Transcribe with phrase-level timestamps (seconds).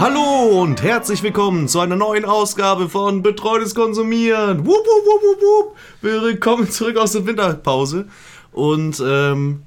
[0.00, 4.60] Hallo und herzlich willkommen zu einer neuen Ausgabe von Betreutes Konsumieren.
[4.60, 5.76] Wupp, wupp, wupp, wupp, wupp.
[6.00, 8.08] Willkommen zurück aus der Winterpause.
[8.50, 9.64] Und ähm,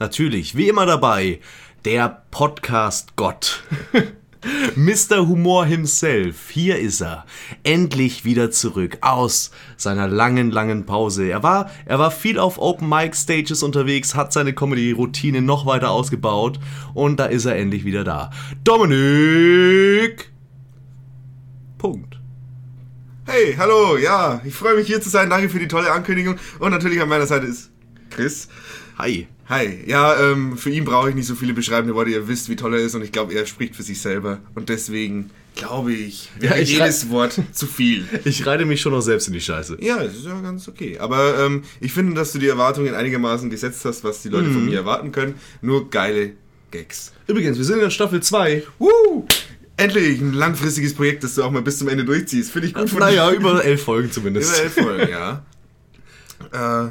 [0.00, 1.38] natürlich, wie immer dabei,
[1.84, 3.62] der Podcast-Gott.
[4.74, 5.26] Mr.
[5.26, 7.24] Humor himself, hier ist er.
[7.62, 11.28] Endlich wieder zurück aus seiner langen, langen Pause.
[11.28, 15.90] Er war, er war viel auf Open Mic Stages unterwegs, hat seine Comedy-Routine noch weiter
[15.90, 16.60] ausgebaut
[16.94, 18.30] und da ist er endlich wieder da.
[18.64, 20.30] Dominik!
[21.78, 22.20] Punkt.
[23.26, 25.30] Hey, hallo, ja, ich freue mich hier zu sein.
[25.30, 26.36] Danke für die tolle Ankündigung.
[26.60, 27.70] Und natürlich an meiner Seite ist
[28.10, 28.48] Chris.
[28.98, 29.26] Hi.
[29.48, 32.10] Hi, ja, ähm, für ihn brauche ich nicht so viele beschreibende Worte.
[32.10, 34.38] Ihr wisst, wie toll er ist und ich glaube, er spricht für sich selber.
[34.56, 38.08] Und deswegen glaube ich, wäre Ja, ich jedes Wort zu viel.
[38.24, 39.78] Ich reite mich schon noch selbst in die Scheiße.
[39.80, 40.98] Ja, das ist ja ganz okay.
[40.98, 44.64] Aber ähm, ich finde, dass du die Erwartungen einigermaßen gesetzt hast, was die Leute von
[44.64, 44.70] Mhm.
[44.70, 45.34] mir erwarten können.
[45.62, 46.32] Nur geile
[46.72, 47.12] Gags.
[47.28, 48.64] Übrigens, wir sind in Staffel 2.
[48.80, 49.26] Woo!
[49.76, 52.50] Endlich ein langfristiges Projekt, das du auch mal bis zum Ende durchziehst.
[52.50, 54.58] Finde ich gut von Naja, über elf Folgen Über zumindest.
[54.58, 55.44] elf Folgen, ja.
[56.52, 56.90] Äh,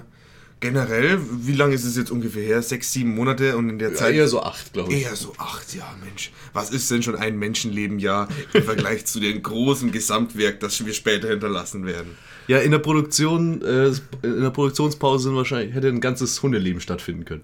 [0.71, 2.61] generell, wie lange ist es jetzt ungefähr her?
[2.61, 4.15] Sechs, sieben Monate und in der Ja, Zeit.
[4.15, 5.03] eher so acht, glaube ich.
[5.03, 6.31] Eher so acht, ja, Mensch.
[6.53, 10.93] Was ist denn schon ein Menschenleben ja im Vergleich zu dem großen Gesamtwerk, das wir
[10.93, 12.11] später hinterlassen werden?
[12.47, 13.87] Ja, in der Produktion, äh,
[14.21, 17.41] in der Produktionspause wahrscheinlich, hätte ein ganzes Hundeleben stattfinden können.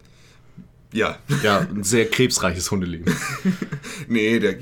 [0.93, 1.17] Ja.
[1.41, 3.13] Ja, ein sehr krebsreiches Hundeleben.
[4.07, 4.55] Nee, der,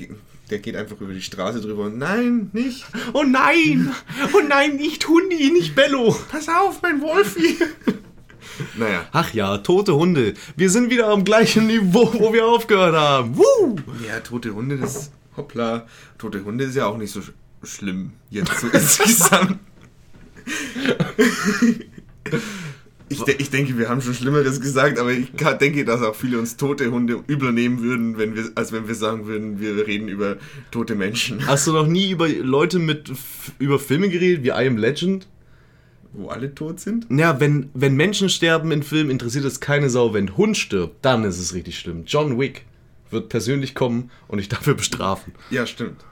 [0.50, 2.84] der geht einfach über die Straße drüber und nein, nicht.
[3.14, 3.92] Oh nein!
[4.32, 6.16] Oh nein, nicht Hundi, nicht Bello!
[6.30, 7.56] Pass auf, mein Wolfi.
[8.76, 9.06] Naja.
[9.12, 10.34] Ach ja, tote Hunde.
[10.56, 13.36] Wir sind wieder am gleichen Niveau, wo wir aufgehört haben.
[13.36, 13.76] Woo!
[14.06, 15.10] Ja, tote Hunde, das.
[15.36, 15.86] Hoppla.
[16.18, 18.12] Tote Hunde ist ja auch nicht so sch schlimm.
[18.30, 19.58] Jetzt so insgesamt.
[23.12, 26.38] Ich, de ich denke, wir haben schon Schlimmeres gesagt, aber ich denke, dass auch viele
[26.38, 30.06] uns tote Hunde übler nehmen würden, wenn wir, als wenn wir sagen würden, wir reden
[30.06, 30.36] über
[30.70, 31.44] tote Menschen.
[31.44, 33.10] Hast du noch nie über Leute mit
[33.58, 35.26] über Filme geredet, wie I Am Legend?
[36.12, 37.06] Wo alle tot sind?
[37.10, 40.12] Ja, wenn, wenn Menschen sterben in Filmen, interessiert es keine Sau.
[40.12, 42.02] Wenn ein Hund stirbt, dann ist es richtig schlimm.
[42.06, 42.64] John Wick
[43.10, 45.32] wird persönlich kommen und dich dafür bestrafen.
[45.50, 46.04] Ja, stimmt.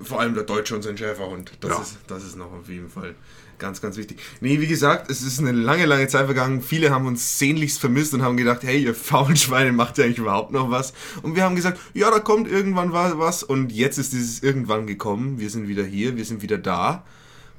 [0.00, 1.52] Vor allem der Deutsche und sein Schäferhund.
[1.60, 1.80] Das, Ja.
[1.80, 3.14] ist, das ist noch auf jeden Fall
[3.58, 4.18] ganz, ganz wichtig.
[4.42, 6.60] Nee, wie gesagt, es ist eine lange, lange Zeit vergangen.
[6.60, 10.18] Viele haben uns sehnlichst vermisst und haben gedacht, hey, ihr faulen Schweine, macht ihr eigentlich
[10.18, 10.92] überhaupt noch was?
[11.22, 13.42] Und wir haben gesagt, ja, da kommt irgendwann wa- was.
[13.42, 15.38] Und jetzt ist dieses irgendwann gekommen.
[15.40, 17.04] Wir sind wieder hier, wir sind wieder da.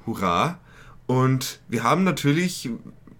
[0.06, 0.60] Hurra.
[1.08, 2.70] Und wir haben natürlich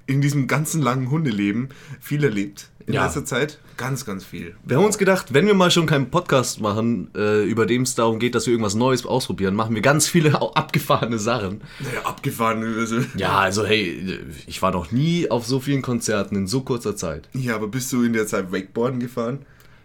[0.06, 2.68] in diesem ganzen langen Hundeleben viel erlebt.
[2.86, 3.04] In Ja.
[3.04, 4.54] letzter Zeit ganz, ganz viel.
[4.64, 7.94] Wir haben uns gedacht, wenn wir mal schon keinen Podcast machen, äh, über dem es
[7.94, 11.60] darum geht, dass wir irgendwas Neues ausprobieren, machen wir ganz viele abgefahrene Sachen.
[11.80, 12.62] Naja, abgefahren.
[12.78, 13.00] Also.
[13.16, 17.28] Ja, also hey, ich war noch nie auf so vielen Konzerten in so kurzer Zeit.
[17.34, 19.40] Ja, aber bist du in der Zeit Wakeboarden gefahren?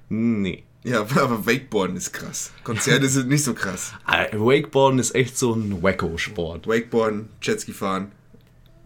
[0.10, 0.64] Nee.
[0.84, 2.52] Ja, aber Wakeboarden ist krass.
[2.64, 3.94] Konzerte sind nicht so krass.
[4.08, 6.68] Äh, Wakeboarden ist echt so ein Wacko-Sport.
[6.68, 8.12] Wakeboarden, Jetski fahren,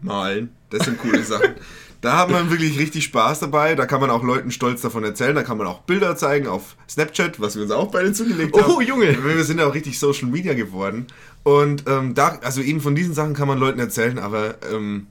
[0.00, 1.54] malen, das sind coole Sachen.
[2.00, 3.74] Da hat man wirklich richtig Spaß dabei.
[3.74, 5.34] Da kann man auch Leuten stolz davon erzählen.
[5.34, 8.72] Da kann man auch Bilder zeigen auf Snapchat, was wir uns auch beide zugelegt haben.
[8.72, 9.18] Oh, Junge.
[9.24, 11.08] Wir sind ja auch richtig Social Media geworden.
[11.42, 15.08] Und ähm, da, also eben von diesen Sachen kann man Leuten erzählen, aber ähm,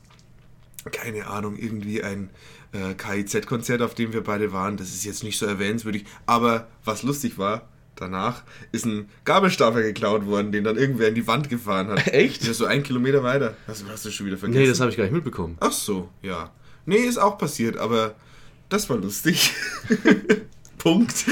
[0.89, 2.29] keine Ahnung, irgendwie ein
[2.77, 6.05] äh, KIZ-Konzert, auf dem wir beide waren, das ist jetzt nicht so erwähnenswürdig.
[6.25, 11.25] Aber was lustig war, danach ist ein Gabelstapler geklaut worden, den dann irgendwer in die
[11.27, 12.07] Wand gefahren hat.
[12.13, 12.45] Echt?
[12.45, 13.55] Ja, so ein Kilometer weiter.
[13.67, 14.61] Hast, du- hast du schon wieder vergessen?
[14.61, 15.57] Nee, das habe ich gar nicht mitbekommen.
[15.59, 16.51] Ach so, ja.
[16.85, 18.15] Nee, ist auch passiert, aber
[18.69, 19.51] das war lustig.
[20.77, 21.25] Punkt.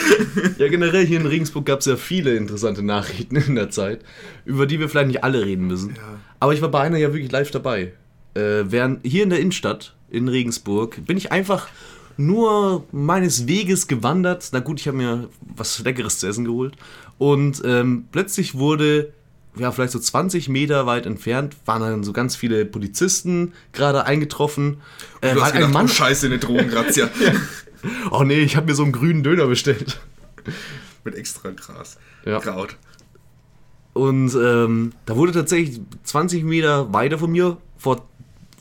[0.57, 4.01] Ja, generell hier in Regensburg gab es ja viele interessante Nachrichten in der Zeit,
[4.43, 5.95] über die wir vielleicht nicht alle reden müssen.
[5.95, 6.19] Ja.
[6.39, 7.93] Aber ich war bei einer ja wirklich live dabei.
[8.33, 11.67] Äh, während hier in der Innenstadt, in Regensburg, bin ich einfach
[12.17, 14.49] nur meines Weges gewandert.
[14.53, 16.75] Na gut, ich habe mir was Leckeres zu essen geholt.
[17.17, 19.11] Und ähm, plötzlich wurde,
[19.57, 24.77] ja, vielleicht so 20 Meter weit entfernt, waren dann so ganz viele Polizisten gerade eingetroffen.
[25.21, 25.85] Äh, Du hast gedacht, ein Mann.
[25.85, 27.09] oh scheiße, eine Drogengrazia.
[28.09, 29.99] Oh nee, ich habe mir so einen grünen Döner bestellt.
[31.03, 31.99] Mit extra Gras.
[32.25, 32.39] Ja.
[32.39, 32.77] Kraut.
[33.93, 38.07] Und ähm, da wurde tatsächlich 20 Meter weiter von mir vor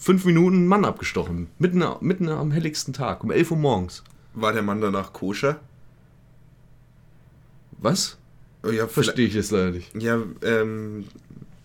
[0.04, 1.48] fünf Minuten ein Mann abgestochen.
[1.58, 4.04] Mitten, mitten am helligsten Tag, um 11 Uhr morgens.
[4.34, 5.60] War der Mann danach koscher?
[7.78, 8.18] Was?
[8.62, 9.94] Oh, ja, Verstehe ich jetzt leider nicht.
[9.94, 11.04] Ja, ähm,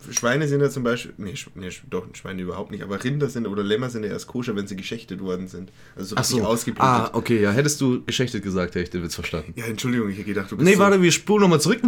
[0.09, 3.62] Schweine sind ja zum Beispiel, nee, nee, doch, Schweine überhaupt nicht, aber Rinder sind oder
[3.62, 5.74] Lämmer sind ja erst koscher, wenn sie geschächtet worden sind.
[5.97, 6.45] Also so Ach richtig so.
[6.45, 6.89] ausgeblutet.
[6.89, 7.51] Ah, okay, ja.
[7.51, 9.53] Hättest du geschächtet gesagt, hätte ich den Witz verstanden.
[9.57, 11.81] Ja, Entschuldigung, ich hätte gedacht, du bist Nee, so, warte, wir spulen nochmal zurück.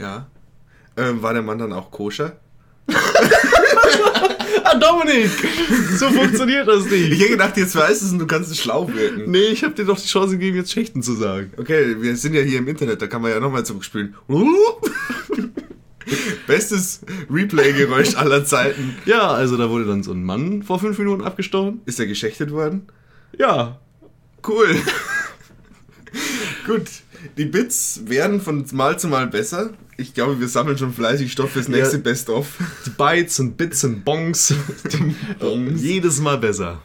[0.00, 0.26] Ja.
[0.96, 2.38] Ähm, war der Mann dann auch koscher?
[4.72, 5.30] Ah, Dominik!
[5.98, 7.20] So funktioniert das Ich nicht.
[7.20, 9.30] hätte gedacht, jetzt weißt du es und du kannst es schlau wirken.
[9.30, 11.52] Nee, ich habe dir doch die Chance gegeben, jetzt Schächten zu sagen.
[11.58, 14.14] Okay, wir sind ja hier im Internet, da kann man ja nochmal zurückspielen.
[16.46, 18.96] Bestes Replay-Geräusch aller Zeiten.
[19.06, 21.80] Ja, also da wurde dann so ein Mann vor fünf Minuten abgestochen.
[21.86, 22.88] Ist er geschächtet worden?
[23.38, 23.78] Ja.
[24.46, 24.74] Cool.
[26.66, 26.82] Gut.
[27.38, 29.70] Die Bits werden von Mal zu Mal besser.
[30.02, 32.02] Ich glaube, wir sammeln schon fleißig Stoff fürs nächste Ja.
[32.02, 32.58] Best-of.
[32.84, 34.52] Die Bytes und Bits und Bongs.
[35.38, 35.80] Bongs.
[35.80, 36.82] Jedes Mal besser.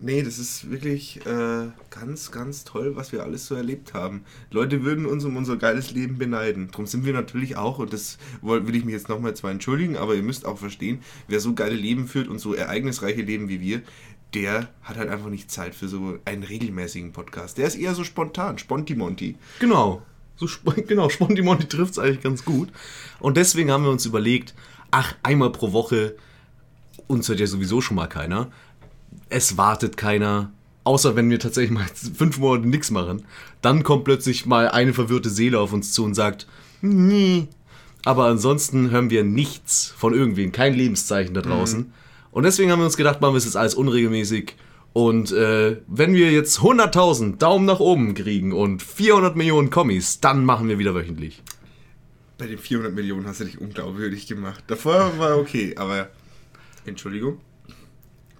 [0.00, 4.22] Nee, das ist wirklich äh, ganz, ganz toll, was wir alles so erlebt haben.
[4.50, 6.68] Leute würden uns um unser geiles Leben beneiden.
[6.70, 10.14] Darum sind wir natürlich auch, und das will ich mich jetzt nochmal zwar entschuldigen, aber
[10.14, 13.82] ihr müsst auch verstehen, wer so geile Leben führt und so ereignisreiche Leben wie wir,
[14.34, 17.58] der hat halt einfach nicht Zeit für so einen regelmäßigen Podcast.
[17.58, 19.36] Der ist eher so spontan, Spontimonti.
[19.58, 20.02] Genau.
[20.38, 20.46] So,
[20.86, 22.68] genau, Spontimonti trifft es eigentlich ganz gut.
[23.20, 24.54] Und deswegen haben wir uns überlegt,
[24.90, 26.16] ach, einmal pro Woche,
[27.06, 28.50] uns hört ja sowieso schon mal keiner.
[29.28, 30.50] Es wartet keiner.
[30.84, 33.24] Außer wenn wir tatsächlich mal fünf Monate nichts machen.
[33.60, 36.46] Dann kommt plötzlich mal eine verwirrte Seele auf uns zu und sagt,
[36.80, 37.48] nee.
[38.04, 41.92] Aber ansonsten hören wir nichts von irgendwem, kein Lebenszeichen da draußen.
[42.30, 44.54] Und deswegen haben wir uns gedacht, machen wir es jetzt alles unregelmäßig.
[44.92, 50.44] Und äh, wenn wir jetzt 100.000 Daumen nach oben kriegen und 400 Millionen Kommis, dann
[50.44, 51.42] machen wir wieder wöchentlich.
[52.36, 54.64] Bei den 400 Millionen hast du dich unglaubwürdig gemacht.
[54.66, 56.08] Davor war okay, aber
[56.86, 57.40] Entschuldigung.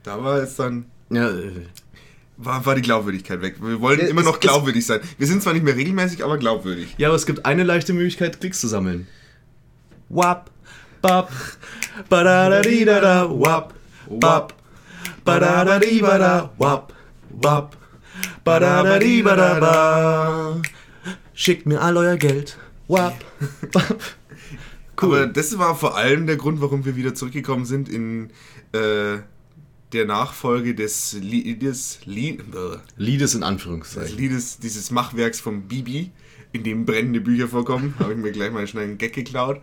[0.03, 1.53] Da war jetzt dann Ja, äh,
[2.37, 3.56] war, war die Glaubwürdigkeit weg.
[3.61, 5.00] Wir wollen Ja, immer es- noch es- glaubwürdig sein.
[5.19, 6.95] Wir sind zwar nicht mehr regelmäßig, aber glaubwürdig.
[6.99, 9.06] ja, aber es gibt eine leichte Möglichkeit, Klicks zu sammeln.
[10.09, 10.50] Wap,
[11.03, 11.31] bap,
[12.09, 13.75] badadadidada, wap,
[14.09, 14.55] bap,
[15.28, 16.92] badadadibada, wap,
[17.30, 17.76] bap,
[18.44, 20.60] badadadibadaba.
[21.34, 22.58] Schickt mir all euer Geld.
[22.88, 23.14] Wap,
[23.72, 24.02] bap.
[24.96, 28.30] Aber das war vor allem der Grund, warum wir wieder zurückgekommen sind in
[28.72, 29.19] äh,
[29.92, 34.16] der Nachfolge des Liedes, Lied, äh, Liedes in des Anführungszeichen.
[34.16, 36.10] Liedes dieses Machwerks von Bibi,
[36.52, 37.94] in dem brennende Bücher vorkommen.
[38.00, 39.60] Habe ich mir gleich mal schnell einen Gag geklaut.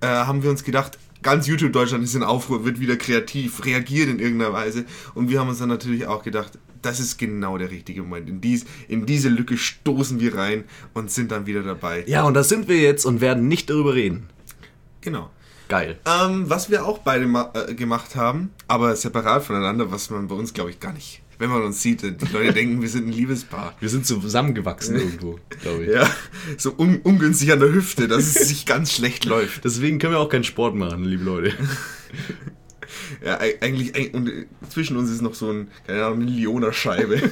[0.00, 4.08] Äh, haben wir uns gedacht, ganz YouTube Deutschland ist in Aufruhr, wird wieder kreativ, reagiert
[4.08, 4.84] in irgendeiner Weise.
[5.16, 8.28] Und wir haben uns dann natürlich auch gedacht, das ist genau der richtige Moment.
[8.28, 10.62] In, dies, in diese Lücke stoßen wir rein
[10.94, 12.04] und sind dann wieder dabei.
[12.06, 14.28] Ja, und da sind wir jetzt und werden nicht darüber reden.
[15.00, 15.30] Genau.
[15.68, 15.98] Geil.
[16.06, 20.54] Ähm, was wir auch beide äh, gemacht haben, aber separat voneinander, was man bei uns,
[20.54, 21.22] glaube ich, gar nicht.
[21.38, 23.74] Wenn man uns sieht, die Leute denken, wir sind ein Liebespaar.
[23.80, 25.90] Wir sind zusammengewachsen irgendwo, glaube ich.
[25.92, 26.08] Ja,
[26.56, 29.64] so un ungünstig an der Hüfte, dass es sich ganz schlecht läuft.
[29.64, 31.52] Deswegen können wir auch keinen Sport machen, liebe Leute.
[33.24, 36.30] Ja, eig- eigentlich, eig- und äh, zwischen uns ist noch so ein, keine Ahnung, eine
[36.30, 37.30] Leona-Scheibe.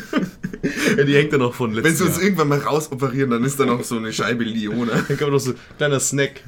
[0.96, 2.24] Ja, die hängt dann noch von letztem Wenn sie uns Jahr.
[2.24, 4.92] irgendwann mal rausoperieren, dann ist da noch so eine Scheibe Leona.
[5.08, 6.42] Dann kann man doch so kleiner Snack.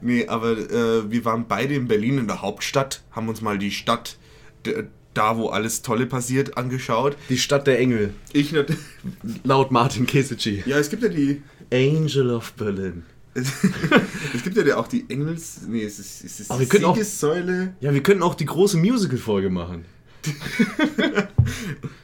[0.00, 3.70] Nee, aber äh, wir waren beide in Berlin in der Hauptstadt, haben uns mal die
[3.70, 4.18] Stadt,
[5.16, 7.16] da wo alles Tolle passiert, angeschaut.
[7.28, 8.12] Die Stadt der Engel.
[8.32, 8.54] Ich
[9.44, 10.62] Laut Martin Kesici.
[10.66, 11.42] Ja, es gibt ja die,
[11.72, 13.02] Angel of Berlin.
[13.34, 16.94] es, gibt ja auch die Engels, nee, es ist, es ist Aber wir können auch-
[16.94, 17.74] Siegessäule.
[17.80, 19.84] Ja, wir könnten auch die große Musical-Folge machen.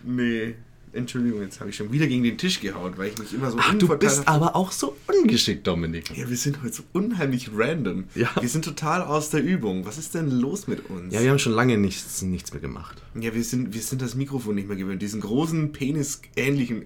[0.05, 0.55] Nee,
[0.95, 3.59] Entschuldigung, jetzt habe ich schon wieder gegen den Tisch gehauen, weil ich mich immer so
[3.59, 6.15] Ach, du bist aber auch so ungeschickt, Dominik.
[6.17, 8.05] Ja, wir sind heute so unheimlich random.
[8.15, 8.31] Ja.
[8.39, 9.87] Wir sind total aus der Übung.
[9.87, 11.15] Was ist denn los mit uns?
[11.15, 13.03] Ja, wir haben schon lange nichts, nichts mehr gemacht.
[13.19, 15.01] Ja, wir sind, wir sind das Mikrofon nicht mehr gewöhnt.
[15.01, 16.85] Diesen großen Penis-ähnlichen,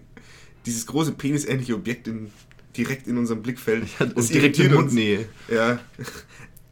[0.66, 2.30] dieses große Penis-ähnliche Objekt in,
[2.76, 3.86] direkt in unserem Blickfeld.
[4.14, 4.72] Und direkt in.
[4.72, 5.28] Mundnähe.
[5.52, 5.80] Ja,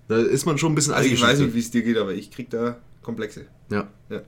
[0.09, 2.13] Da ist man schon ein bisschen also ich weiß nicht, wie es dir geht, aber
[2.13, 3.47] ich krieg da Komplexe.
[3.71, 3.89] Ja.
[4.11, 4.23] Ja.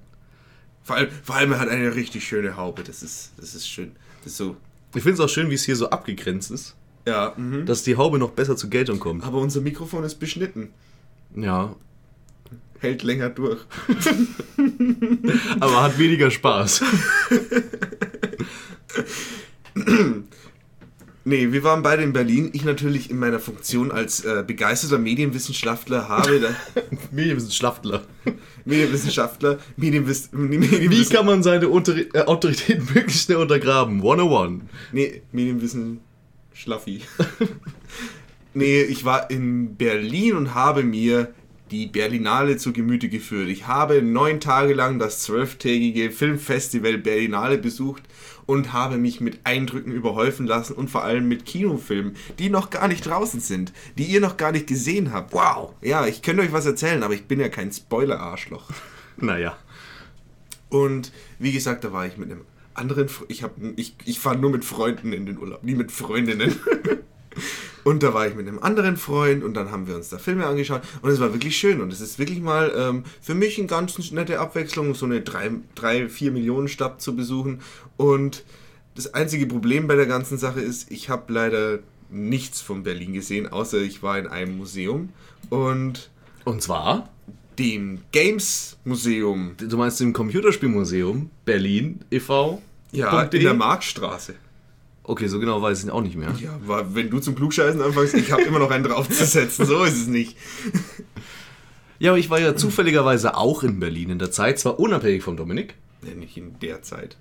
[0.87, 2.85] Vor allem, vor allem er hat eine richtig schöne Haube.
[2.85, 3.91] Das ist, das ist schön.
[4.23, 4.57] Das ist so.
[4.95, 6.77] Ich finde es auch schön, wie es hier so abgegrenzt ist,
[7.07, 7.67] Ja, mhm.
[7.67, 9.25] dass die Haube noch besser zur Geltung kommt.
[9.25, 10.69] aber unser Mikrofon ist beschnitten.
[11.35, 11.75] Ja,
[12.79, 13.59] Hält länger durch.
[15.61, 16.83] aber hat weniger Spaß.
[21.29, 22.51] Nee, wir waren beide in Berlin.
[22.53, 26.55] Ich natürlich in meiner Funktion als äh, begeisterter Medienwissenschaftler habe
[27.11, 28.05] Medienwissenschaftler.
[28.65, 33.97] Medienwissenschaftler, Medienwiss, Wie Medienwissen, kann man seine Unter äh, Autorität möglichst schnell untergraben?
[33.97, 34.63] 101.
[34.93, 35.99] nee, Medienwissen
[36.55, 37.01] Schlaffi.
[38.55, 41.35] nee, ich war in Berlin und habe mir
[41.73, 43.49] die Berlinale zu Gemüte geführt.
[43.49, 48.05] Ich habe neun Tage lang das zwölftägige Filmfestival Berlinale besucht
[48.47, 52.87] und habe mich mit Eindrücken überhäufen lassen und vor allem mit Kinofilmen, die noch gar
[52.89, 55.33] nicht draußen sind, die ihr noch gar nicht gesehen habt.
[55.33, 55.75] Wow!
[55.83, 58.71] Ja, ich könnte euch was erzählen, aber ich bin ja kein Spoiler-Arschloch.
[59.19, 59.57] Naja.
[60.69, 62.43] Und wie gesagt, da war ich mit einem
[62.75, 65.91] anderen, Fre- ich, hab, ich, ich fahre nur mit Freunden in den Urlaub, nie mit
[65.91, 66.55] Freundinnen.
[67.85, 70.47] und da war ich mit einem anderen Freund und dann haben wir uns da Filme
[70.47, 73.67] angeschaut und es war wirklich schön und es ist wirklich mal ähm, für mich eine
[73.67, 77.61] ganz nette Abwechslung, so eine 3, 4 Millionen Stadt zu besuchen
[77.97, 78.45] und
[78.95, 83.47] das einzige Problem bei der ganzen Sache ist, ich habe leider nichts von Berlin gesehen,
[83.47, 85.11] außer ich war in einem Museum
[85.51, 86.11] und
[86.45, 87.11] Und zwar,
[87.59, 89.55] dem Games Museum.
[89.59, 92.63] du meinst im Computerspielmuseum Berlin e.V.
[92.93, 94.35] Ja, in der Marktstraße.
[95.09, 96.35] Okay, so genau weiß ich auch nicht mehr.
[96.41, 99.97] Ja, aber wenn du zum Klugscheißen anfängst, ich habe immer noch einen draufzusetzen, so ist
[99.97, 100.37] es nicht.
[101.99, 105.35] Ja, aber ich war ja zufälligerweise auch in Berlin in der Zeit, zwar unabhängig von
[105.35, 105.77] Dominik.
[106.07, 107.17] Ja, nicht in der Zeit.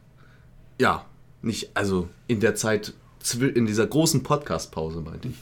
[0.82, 1.06] Ja,
[1.42, 2.94] nicht, also in der Zeit,
[3.40, 5.36] in dieser großen Podcast-Pause, meinte ich.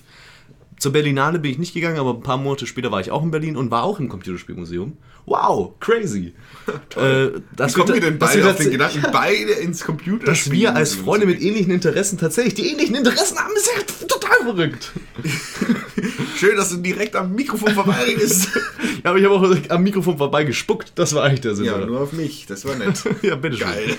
[0.83, 3.31] Zur Berlinale bin ich nicht gegangen, aber ein paar Monate später war ich auch in
[3.31, 4.97] Berlin und war auch im Computerspielmuseum.
[5.25, 6.33] Wow, crazy.
[6.97, 10.75] äh, dass Wie kommen wir denn beide auf den Gedanken, beide ins Computer Dass wir
[10.75, 14.91] als Freunde mit ähnlichen Interessen tatsächlich die ähnlichen Interessen haben, ist ja total verrückt.
[16.35, 18.49] Schön, dass du direkt am Mikrofon vorbeiredest.
[19.05, 20.93] Ja, aber ich habe auch am Mikrofon vorbei gespuckt.
[20.95, 21.65] Das war eigentlich der Sinn.
[21.65, 21.85] ja, oder?
[21.87, 23.03] nur auf mich, das war nett.
[23.21, 23.67] ja bitteschön.
[23.67, 23.97] Geil.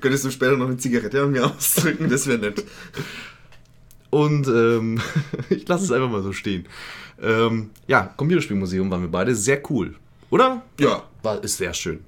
[0.00, 2.64] Könntest du später noch eine Zigarette an mir ausdrücken, das wäre nett.
[4.10, 5.00] Und ähm,
[5.50, 6.66] ich lasse es einfach mal so stehen.
[7.20, 9.34] Ähm, ja, Computerspielmuseum waren wir beide.
[9.34, 9.94] Sehr cool.
[10.30, 10.62] Oder?
[10.80, 11.04] Ja.
[11.22, 12.00] War, ist sehr schön.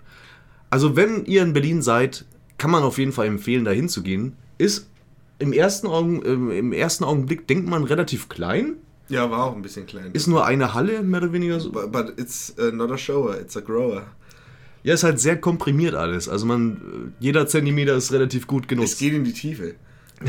[0.70, 2.24] Also, wenn ihr in Berlin seid,
[2.58, 4.36] kann man auf jeden Fall empfehlen, da hinzugehen.
[4.58, 4.88] Ist
[5.38, 8.74] im ersten, Augen, ähm, im ersten Augenblick, denkt man, relativ klein.
[9.08, 10.10] Ja, war auch ein bisschen klein.
[10.12, 11.70] Ist nur eine Halle, mehr oder weniger so.
[11.72, 14.02] but, but it's uh, not a shower, it's a grower.
[14.82, 16.28] Ja, ist halt sehr komprimiert alles.
[16.28, 18.98] Also, man, jeder Zentimeter ist relativ gut Es genutzt.
[18.98, 19.74] geht in die Tiefe.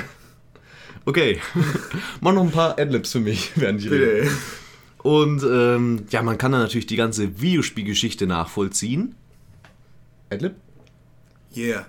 [1.09, 1.39] Okay.
[2.21, 4.29] Mach noch ein paar Adlibs für mich, während ich rede.
[4.99, 9.15] Und ähm, ja, man kann dann natürlich die ganze Videospielgeschichte nachvollziehen.
[10.29, 10.53] Adlib?
[11.57, 11.87] Yeah.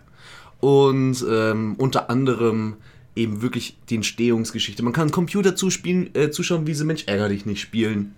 [0.61, 2.77] Und ähm, unter anderem
[3.15, 4.83] eben wirklich die Entstehungsgeschichte.
[4.83, 8.15] Man kann Computer zuspielen, äh, zuschauen, wie sie Mensch ärger dich nicht spielen.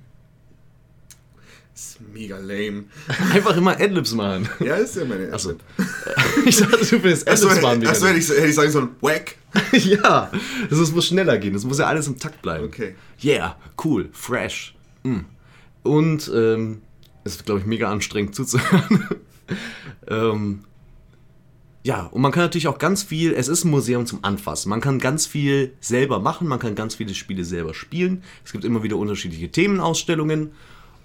[1.75, 2.85] Ist mega lame.
[3.33, 4.49] Einfach immer Adlibs machen.
[4.61, 5.55] Ja, ist ja meine Achso.
[6.45, 7.87] Ich dachte, du willst Adlibs machen.
[7.87, 9.37] achso hätte, ich, hätte ich sagen sollen, whack.
[9.73, 10.31] ja,
[10.69, 11.53] das ist- muss schneller gehen.
[11.55, 12.65] Das muss ja alles im Takt bleiben.
[12.65, 12.95] Okay.
[13.23, 14.75] Yeah, cool, fresh.
[15.03, 15.21] Mm.
[15.83, 16.83] Und ähm,
[17.25, 19.09] es wird, glaube ich, mega anstrengend zuzuhören.
[20.09, 20.65] ähm,
[21.85, 24.69] ja, und man kann natürlich auch ganz viel, es ist ein Museum zum Anfassen.
[24.69, 28.23] Man kann ganz viel selber machen, man kann ganz viele Spiele selber spielen.
[28.45, 30.53] Es gibt immer wieder unterschiedliche Themenausstellungen.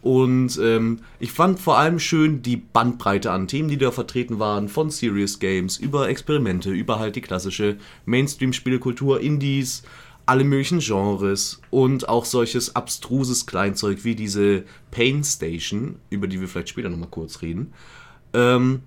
[0.02, 4.70] Und ähm, ich fand vor allem schön die Bandbreite an Themen, die da vertreten waren,
[4.70, 9.84] von Serious Games über Experimente, über halt die klassische Mainstream-Spielekultur, Indies,
[10.28, 16.48] alle möglichen Genres und auch solches abstruses Kleinzeug wie diese Pain Station, über die wir
[16.48, 17.74] vielleicht später nochmal kurz reden.
[18.34, 18.82] Ähm,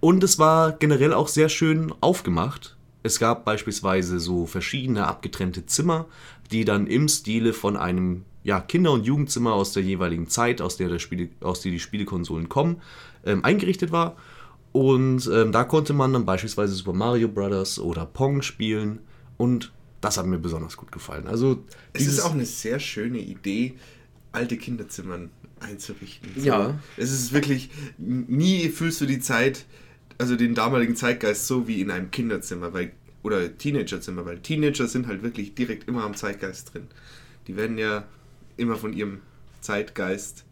[0.00, 2.76] und es war generell auch sehr schön aufgemacht.
[3.02, 6.06] Es gab beispielsweise so verschiedene abgetrennte Zimmer,
[6.50, 10.76] die dann im Stile von einem ja, Kinder- und Jugendzimmer aus der jeweiligen Zeit, aus
[10.76, 12.80] der, der Spiele, aus der die Spielekonsolen kommen,
[13.24, 14.16] ähm, eingerichtet war.
[14.72, 17.78] Und ähm, da konnte man dann beispielsweise Super Mario Bros.
[17.78, 19.00] oder Pong spielen.
[19.36, 21.26] Und das hat mir besonders gut gefallen.
[21.26, 23.74] Also Es ist auch eine sehr schöne Idee,
[24.32, 25.30] alte Kinderzimmern
[25.60, 26.30] einzurichten.
[26.36, 26.78] So, Ja.
[26.96, 29.66] Es ist wirklich, nie fühlst du die Zeit,
[30.18, 35.06] also den damaligen Zeitgeist so wie in einem Kinderzimmer, weil, oder Teenagerzimmer, weil Teenager sind
[35.06, 36.88] halt wirklich direkt immer am Zeitgeist drin.
[37.46, 38.04] Die werden ja
[38.62, 39.20] immer von ihrem
[39.60, 40.44] Zeitgeist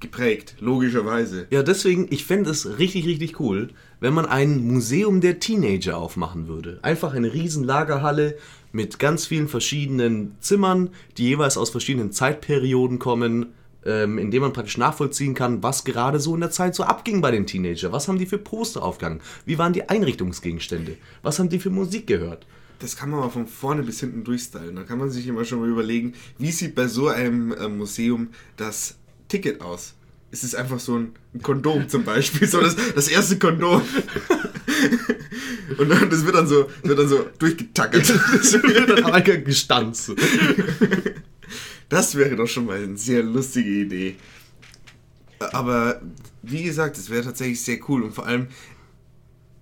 [0.00, 1.46] geprägt, logischerweise.
[1.50, 6.48] Ja, deswegen, ich fände es richtig, richtig cool, wenn man ein Museum der Teenager aufmachen
[6.48, 6.80] würde.
[6.82, 8.36] Einfach eine riesen Lagerhalle
[8.72, 13.52] mit ganz vielen verschiedenen Zimmern, die jeweils aus verschiedenen Zeitperioden kommen,
[13.84, 17.20] ähm, in dem man praktisch nachvollziehen kann, was gerade so in der Zeit so abging
[17.20, 17.92] bei den Teenager.
[17.92, 19.20] Was haben die für Poster aufgegangen?
[19.46, 20.96] Wie waren die Einrichtungsgegenstände?
[21.22, 22.46] Was haben die für Musik gehört?
[22.82, 24.74] Das kann man mal von vorne bis hinten durchstylen.
[24.74, 28.30] Da kann man sich immer schon mal überlegen, wie sieht bei so einem äh, Museum
[28.56, 28.96] das
[29.28, 29.94] Ticket aus?
[30.32, 32.48] Ist es einfach so ein, ein Kondom zum Beispiel?
[32.52, 33.82] So das, das erste Kondom.
[35.78, 38.02] Und dann, das wird dann so, wird dann so durchgetackert.
[38.32, 40.12] Das wird dann einmal gestanzt.
[41.88, 44.16] Das wäre doch schon mal eine sehr lustige Idee.
[45.52, 46.02] Aber
[46.42, 48.48] wie gesagt, es wäre tatsächlich sehr cool und vor allem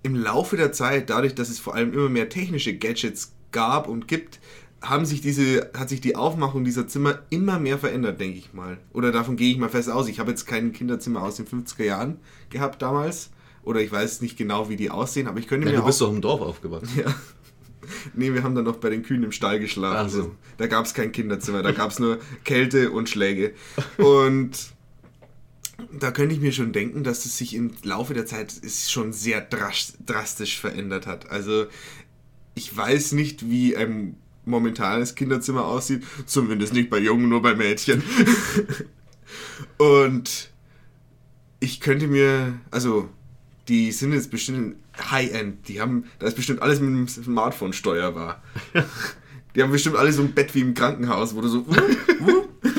[0.03, 4.07] im Laufe der Zeit, dadurch, dass es vor allem immer mehr technische Gadgets gab und
[4.07, 4.39] gibt,
[4.81, 8.79] haben sich diese, hat sich die Aufmachung dieser Zimmer immer mehr verändert, denke ich mal.
[8.93, 10.07] Oder davon gehe ich mal fest aus.
[10.07, 12.17] Ich habe jetzt kein Kinderzimmer aus den 50er Jahren
[12.49, 13.29] gehabt damals.
[13.63, 15.87] Oder ich weiß nicht genau, wie die aussehen, aber ich könnte Ja, mir du auch...
[15.87, 16.99] bist doch im Dorf aufgewachsen.
[17.05, 17.13] Ja.
[18.13, 20.05] Nee, wir haben dann noch bei den Kühen im Stall geschlafen.
[20.07, 20.35] Ach so.
[20.57, 23.53] Da gab es kein Kinderzimmer, da gab es nur Kälte und Schläge.
[23.97, 24.51] Und
[25.99, 29.13] da könnte ich mir schon denken, dass es sich im Laufe der Zeit ist schon
[29.13, 31.29] sehr dras- drastisch verändert hat.
[31.29, 31.65] Also
[32.55, 36.03] ich weiß nicht, wie ein momentanes Kinderzimmer aussieht.
[36.25, 38.03] Zumindest nicht bei Jungen, nur bei Mädchen.
[39.77, 40.51] und
[41.59, 43.09] ich könnte mir, also
[43.67, 45.67] die sind jetzt bestimmt High-End.
[45.67, 48.41] Die haben, da ist bestimmt alles mit dem Smartphone steuerbar.
[49.53, 51.65] Die haben bestimmt alle so ein Bett wie im Krankenhaus, wo du so.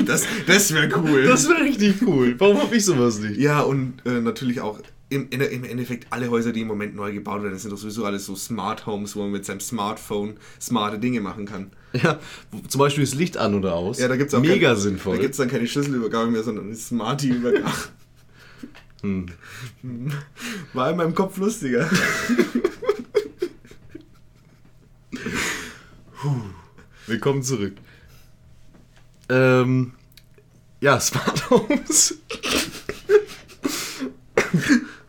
[0.05, 1.23] Das das wäre cool.
[1.23, 2.35] Das wäre richtig cool.
[2.37, 3.37] Warum habe ich sowas nicht?
[3.37, 4.79] ja, und äh, natürlich auch
[5.13, 8.05] im, in, im Endeffekt alle Häuser, die im Moment neu gebaut werden, sind doch sowieso
[8.05, 11.71] alles so Smart Homes, wo man mit seinem Smartphone smarte Dinge machen kann.
[11.93, 12.19] Ja,
[12.67, 13.99] zum Beispiel das Licht an oder aus.
[13.99, 15.17] Ja, da gibt's auch Mega kein, sinnvoll.
[15.17, 17.71] Da gibt es dann keine Schlüsselübergabe mehr, sondern eine Smarty-Übergabe.
[19.01, 19.27] Hm.
[20.73, 21.87] War in meinem Kopf lustiger.
[27.05, 27.73] Willkommen zurück.
[29.29, 29.93] Ähm,
[30.81, 32.17] ja, Smart Homes.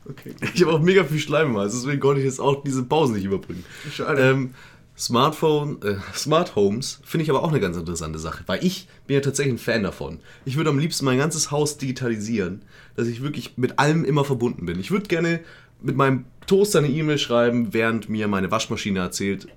[0.07, 0.35] Okay.
[0.55, 3.15] Ich habe auch mega viel Schleim im Hals, deswegen konnte ich jetzt auch diese Pause
[3.15, 3.65] nicht überbringen.
[3.91, 4.21] Schade.
[4.21, 4.55] Ähm,
[4.97, 9.15] Smartphone, äh, Smart Homes finde ich aber auch eine ganz interessante Sache, weil ich bin
[9.15, 10.21] ja tatsächlich ein Fan davon.
[10.45, 12.63] Ich würde am liebsten mein ganzes Haus digitalisieren,
[12.95, 14.79] dass ich wirklich mit allem immer verbunden bin.
[14.79, 15.41] Ich würde gerne
[15.83, 19.49] mit meinem Toaster eine E-Mail schreiben, während mir meine Waschmaschine erzählt,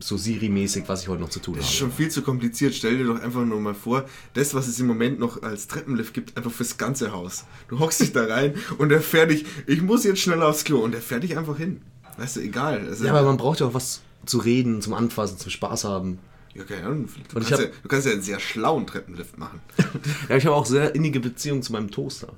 [0.00, 1.78] so Siri-mäßig, was ich heute noch zu tun Das ist habe.
[1.78, 2.74] schon viel zu kompliziert.
[2.74, 6.14] Stell dir doch einfach nur mal vor, das, was es im Moment noch als Treppenlift
[6.14, 7.44] gibt, einfach fürs ganze Haus.
[7.68, 10.78] Du hockst dich da rein und der fährt dich, ich muss jetzt schnell aufs Klo
[10.78, 11.82] und der fährt dich einfach hin.
[12.16, 12.86] Weißt du, egal.
[12.88, 16.18] Also, Ja, aber man braucht ja auch was zu reden, zum Anfassen, zum Spaß haben.
[16.54, 17.08] ja, keine Ahnung.
[17.28, 19.60] Du, kannst hab- ja, du kannst ja einen sehr schlauen Treppenlift machen.
[20.30, 22.32] Ja, ich habe auch sehr innige Beziehungen zu meinem Toaster.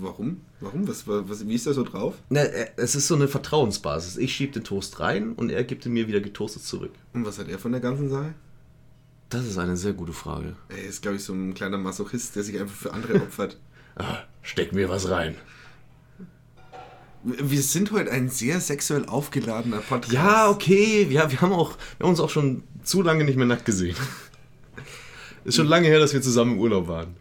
[0.00, 0.42] Warum?
[0.60, 0.86] Warum?
[0.86, 2.14] Was, was, wie ist der so drauf?
[2.28, 4.16] Na, äh, es ist so eine Vertrauensbasis.
[4.16, 6.92] Ich schiebe den Toast rein und er gibt ihn mir wieder getoastet zurück.
[7.14, 8.34] Und was hat er von der ganzen Sache?
[9.30, 10.56] Das ist eine sehr gute Frage.
[10.68, 13.58] Er ist, glaube ich, so ein kleiner Masochist, der sich einfach für andere opfert.
[14.00, 15.34] Ah, steck mir was rein.
[17.24, 20.12] Wir sind heute ein sehr sexuell aufgeladener Podcast.
[20.12, 21.04] Ja, okay.
[21.10, 23.96] Ja, wir haben auch, wir haben uns auch schon zu lange nicht mehr nackt gesehen.
[25.44, 27.16] Ist schon lange her, dass wir zusammen im Urlaub waren.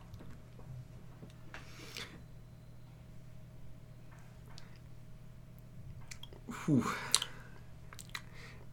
[6.68, 6.82] Puh.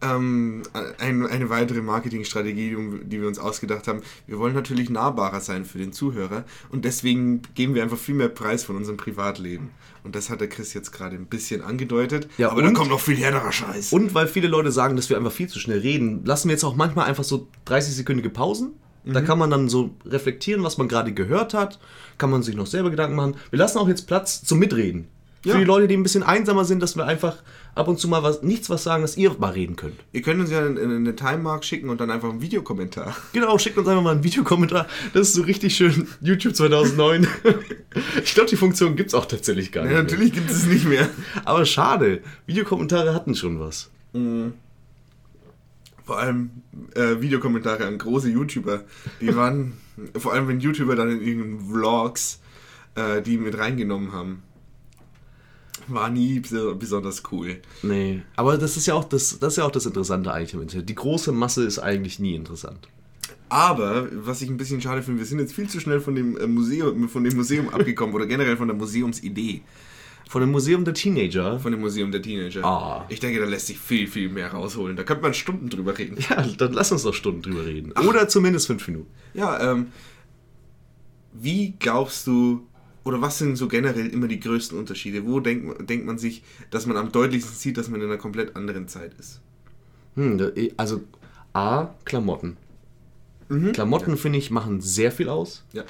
[0.01, 0.63] Ähm,
[0.99, 4.01] ein, eine weitere Marketingstrategie, die- wir uns ausgedacht haben.
[4.27, 8.27] Wir wollen natürlich nahbarer sein für den Zuhörer und deswegen geben wir einfach viel mehr
[8.27, 9.69] Preis von unserem Privatleben.
[10.03, 12.27] Und das hat der Chris jetzt gerade ein bisschen angedeutet.
[12.37, 13.93] Ja, aber und- kommt noch viel härterer Scheiß.
[13.93, 16.65] Und weil viele Leute sagen, dass wir einfach viel zu schnell reden, lassen wir jetzt
[16.65, 18.73] auch manchmal einfach so 30-sekündige Pausen.
[19.07, 21.79] Da kann man dann so reflektieren, was man gerade gehört hat.
[22.17, 23.35] Kann man sich noch selber Gedanken machen.
[23.51, 25.07] Wir lassen auch jetzt Platz zum Mitreden.
[25.45, 25.53] Ja.
[25.53, 27.37] Für die Leute, die ein bisschen einsamer sind, dass wir einfach
[27.75, 29.95] ab und zu mal was, nichts was sagen, dass ihr mal reden könnt.
[30.11, 33.15] Ihr könnt uns ja eine, eine Timemark schicken und dann einfach einen Videokommentar.
[33.33, 34.87] Genau, schickt uns einfach mal einen Videokommentar.
[35.13, 37.27] Das ist so richtig schön YouTube 2009.
[38.23, 39.91] ich glaube, die Funktion gibt es auch tatsächlich gar nicht.
[39.91, 40.03] Ja, mehr.
[40.03, 41.09] natürlich gibt es nicht mehr.
[41.43, 42.21] Aber schade.
[42.45, 43.89] Videokommentare hatten schon was.
[46.05, 46.49] Vor allem
[46.95, 48.83] äh, Videokommentare an große YouTuber.
[49.19, 49.73] Die waren,
[50.17, 52.39] vor allem wenn YouTuber dann in ihren Vlogs
[52.95, 54.43] äh, die mit reingenommen haben.
[55.87, 57.57] War nie bes- besonders cool.
[57.83, 60.61] Nee, aber das ist ja auch das, das ist ja auch das Interessante eigentlich im
[60.61, 60.89] Internet.
[60.89, 62.87] Die große Masse ist eigentlich nie interessant.
[63.49, 66.35] Aber, was ich ein bisschen schade finde, wir sind jetzt viel zu schnell von dem
[66.37, 69.61] äh, Museum, von dem Museum abgekommen oder generell von der Museumsidee,
[70.27, 71.59] Von dem Museum der Teenager.
[71.59, 72.65] von dem Museum der Teenager.
[72.65, 73.05] Ah.
[73.09, 74.95] Ich denke, da lässt sich viel, viel mehr rausholen.
[74.97, 76.17] Da könnte man Stunden drüber reden.
[76.27, 77.91] Ja, dann lass uns doch Stunden drüber reden.
[78.09, 79.07] Oder zumindest fünf Minuten.
[79.35, 79.87] Ja, ähm,
[81.33, 82.65] wie glaubst du,
[83.05, 85.25] oder was sind so generell immer die größten Unterschiede?
[85.25, 88.55] Wo denkt, denkt man sich, dass man am deutlichsten sieht, dass man in einer komplett
[88.57, 89.39] anderen Zeit ist?
[90.15, 91.01] Hm, da- also
[91.53, 92.57] A, Klamotten.
[93.73, 95.63] Klamotten, finde ich, machen sehr viel aus.
[95.71, 95.83] Ja.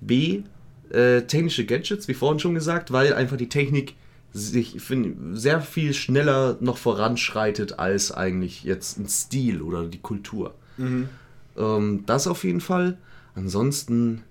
[0.00, 0.42] B,
[0.90, 3.94] äh, technische Gadgets, wie vorhin schon gesagt, weil einfach die Technik
[4.32, 10.54] sich find, sehr viel schneller noch voranschreitet als eigentlich jetzt ein Stil oder die Kultur.
[10.78, 12.96] Ähm, das auf jeden Fall.
[13.34, 14.22] Ansonsten,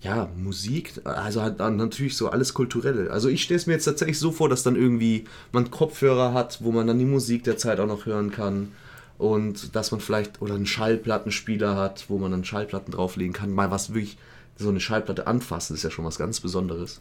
[0.00, 3.10] ja, Musik, also halt dann natürlich so alles Kulturelle.
[3.10, 6.62] Also ich stelle es mir jetzt tatsächlich so vor, dass dann irgendwie man Kopfhörer hat,
[6.62, 8.72] wo man dann die Musik der Zeit auch noch hören kann.
[9.18, 13.52] Und dass man vielleicht, oder einen Schallplattenspieler hat, wo man dann Schallplatten drauflegen kann.
[13.52, 14.16] Mal was wirklich,
[14.56, 16.98] so eine Schallplatte anfassen, ist ja schon was ganz Besonderes.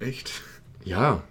[0.00, 0.32] Echt?
[0.84, 1.22] Ja,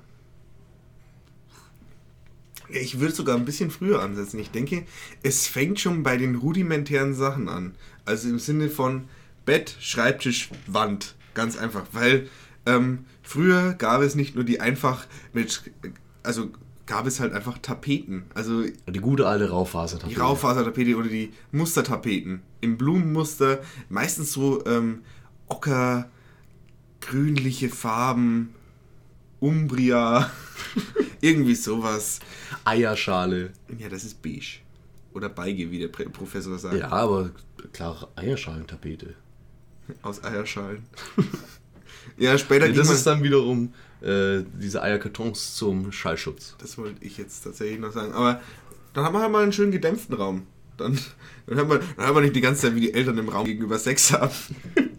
[2.69, 4.39] Ja, Ich würde sogar ein bisschen früher ansetzen.
[4.39, 4.85] Ich denke,
[5.23, 7.75] es fängt schon bei den rudimentären Sachen an.
[8.05, 9.07] Also im Sinne von
[9.45, 11.15] Bett, Schreibtisch, Wand.
[11.33, 11.83] Ganz einfach.
[11.91, 12.29] Weil
[12.65, 15.61] ähm, früher gab es nicht nur die einfach mit,
[16.23, 16.51] also
[16.85, 18.23] gab es halt einfach Tapeten.
[18.33, 19.99] Also die gute alte Raufaser.
[19.99, 25.03] die Raufasertapete oder die Mustertapeten im Blumenmuster, meistens so ähm,
[25.47, 26.09] ocker,
[27.01, 28.53] grünliche Farben,
[29.39, 30.31] Umbria,
[31.21, 32.19] irgendwie sowas.
[32.63, 33.51] Eierschale.
[33.77, 34.59] Ja, das ist beige.
[35.13, 36.75] Oder beige, wie der Professor sagt.
[36.75, 37.31] Ja, aber
[37.71, 39.15] klar, Eierschalentapete.
[40.01, 40.83] Aus Eierschalen.
[42.17, 46.55] ja, später Nee, das ist dann wiederum äh, diese Eierkartons zum Schallschutz.
[46.59, 48.13] Das wollte ich jetzt tatsächlich noch sagen.
[48.13, 48.41] Aber
[48.93, 50.47] dann haben wir halt mal einen schönen gedämpften Raum.
[50.77, 50.97] Dann,
[51.47, 53.45] dann, hört man, dann hört man nicht die ganze Zeit, wie die Eltern im Raum
[53.45, 54.33] gegenüber Sex haben.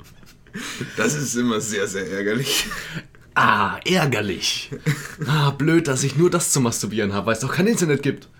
[0.96, 2.66] Das ist immer sehr, sehr ärgerlich.
[3.34, 4.70] Ah, ärgerlich.
[5.26, 8.30] Ah, blöd, dass ich nur das zu masturbieren habe, weil es doch kein Internet gibt.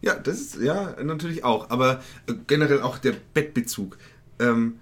[0.00, 1.70] Ja, das ist, ja, natürlich auch.
[1.70, 3.98] Aber äh, generell auch der Bettbezug.
[4.38, 4.78] Ähm,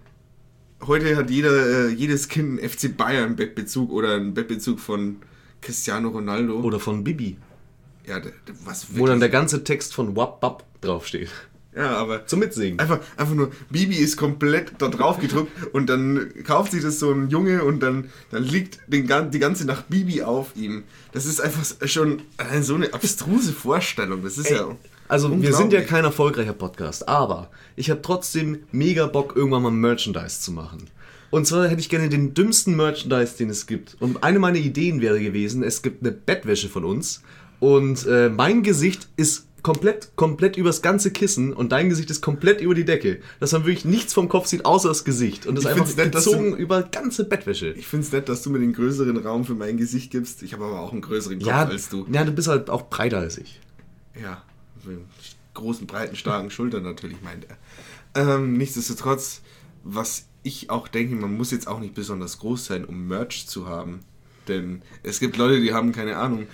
[0.87, 5.17] heute hat jeder, äh, jedes Kind einen FC Bayern Bettbezug oder einen Bettbezug von
[5.61, 6.61] Cristiano Ronaldo.
[6.61, 7.37] Oder von Bibi.
[8.07, 8.21] ja,
[8.65, 11.31] was Wo dann der ganze Text von Wap Bap draufsteht.
[11.75, 12.81] Ja, aber Zum Mitsingen.
[12.81, 17.13] einfach, einfach nur, Bibi ist komplett da drauf gedruckt und dann kauft sich das so
[17.13, 20.83] ein Junge und dann, dann liegt den, die ganze Nacht Bibi auf ihm.
[21.13, 22.23] Das ist einfach schon
[22.63, 24.23] so eine abstruse Vorstellung.
[24.25, 24.77] Das ist ja.
[25.11, 29.71] Also wir sind ja kein erfolgreicher Podcast, aber ich habe trotzdem mega Bock, irgendwann mal
[29.71, 30.85] Merchandise zu machen.
[31.31, 33.97] Und zwar hätte ich gerne den dümmsten Merchandise, den es gibt.
[34.01, 37.23] Und eine meiner Ideen wäre gewesen, es gibt eine Bettwäsche von uns
[37.61, 42.61] und äh, mein Gesicht ist komplett, komplett übers ganze Kissen und dein Gesicht ist komplett
[42.61, 43.21] über die Decke.
[43.41, 45.47] Dass man wirklich nichts vom Kopf sieht, außer das Gesicht.
[45.47, 47.69] Und das Ich einfach nett, gezogen du- über ganze Bettwäsche.
[47.73, 50.43] Ich finde es nett, dass du mir den größeren Raum für mein Gesicht gibst.
[50.43, 52.07] Ich habe aber auch einen größeren Kopf Ja, als du.
[52.11, 53.61] ja, du bist halt auch breiter als ich.
[54.21, 54.43] Ja,
[55.55, 57.57] großen, breiten, starken Schultern natürlich, meint er.
[58.15, 59.43] Ähm, nichtsdestotrotz,
[59.85, 63.69] was ich auch denke, man muss jetzt auch nicht besonders groß sein, um Merch zu
[63.69, 64.01] haben.
[64.49, 66.47] Denn es gibt Leute, die haben, keine Ahnung,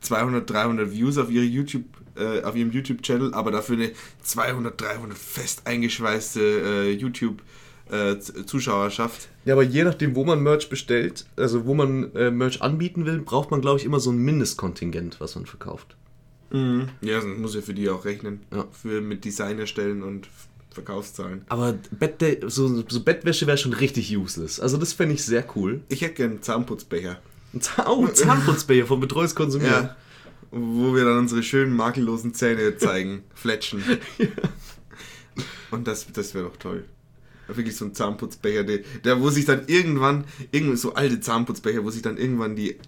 [0.00, 1.84] 200, 300 Views auf, ihre YouTube,
[2.16, 3.90] äh, auf ihrem YouTube-Channel, aber dafür eine
[4.22, 9.28] 200, 300 fest eingeschweißte äh, YouTube-Zuschauerschaft.
[9.44, 13.20] Ja, aber je nachdem, wo man Merch bestellt, also wo man äh, Merch anbieten will,
[13.20, 15.96] braucht man, glaube ich, immer so ein Mindestkontingent, was man verkauft.
[16.52, 18.40] Ja, das muss ja für die auch rechnen.
[18.52, 18.66] Ja.
[18.70, 20.28] Für mit Design erstellen und
[20.72, 21.42] Verkaufszahlen.
[21.48, 24.60] Aber Bett, so, so Bettwäsche wäre schon richtig useless.
[24.60, 25.80] Also das fände ich sehr cool.
[25.88, 27.20] Ich hätte gern einen Zahnputzbecher.
[27.86, 29.84] Oh, Zahnputzbecher von Betreues Konsumieren.
[29.84, 29.96] Ja.
[30.50, 33.82] Wo wir dann unsere schönen makellosen Zähne zeigen, fletschen.
[35.70, 36.84] Und das, das wäre doch toll.
[37.48, 41.90] Wirklich so ein Zahnputzbecher, der, der, wo sich dann irgendwann, irgendwie so alte Zahnputzbecher, wo
[41.90, 42.78] sich dann irgendwann die,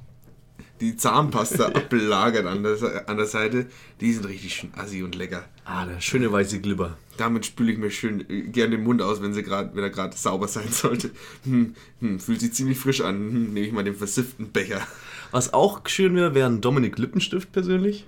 [0.80, 3.66] die Zahnpasta ablagert an der, an der Seite,
[4.00, 5.44] die sind richtig schön assi und lecker.
[5.64, 6.98] Ah, der schöne weiße Glibber.
[7.16, 9.90] Damit spüle ich mir schön äh, gern den Mund aus, wenn, sie grad, wenn er
[9.90, 11.10] gerade sauber sein sollte.
[11.44, 13.16] Hm, hm, fühlt sich ziemlich frisch an.
[13.16, 14.87] Hm, nehme ich mal den versifften Becher.
[15.30, 18.06] Was auch schön wäre, wäre ein Dominik Lippenstift persönlich.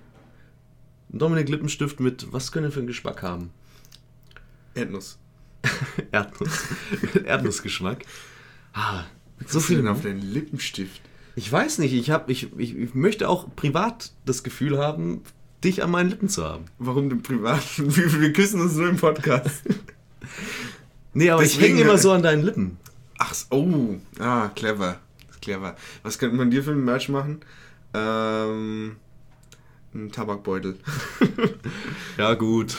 [1.13, 3.51] Ein Dominik Lippenstift mit, was können wir für einen Geschmack haben?
[4.75, 5.19] Erdnuss.
[6.13, 6.65] Erdnuss.
[7.25, 8.05] Erdnussgeschmack.
[8.73, 9.05] Ah,
[9.47, 11.01] so viel auf den Lippenstift.
[11.37, 15.21] Ich weiß nicht, ich, hab, ich, ich, ich möchte auch privat das Gefühl haben,
[15.63, 16.65] dich an meinen Lippen zu haben.
[16.79, 17.63] Warum denn privat?
[17.77, 19.63] Wir, wir küssen uns nur im Podcast.
[21.13, 22.77] Nee, aber ich Deswegen, hänge immer äh, so an deinen Lippen.
[23.17, 23.95] Ach, oh.
[24.19, 24.99] Ah, clever.
[25.41, 25.75] Clever.
[26.03, 27.41] Was könnte man dir für ein Merch machen?
[27.95, 28.97] Ähm,
[29.95, 30.77] ein Tabakbeutel.
[32.19, 32.77] Ja, gut.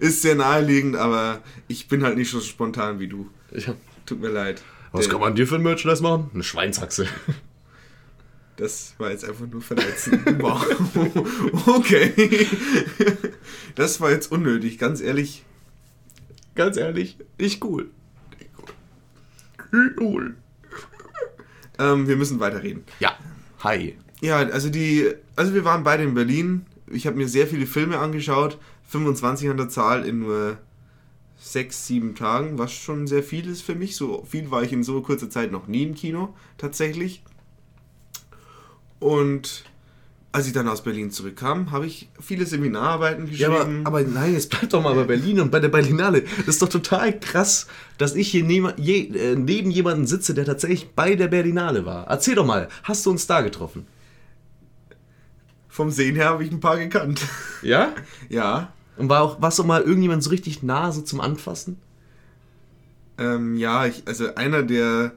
[0.00, 3.28] Ist sehr naheliegend, aber ich bin halt nicht so spontan wie du.
[3.50, 4.62] Ich hab, Tut mir leid.
[4.92, 6.30] was kann man dir für ein Merchandise machen?
[6.32, 7.06] Eine Schweinshaxe.
[8.56, 10.24] Das war jetzt einfach nur verletzend.
[10.42, 10.64] wow.
[11.66, 12.46] Okay.
[13.74, 15.44] Das war jetzt unnötig, ganz ehrlich.
[16.54, 17.90] Ganz ehrlich, nicht cool.
[20.00, 20.36] Cool.
[21.78, 22.84] Ähm, wir müssen weiterreden.
[22.98, 23.14] Ja,
[23.62, 23.96] hi.
[24.22, 26.64] Ja, also die, also wir waren beide in Berlin.
[26.90, 30.56] Ich habe mir sehr viele Filme angeschaut, 25 an der Zahl in nur
[31.36, 33.96] sechs, sieben Tagen, was schon sehr viel ist für mich.
[33.96, 37.22] So viel war ich in so kurzer Zeit noch nie im Kino, tatsächlich.
[38.98, 39.64] Und
[40.32, 43.86] als ich dann aus Berlin zurückkam, habe ich viele Seminararbeiten Ja, aber, geschrieben.
[43.86, 46.22] aber nein, jetzt bleib doch mal bei Berlin und bei der Berlinale.
[46.38, 50.44] Das ist doch total krass, dass ich hier neben, je, äh, neben jemanden sitze, der
[50.44, 52.06] tatsächlich bei der Berlinale war.
[52.08, 53.86] Erzähl doch mal, hast du uns da getroffen?
[55.68, 57.20] Vom Sehen her habe ich ein paar gekannt.
[57.62, 57.94] Ja?
[58.28, 61.78] ja, Und war auch, warst du mal irgendjemand so richtig nah, so zum Anfassen?
[63.18, 65.12] Ähm, ja, ich, also einer, der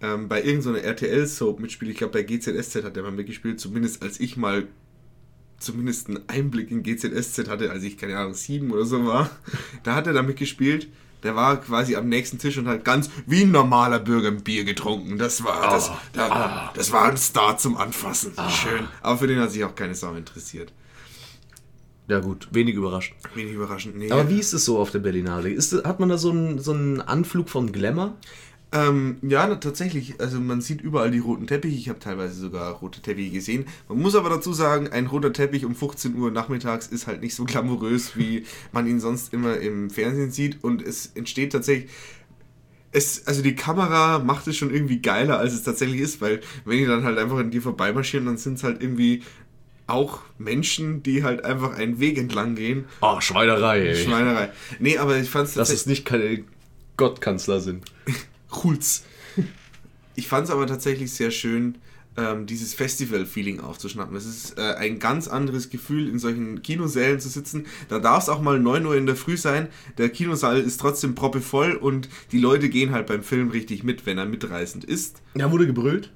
[0.00, 4.20] ähm, bei irgendeiner RTL-Soap mitspielt, ich glaube bei GZSZ hat der mal mitgespielt, zumindest als
[4.20, 4.66] ich mal
[5.58, 9.30] zumindest einen Einblick in GZSZ hatte, als ich, keine Ahnung, sieben oder so war,
[9.82, 10.88] da hat er da mitgespielt.
[11.22, 14.64] Der war quasi am nächsten Tisch und hat ganz wie ein normaler Bürger ein Bier
[14.64, 15.18] getrunken.
[15.18, 18.32] Das war, das, da, das war ein Star zum Anfassen.
[18.50, 18.86] Schön.
[19.00, 20.72] Aber für den hat sich auch keine Sau interessiert.
[22.08, 23.18] Ja gut, wenig überraschend.
[23.34, 23.96] Wenig überraschend.
[23.96, 24.12] Nee.
[24.12, 25.50] Aber wie ist es so auf der Berlinale?
[25.50, 28.14] Ist, hat man da so einen, so einen Anflug von Glamour?
[28.76, 30.20] Ähm, ja, tatsächlich.
[30.20, 31.76] Also man sieht überall die roten Teppiche.
[31.76, 33.66] Ich habe teilweise sogar rote Teppiche gesehen.
[33.88, 37.34] Man muss aber dazu sagen, ein roter Teppich um 15 Uhr nachmittags ist halt nicht
[37.34, 40.62] so glamourös, wie man ihn sonst immer im Fernsehen sieht.
[40.62, 41.90] Und es entsteht tatsächlich.
[42.92, 46.78] Es, also die Kamera macht es schon irgendwie geiler, als es tatsächlich ist, weil wenn
[46.78, 49.22] die dann halt einfach an dir vorbeimarschieren, dann sind es halt irgendwie
[49.86, 52.86] auch Menschen, die halt einfach einen Weg entlang gehen.
[53.02, 53.96] Oh, Schweinerei, ey.
[53.96, 54.50] Schweinerei.
[54.78, 56.44] Nee, aber ich fand es Dass es nicht keine
[56.96, 57.84] Gottkanzler sind.
[58.50, 59.04] Kulz.
[60.14, 61.76] Ich fand es aber tatsächlich sehr schön,
[62.16, 64.16] ähm, dieses Festival-Feeling aufzuschnappen.
[64.16, 67.66] Es ist äh, ein ganz anderes Gefühl, in solchen Kinosälen zu sitzen.
[67.88, 69.68] Da darf es auch mal 9 Uhr in der Früh sein.
[69.98, 74.16] Der Kinosaal ist trotzdem proppevoll und die Leute gehen halt beim Film richtig mit, wenn
[74.16, 75.20] er mitreißend ist.
[75.34, 76.10] Ja, wurde gebrüllt?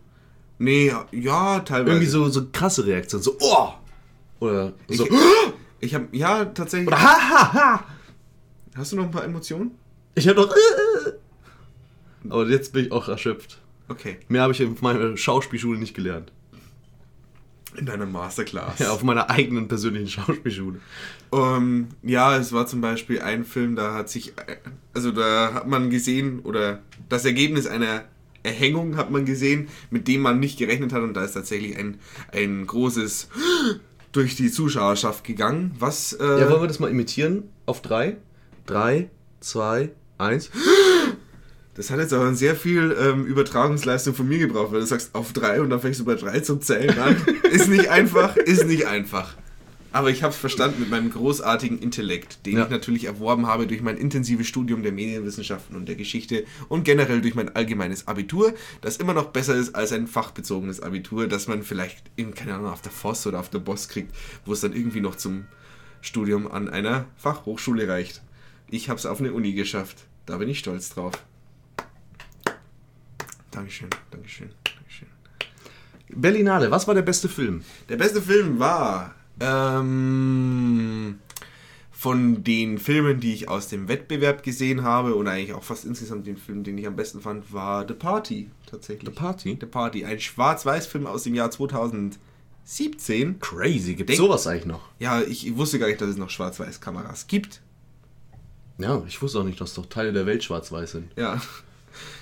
[0.59, 1.90] Nee, ja, teilweise.
[1.97, 3.23] Irgendwie so, so krasse Reaktionen.
[3.23, 3.69] So, oh!
[4.40, 5.11] Oder so, Ich,
[5.81, 6.88] ich habe, ja, tatsächlich.
[6.88, 7.85] oder ha, ha, ha!
[8.75, 9.73] Hast du noch ein paar Emotionen?
[10.14, 10.51] Ich hab doch.
[10.51, 10.89] Äh,
[12.28, 13.59] aber jetzt bin ich auch erschöpft.
[13.88, 14.18] Okay.
[14.28, 16.33] Mehr habe ich in meiner Schauspielschule nicht gelernt.
[17.76, 18.80] In deiner Masterclass.
[18.80, 20.80] Ja, auf meiner eigenen persönlichen Schauspielschule.
[21.33, 24.56] Ähm, ja, es war zum Beispiel ein Film, da hat sich, äh,
[24.92, 28.04] also da hat man gesehen, oder das Ergebnis einer
[28.42, 31.98] Erhängung hat man gesehen, mit dem man nicht gerechnet hat und da ist tatsächlich ein,
[32.33, 33.28] ein großes
[34.12, 36.12] durch die Zuschauerschaft gegangen, was...
[36.14, 37.44] Äh, Ja, wollen wir das mal imitieren?
[37.66, 38.16] Auf drei?
[38.66, 40.50] Drei, zwei, eins.
[41.74, 45.33] Das hat jetzt aber sehr viel ähm, Übertragungsleistung von mir gebraucht, weil du sagst auf
[45.33, 47.16] drei und dann fängst du bei drei zum Zählen an.
[47.50, 49.35] ist nicht einfach, ist nicht einfach.
[49.92, 52.64] Aber ich habe es verstanden mit meinem großartigen Intellekt, den Ja.
[52.64, 57.20] ich natürlich erworben habe durch mein intensives Studium der Medienwissenschaften und der Geschichte und generell
[57.20, 61.62] durch mein allgemeines Abitur, das immer noch besser ist als ein fachbezogenes Abitur, das man
[61.64, 64.74] vielleicht in, keine Ahnung, auf der Voss oder auf der Boss kriegt, wo es dann
[64.74, 65.46] irgendwie noch zum
[66.02, 68.22] Studium an einer Fachhochschule reicht.
[68.70, 70.04] Ich habe es auf eine Uni geschafft.
[70.26, 71.14] Da bin ich stolz drauf.
[73.51, 75.09] Dankeschön, Dankeschön, Dankeschön.
[76.09, 77.63] Berlinale, was war der beste Film?
[77.89, 81.19] Der beste Film war ähm,
[81.91, 86.27] von den Filmen, die ich aus dem Wettbewerb gesehen habe und eigentlich auch fast insgesamt
[86.27, 89.09] den Film, den ich am besten fand, war The Party tatsächlich.
[89.09, 89.59] The Party?
[89.61, 93.39] The Party, ein Schwarz-Weiß-Film aus dem Jahr 2017.
[93.41, 94.83] Crazy, gibt's Denk- sowas eigentlich noch?
[94.99, 97.61] Ja, ich wusste gar nicht, dass es noch Schwarz-Weiß-Kameras gibt.
[98.79, 101.41] Ja, ich wusste auch nicht, dass doch Teile der Welt schwarz-weiß sind, Ja,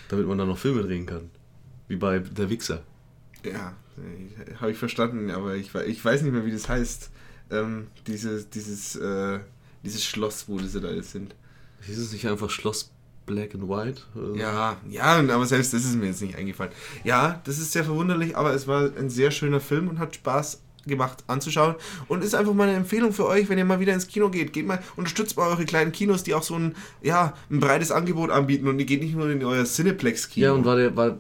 [0.09, 1.31] damit man da noch Filme drehen kann.
[1.87, 2.83] Wie bei Der Wichser.
[3.45, 3.75] ja,
[4.61, 7.11] habe ich verstanden, aber ich, ich weiß nicht mehr, wie das heißt.
[7.51, 9.41] Ähm, dieses, dieses, äh,
[9.83, 11.35] dieses Schloss, wo diese da jetzt sind.
[11.83, 12.93] Hieß es nicht einfach Schloss
[13.25, 14.03] Black and White?
[14.15, 14.35] So?
[14.35, 16.73] Ja, ja, aber selbst das ist mir jetzt nicht eingefallen.
[17.05, 20.61] Ja, das ist sehr verwunderlich, aber es war ein sehr schöner Film und hat Spaß
[20.89, 21.77] gemacht anzuschauen
[22.09, 24.53] und ist einfach mal eine Empfehlung für euch, wenn ihr mal wieder ins Kino geht.
[24.53, 28.31] Geht mal, unterstützt mal eure kleinen Kinos, die auch so ein, ja, ein breites Angebot
[28.31, 30.47] anbieten und ihr geht nicht nur in euer Cineplex-Kino.
[30.47, 31.19] Ja, und war der war,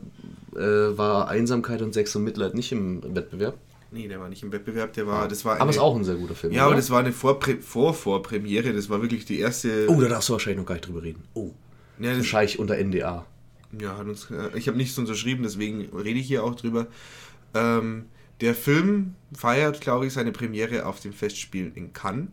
[0.56, 3.56] äh, war Einsamkeit und Sex und Mitleid nicht im Wettbewerb?
[3.90, 6.04] Nee, der war nicht im Wettbewerb, der war, das war Aber eine- ist auch ein
[6.04, 6.52] sehr guter Film.
[6.52, 6.76] Ja, aber oder?
[6.76, 9.86] das war eine Vorprä Vor-Vorpremiere, das war wirklich die erste...
[9.88, 11.22] Oh, da darfst du wahrscheinlich noch gar nicht drüber reden.
[11.34, 11.52] Oh.
[11.98, 13.24] ja, das, Wahrscheinlich unter NDA.
[13.80, 16.86] Ja, hat uns, äh, ich habe nichts unterschrieben, deswegen rede ich hier auch drüber.
[17.54, 18.04] Ähm,
[18.40, 22.28] der Film feiert, glaube ich, seine Premiere auf dem Festspiel in Cannes.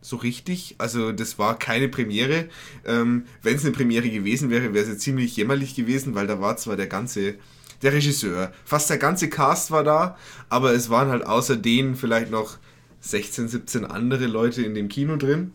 [0.00, 0.74] So richtig.
[0.78, 2.48] Also das war keine Premiere.
[2.84, 6.56] Ähm, Wenn es eine Premiere gewesen wäre, wäre es ziemlich jämmerlich gewesen, weil da war
[6.56, 7.36] zwar der ganze,
[7.82, 10.18] der Regisseur, fast der ganze Cast war da,
[10.50, 12.58] aber es waren halt außer denen vielleicht noch
[13.00, 15.52] 16, 17 andere Leute in dem Kino drin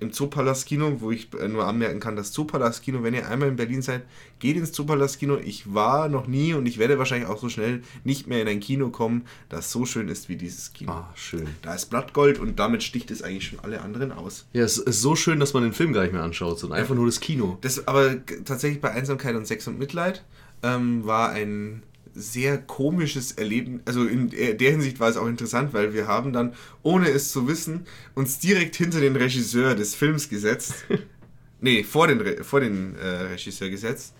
[0.00, 3.82] im Zoopalast-Kino, wo ich äh, nur anmerken kann, das Zoopalast-Kino, wenn ihr einmal in Berlin
[3.82, 4.02] seid,
[4.38, 5.38] geht ins Zoopalast-Kino.
[5.38, 8.60] Ich war noch nie und ich werde wahrscheinlich auch so schnell nicht mehr in ein
[8.60, 10.92] Kino kommen, das so schön ist wie dieses Kino.
[10.92, 11.46] Ah, schön.
[11.62, 14.46] Da ist Blattgold und damit sticht es eigentlich schon alle anderen aus.
[14.52, 16.94] Ja, es ist so schön, dass man den Film gar nicht mehr anschaut, sondern einfach
[16.94, 17.58] nur das Kino.
[17.62, 20.22] Das aber tatsächlich bei Einsamkeit und Sex und Mitleid
[20.62, 21.82] ähm, war ein
[22.16, 23.80] sehr komisches Erleben.
[23.84, 27.46] Also in der Hinsicht war es auch interessant, weil wir haben dann, ohne es zu
[27.46, 30.74] wissen, uns direkt hinter den Regisseur des Films gesetzt.
[31.60, 34.14] nee, vor den, Re vor den äh, Regisseur gesetzt.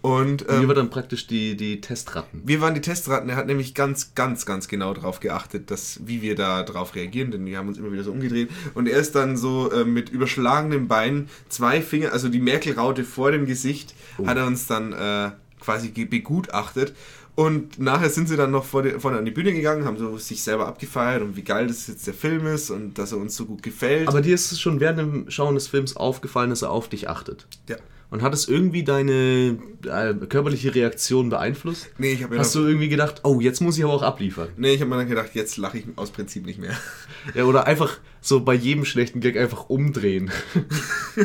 [0.00, 2.42] Und ähm, war dann praktisch die, die Testratten.
[2.44, 6.22] wir waren die Testratten, er hat nämlich ganz, ganz, ganz genau darauf geachtet, dass, wie
[6.22, 8.48] wir da drauf reagieren, denn wir haben uns immer wieder so umgedreht.
[8.74, 13.32] Und er ist dann so äh, mit überschlagenen Beinen, zwei Finger, also die Merkel-Raute vor
[13.32, 15.30] dem Gesicht, hat er uns dann äh,
[15.60, 16.94] quasi begutachtet.
[17.38, 20.18] Und nachher sind sie dann noch vor die, vorne an die Bühne gegangen, haben so
[20.18, 23.36] sich selber abgefeiert und wie geil das jetzt der Film ist und dass er uns
[23.36, 24.08] so gut gefällt.
[24.08, 27.08] Aber dir ist es schon während dem Schauen des Films aufgefallen, dass er auf dich
[27.08, 27.46] achtet.
[27.68, 27.76] ja.
[28.10, 31.90] Und hat es irgendwie deine äh, körperliche Reaktion beeinflusst?
[31.98, 34.48] Nee, ich habe mir, Hast du irgendwie gedacht, oh, jetzt muss ich aber auch abliefern?
[34.56, 36.74] nee, ich hab mir dann gedacht, jetzt lache ich aus Prinzip nicht mehr.
[37.34, 40.32] Ja, oder einfach so bei jedem schlechten Gag einfach umdrehen.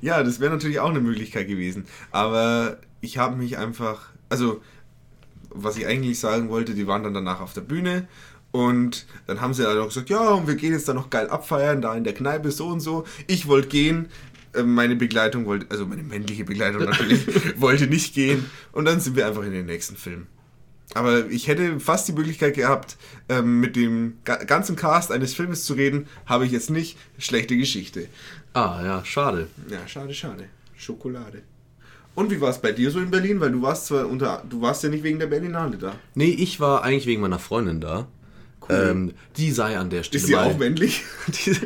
[0.00, 1.84] Ja, das wäre natürlich auch eine Möglichkeit gewesen.
[2.10, 4.60] Aber ich habe mich einfach, also
[5.62, 8.08] was ich eigentlich sagen wollte, die waren dann danach auf der Bühne
[8.52, 11.28] und dann haben sie dann noch gesagt, ja, und wir gehen jetzt da noch geil
[11.28, 13.04] abfeiern, da in der Kneipe so und so.
[13.26, 14.08] Ich wollte gehen,
[14.54, 17.26] äh, meine Begleitung wollte, also meine männliche Begleitung natürlich,
[17.60, 20.26] wollte nicht gehen und dann sind wir einfach in den nächsten Film.
[20.94, 22.96] Aber ich hätte fast die Möglichkeit gehabt,
[23.28, 26.06] ähm, mit dem ga ganzen Cast eines Filmes zu reden.
[26.24, 26.96] Habe ich jetzt nicht.
[27.18, 28.08] Schlechte Geschichte.
[28.54, 29.48] Ah, ja, schade.
[29.68, 30.48] Ja, schade, schade.
[30.76, 31.42] Schokolade.
[32.16, 33.38] Und wie war es bei dir so in Berlin?
[33.40, 34.42] Weil du warst zwar unter.
[34.48, 35.94] Du warst ja nicht wegen der Berlinale da.
[36.14, 38.08] Nee, ich war eigentlich wegen meiner Freundin da.
[38.68, 40.20] Ähm, die sei an der Stelle.
[40.20, 41.04] Ist sie auch männlich?
[41.28, 41.56] die,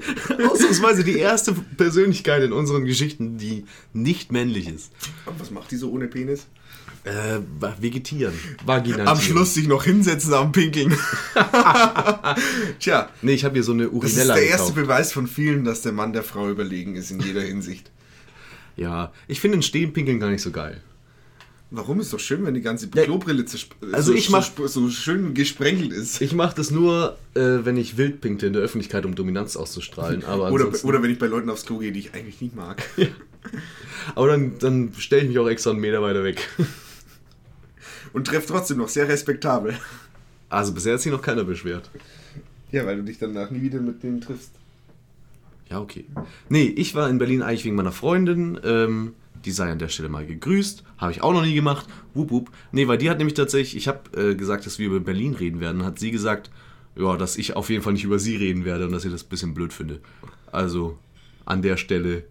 [0.45, 4.93] ausnahmsweise die erste Persönlichkeit in unseren Geschichten, die nicht männlich ist.
[5.25, 6.47] Und was macht die so ohne Penis?
[7.05, 7.39] Äh,
[7.81, 8.35] vegetieren.
[8.67, 9.09] Vaginatieren.
[9.09, 10.95] Am Schluss sich noch hinsetzen am Pinkeln.
[12.79, 14.75] Tja, Nee, ich habe hier so eine das ist Urinella der erste gekauft.
[14.75, 17.91] Beweis von vielen, dass der Mann der Frau überlegen ist in jeder Hinsicht.
[18.81, 20.81] Ja, ich finde den Stehenpinkeln gar nicht so geil.
[21.71, 24.67] Warum ist doch schön, wenn die ganze Ja, Klobrille zersp- also so, ich mach- so,
[24.67, 26.21] so schön gesprenkelt ist.
[26.23, 30.25] Ich mache das nur, äh, wenn ich wild pinkle in der Öffentlichkeit, um Dominanz auszustrahlen.
[30.25, 32.83] Aber, Oder, oder wenn ich bei Leuten aufs Klo gehe, die ich eigentlich nicht mag.
[34.15, 36.49] aber dann, dann stelle ich mich auch extra einen Meter weiter weg.
[38.15, 39.79] Und treffe trotzdem noch sehr respektabel.
[40.49, 41.89] Also bisher hat sich noch keiner beschwert.
[42.73, 44.51] Ja, weil du dich danach nie wieder mit denen triffst.
[45.71, 46.05] Ja, okay.
[46.49, 48.59] Nee, ich war in Berlin eigentlich wegen meiner Freundin.
[48.65, 50.85] Ähm, die sei an der Stelle mal gegrüßt.
[50.99, 51.87] Habe ich auch noch nie gemacht.
[52.13, 52.51] Wup, wup.
[52.73, 55.61] Nee, weil die hat nämlich tatsächlich, ich habe äh, gesagt, dass wir über Berlin reden
[55.61, 55.85] werden.
[55.85, 56.51] Hat sie gesagt,
[56.97, 59.23] ja, dass ich auf jeden Fall nicht über sie reden werde und dass ich das
[59.23, 60.01] ein bisschen blöd finde.
[60.53, 60.99] Also
[61.47, 62.25] an der Stelle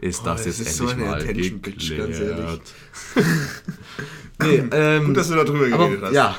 [0.00, 2.60] ist das, das jetzt ist so endlich eine mal Attention Bitch, ganz geklärt.
[4.42, 6.14] nee, ähm, Gut, dass du darüber geredet aber, hast.
[6.14, 6.38] Ja.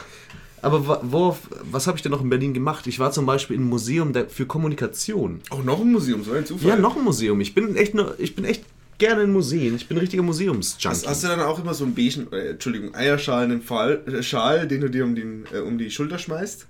[0.61, 2.85] Aber worauf, was habe ich denn noch in Berlin gemacht?
[2.87, 5.41] Ich war zum Beispiel im Museum für Kommunikation.
[5.49, 6.69] Auch noch ein Museum, so ein Zufall.
[6.69, 7.41] Ja, noch ein Museum.
[7.41, 8.63] Ich bin echt, nur, ich bin echt
[8.99, 9.75] gerne in Museen.
[9.75, 10.87] Ich bin ein richtiger Museumsjunkie.
[10.87, 14.67] Hast, hast du dann auch immer so einen beigen, äh, Entschuldigung, eierschalenen Fall, äh, Schal,
[14.67, 16.67] den du dir um, den, äh, um die Schulter schmeißt?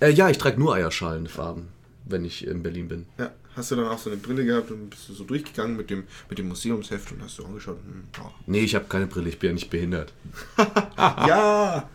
[0.00, 1.68] äh, ja, ich trage nur Eierschalenfarben,
[2.04, 3.06] wenn ich in Berlin bin.
[3.18, 3.30] Ja.
[3.56, 6.04] Hast du dann auch so eine Brille gehabt und bist du so durchgegangen mit dem,
[6.28, 7.78] mit dem Museumsheft und hast du angeschaut?
[7.84, 8.04] Hm,
[8.46, 10.12] Nee, ich habe keine Brille, ich bin ja nicht behindert.
[10.96, 11.88] ja.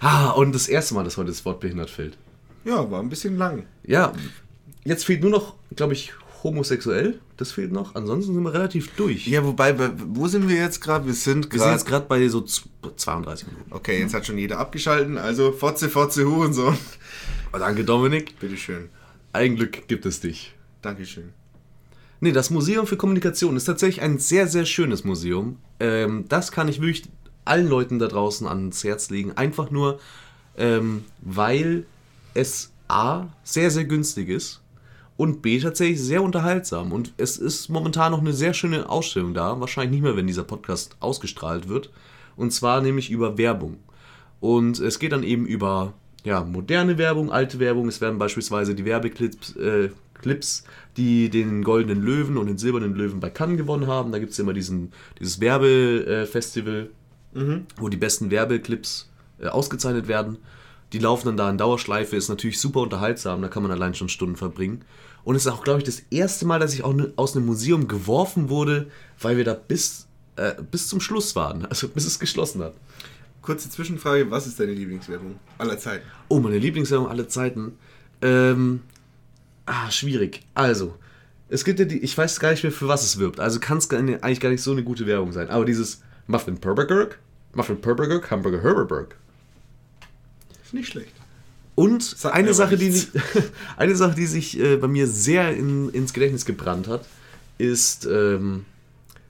[0.00, 2.16] Ah, und das erste Mal, dass heute das Wort behindert fällt.
[2.64, 3.64] Ja, war ein bisschen lang.
[3.84, 4.12] Ja,
[4.84, 7.18] jetzt fehlt nur noch, glaube ich, homosexuell.
[7.36, 7.94] Das fehlt noch.
[7.94, 9.26] Ansonsten sind wir relativ durch.
[9.26, 11.06] Ja, wobei, bei- wo sind wir jetzt gerade?
[11.06, 12.06] Wir sind wir sind jetzt gerade.
[12.06, 12.64] gerade bei so z-
[12.96, 13.72] 32 Minuten.
[13.72, 16.76] Okay, jetzt hat schon jeder abgeschalten, also Fotze, Fotze, Hurensohn.
[17.52, 18.38] Oh, danke, Dominik.
[18.38, 18.88] Bitteschön.
[19.32, 20.54] Ein Glück gibt es dich.
[20.82, 21.30] Dankeschön.
[22.20, 25.58] Nee, das Museum für Kommunikation ist tatsächlich ein sehr, sehr schönes Museum.
[25.78, 27.04] Ähm, das kann ich wirklich
[27.46, 29.32] allen Leuten da draußen ans Herz legen.
[29.36, 29.98] Einfach nur,
[30.56, 31.86] ähm, weil
[32.34, 34.60] es A, sehr, sehr günstig ist
[35.16, 36.92] und B, tatsächlich sehr unterhaltsam.
[36.92, 39.58] Und es ist momentan noch eine sehr schöne Ausstellung da.
[39.60, 41.90] Wahrscheinlich nicht mehr, wenn dieser Podcast ausgestrahlt wird.
[42.36, 43.78] Und zwar nämlich über Werbung.
[44.40, 47.88] Und es geht dann eben über ja, moderne Werbung, alte Werbung.
[47.88, 50.64] Es werden beispielsweise die Werbeclips, äh, Clips,
[50.96, 54.12] die den goldenen Löwen und den silbernen Löwen bei Cannes gewonnen haben.
[54.12, 56.90] Da gibt es immer diesen, dieses Werbefestival,
[57.76, 60.38] wo die besten Werbeclips äh, ausgezeichnet werden.
[60.92, 64.08] Die laufen dann da in Dauerschleife, ist natürlich super unterhaltsam, da kann man allein schon
[64.08, 64.84] Stunden verbringen.
[65.24, 67.46] Und es ist auch, glaube ich, das erste Mal, dass ich auch ne, aus einem
[67.46, 68.86] Museum geworfen wurde,
[69.20, 72.74] weil wir da bis, äh, bis zum Schluss waren, also bis es geschlossen hat.
[73.42, 76.04] Kurze Zwischenfrage, was ist deine Lieblingswerbung aller Zeiten?
[76.28, 77.72] Oh, meine Lieblingswerbung aller Zeiten.
[78.22, 78.82] Ähm,
[79.66, 80.42] ah, schwierig.
[80.54, 80.94] Also,
[81.48, 83.38] es gibt ja die, ich weiß gar nicht mehr, für was es wirbt.
[83.38, 85.48] Also kann es eigentlich gar nicht so eine gute Werbung sein.
[85.48, 87.18] Aber dieses Muffin Purbergerk,
[87.56, 89.16] Muffin Purbergerk, Hamburger Herberberg.
[90.64, 91.12] Ist nicht schlecht.
[91.74, 93.12] Und Sagt eine Sache, die, nichts.
[93.76, 97.06] eine Sache, die sich äh, bei mir sehr in, ins Gedächtnis gebrannt hat,
[97.58, 98.64] ist ähm,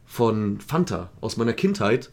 [0.07, 2.11] von Fanta aus meiner Kindheit,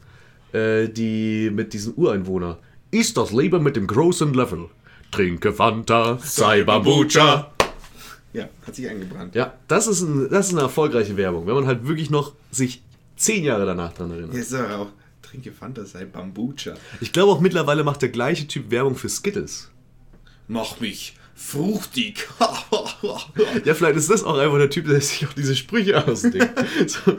[0.52, 2.58] äh, die mit diesem Ureinwohner.
[2.91, 4.69] Ist das Leben mit dem großen Level?
[5.12, 7.52] Trinke Fanta, sei Bambucha.
[8.34, 9.36] Ja, hat sich eingebrannt.
[9.36, 12.82] Ja, das ist, ein, das ist eine erfolgreiche Werbung, wenn man halt wirklich noch sich
[13.15, 14.34] zehn Jahre danach dran erinnert.
[14.34, 14.88] Jetzt aber auch,
[15.33, 16.75] trinke Fanta, sei Bambucha.
[17.01, 19.71] Ich glaube auch mittlerweile macht der gleiche Typ Werbung für Skittles.
[20.47, 22.27] Mach mich fruchtig.
[23.65, 26.49] Ja, vielleicht ist das auch einfach der Typ, der sich auch diese Sprüche ausdenkt.
[26.88, 27.17] So,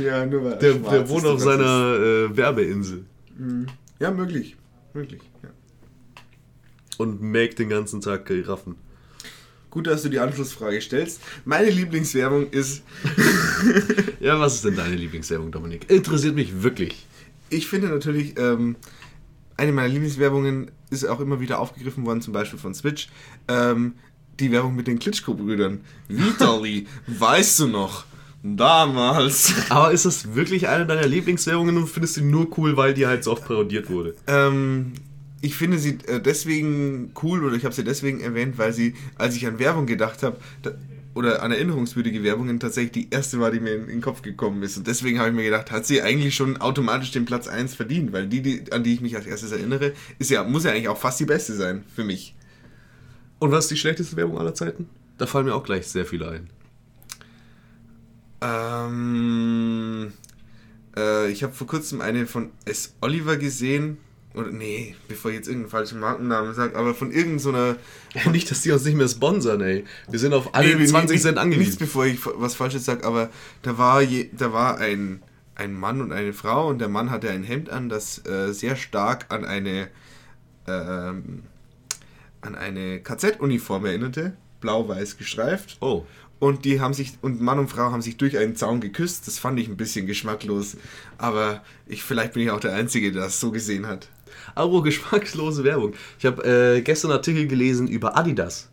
[0.00, 1.96] ja, nur weil er der, der wohnt auf seiner
[2.30, 3.04] äh, Werbeinsel
[3.36, 4.56] es- Ja, möglich.
[4.94, 5.48] Möglich, ja.
[6.98, 8.76] und mägt den ganzen Tag Giraffen.
[9.70, 11.20] Gut, dass du die Anschlussfrage stellst.
[11.44, 12.82] Meine Lieblingswerbung ist,
[14.20, 15.90] Ja, was ist denn deine Lieblingswerbung, Dominik?
[15.90, 17.06] Interessiert mich wirklich.
[17.52, 18.76] Ich finde natürlich, ähm,
[19.56, 23.08] eine meiner Lieblingswerbungen ist auch immer wieder aufgegriffen worden, zum Beispiel von Switch.
[23.48, 23.94] Ähm,
[24.40, 25.80] die Werbung mit den Klitschko-Brüdern.
[26.08, 28.04] Vitali, weißt du noch?
[28.42, 29.54] Damals.
[29.68, 33.22] Aber ist das wirklich eine deiner Lieblingswerbungen und findest du nur cool, weil die halt
[33.22, 34.16] so oft parodiert wurde?
[34.26, 34.94] Ähm,
[35.42, 39.36] ich finde sie äh, deswegen cool oder ich habe sie deswegen erwähnt, weil sie, als
[39.36, 40.38] ich an Werbung gedacht habe,
[41.14, 44.62] oder an erinnerungswürdige Werbungen tatsächlich die erste war, die mir in, in den Kopf gekommen
[44.62, 44.76] ist.
[44.76, 48.12] Und deswegen habe ich mir gedacht, hat sie eigentlich schon automatisch den Platz 1 verdient,
[48.12, 50.88] weil die, die, an die ich mich als erstes erinnere, ist ja, muss ja eigentlich
[50.88, 52.34] auch fast die beste sein für mich.
[53.38, 54.88] Und was ist die schlechteste Werbung aller Zeiten?
[55.18, 56.50] Da fallen mir auch gleich sehr viele ein.
[58.40, 60.12] Ähm,
[60.96, 62.94] äh, ich habe vor kurzem eine von S.
[63.00, 63.98] Oliver gesehen.
[64.34, 67.76] Oder nee, bevor ich jetzt irgendeinen falschen Markennamen sage, aber von irgendeiner.
[68.22, 69.84] So nicht, dass die uns nicht mehr sponsern, ey.
[70.08, 71.70] Wir sind auf alle nee, 20 Cent angewiesen.
[71.70, 73.30] Nichts, bevor ich was Falsches sage, aber
[73.62, 75.22] da war, je, da war ein,
[75.54, 78.76] ein Mann und eine Frau und der Mann hatte ein Hemd an, das äh, sehr
[78.76, 79.88] stark an eine,
[80.66, 81.42] ähm,
[82.40, 84.34] an eine KZ-Uniform erinnerte.
[84.60, 85.76] Blau-weiß gestreift.
[85.80, 86.06] Oh
[86.42, 89.28] und die haben sich und Mann und Frau haben sich durch einen Zaun geküsst.
[89.28, 90.76] Das fand ich ein bisschen geschmacklos,
[91.16, 94.08] aber ich vielleicht bin ich auch der Einzige, der das so gesehen hat.
[94.54, 95.94] Aber geschmacklose Werbung.
[96.18, 98.70] Ich habe äh, gestern einen Artikel gelesen über Adidas.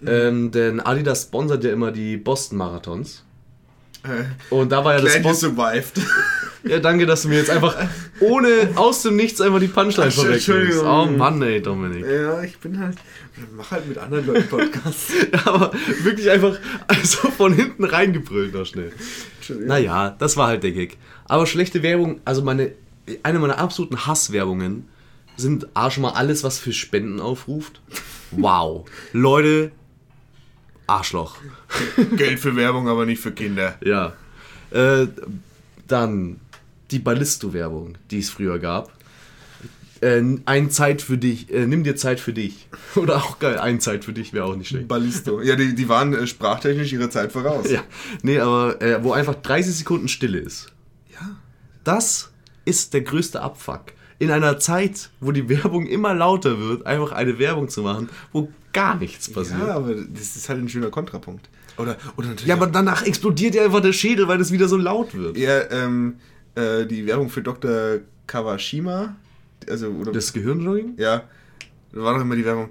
[0.00, 0.08] Mhm.
[0.08, 3.24] Ähm, denn Adidas sponsert ja immer die Boston Marathons.
[4.02, 6.00] Äh, und da war ja das Boston survived.
[6.66, 7.76] Ja, danke, dass du mir jetzt einfach
[8.20, 10.82] ohne aus dem Nichts einfach die Punchline vorwegnimmst.
[10.82, 12.06] Oh Mann, ey, Dominik.
[12.06, 12.96] Ja, ich bin halt
[13.56, 15.12] mach halt mit anderen Leuten Podcasts.
[15.32, 15.72] ja, aber
[16.02, 18.92] wirklich einfach also von hinten reingebrüllt noch schnell.
[19.48, 20.96] Naja, das war halt der Gig.
[21.26, 22.72] Aber schlechte Werbung, also meine,
[23.22, 24.88] eine meiner absoluten Hasswerbungen
[25.36, 27.80] sind A schon mal alles, was für Spenden aufruft.
[28.30, 28.88] Wow.
[29.12, 29.72] Leute,
[30.86, 31.36] Arschloch.
[32.16, 33.76] Geld für Werbung, aber nicht für Kinder.
[33.84, 34.12] Ja.
[34.70, 35.08] Äh,
[35.88, 36.40] dann
[36.90, 38.92] die Ballisto-Werbung, die es früher gab
[40.04, 42.68] äh, ein Zeit für dich, äh, nimm dir Zeit für dich.
[42.94, 44.88] Oder auch geil, ein Zeit für dich wäre auch nicht schlecht.
[44.88, 45.40] Ballisto.
[45.40, 47.70] Ja, die, die waren äh, sprachtechnisch ihrer Zeit voraus.
[47.70, 47.82] Ja,
[48.22, 50.72] nee, aber äh, wo einfach 30 Sekunden Stille ist.
[51.12, 51.36] Ja.
[51.82, 52.30] Das
[52.64, 53.92] ist der größte Abfuck.
[54.18, 58.48] In einer Zeit, wo die Werbung immer lauter wird, einfach eine Werbung zu machen, wo
[58.72, 59.60] gar nichts passiert.
[59.60, 61.48] Ja, aber das ist halt ein schöner Kontrapunkt.
[61.76, 64.76] Oder, oder natürlich ja, aber danach explodiert ja einfach der Schädel, weil es wieder so
[64.76, 65.36] laut wird.
[65.36, 66.16] Ja, ähm,
[66.54, 67.98] äh, die Werbung für Dr.
[68.26, 69.16] Kawashima,
[69.68, 70.94] also, oder, das Gehirnjogging?
[70.98, 71.24] Ja.
[71.92, 72.70] Da war doch immer die Werbung.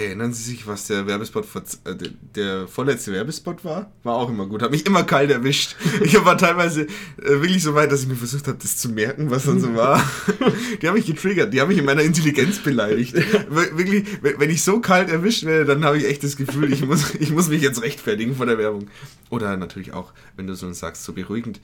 [0.00, 1.44] Erinnern Sie sich, was der Werbespot,
[1.84, 3.92] äh, der, der, vorletzte Werbespot war?
[4.02, 4.62] War auch immer gut.
[4.62, 5.76] Hat mich immer kalt erwischt.
[6.02, 6.86] Ich war teilweise äh,
[7.18, 10.02] wirklich so weit, dass ich mir versucht habe, das zu merken, was dann so war.
[10.82, 11.52] Die haben mich getriggert.
[11.52, 13.14] Die haben mich in meiner Intelligenz beleidigt.
[13.50, 17.14] Wirklich, wenn ich so kalt erwischt werde, dann habe ich echt das Gefühl, ich muss,
[17.20, 18.88] ich muss mich jetzt rechtfertigen vor der Werbung.
[19.28, 21.60] Oder natürlich auch, wenn du so sagst, so beruhigend.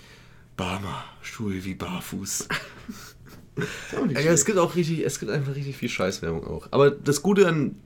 [0.57, 2.49] Barmer, Schuhe wie barfuß.
[4.11, 6.68] Ja, es gibt auch richtig, es gibt einfach richtig viel Scheißwerbung auch.
[6.72, 7.76] Aber das Gute an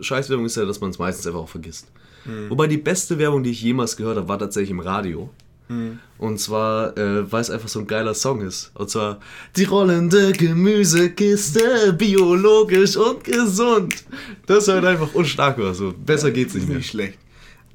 [0.00, 1.86] Scheißwerbung ist ja, dass man es meistens einfach auch vergisst.
[2.24, 2.50] Hm.
[2.50, 5.30] Wobei die beste Werbung, die ich jemals gehört habe, war tatsächlich im Radio.
[5.68, 5.98] Hm.
[6.16, 8.70] Und zwar, äh, weil es einfach so ein geiler Song ist.
[8.74, 9.20] Und zwar
[9.56, 13.94] die rollende Gemüsekiste, biologisch und gesund.
[14.46, 15.92] Das ist halt einfach unstark so.
[15.92, 16.78] Besser geht's nicht mehr.
[16.78, 17.18] Nicht schlecht.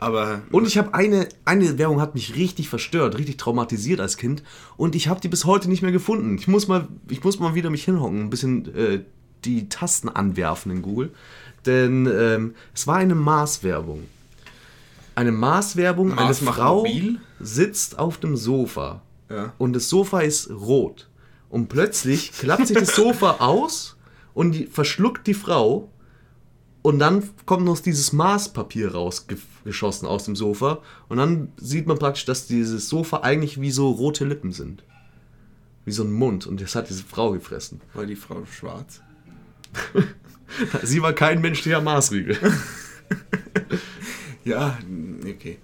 [0.04, 4.44] Aber und ich habe eine, eine Werbung hat mich richtig verstört, richtig traumatisiert als Kind
[4.76, 6.38] und ich habe die bis heute nicht mehr gefunden.
[6.38, 9.00] Ich muss mal, ich muss mal wieder mich hinhocken, ein bisschen äh,
[9.46, 11.14] die Tasten anwerfen in Google,
[11.66, 14.04] denn ähm, es war eine Maßwerbung.
[15.16, 17.20] Eine Maßwerbung, Mars eine Frau mobil?
[17.40, 19.54] sitzt auf dem Sofa ja.
[19.58, 21.08] und das Sofa ist rot
[21.50, 23.96] und plötzlich klappt sich das Sofa aus
[24.34, 25.90] und die, verschluckt die Frau
[26.84, 30.82] und dann kommt noch dieses Maßpapier rausgeschossen aus dem Sofa.
[31.08, 34.84] Und dann sieht man praktisch, dass dieses Sofa eigentlich wie so rote Lippen sind.
[35.86, 36.46] Wie so ein Mund.
[36.46, 37.80] Und das hat diese Frau gefressen.
[37.94, 39.02] War die Frau schwarz?
[40.84, 42.38] Sie war kein menschlicher Maßriegel.
[44.44, 44.78] ja,
[45.28, 45.58] okay.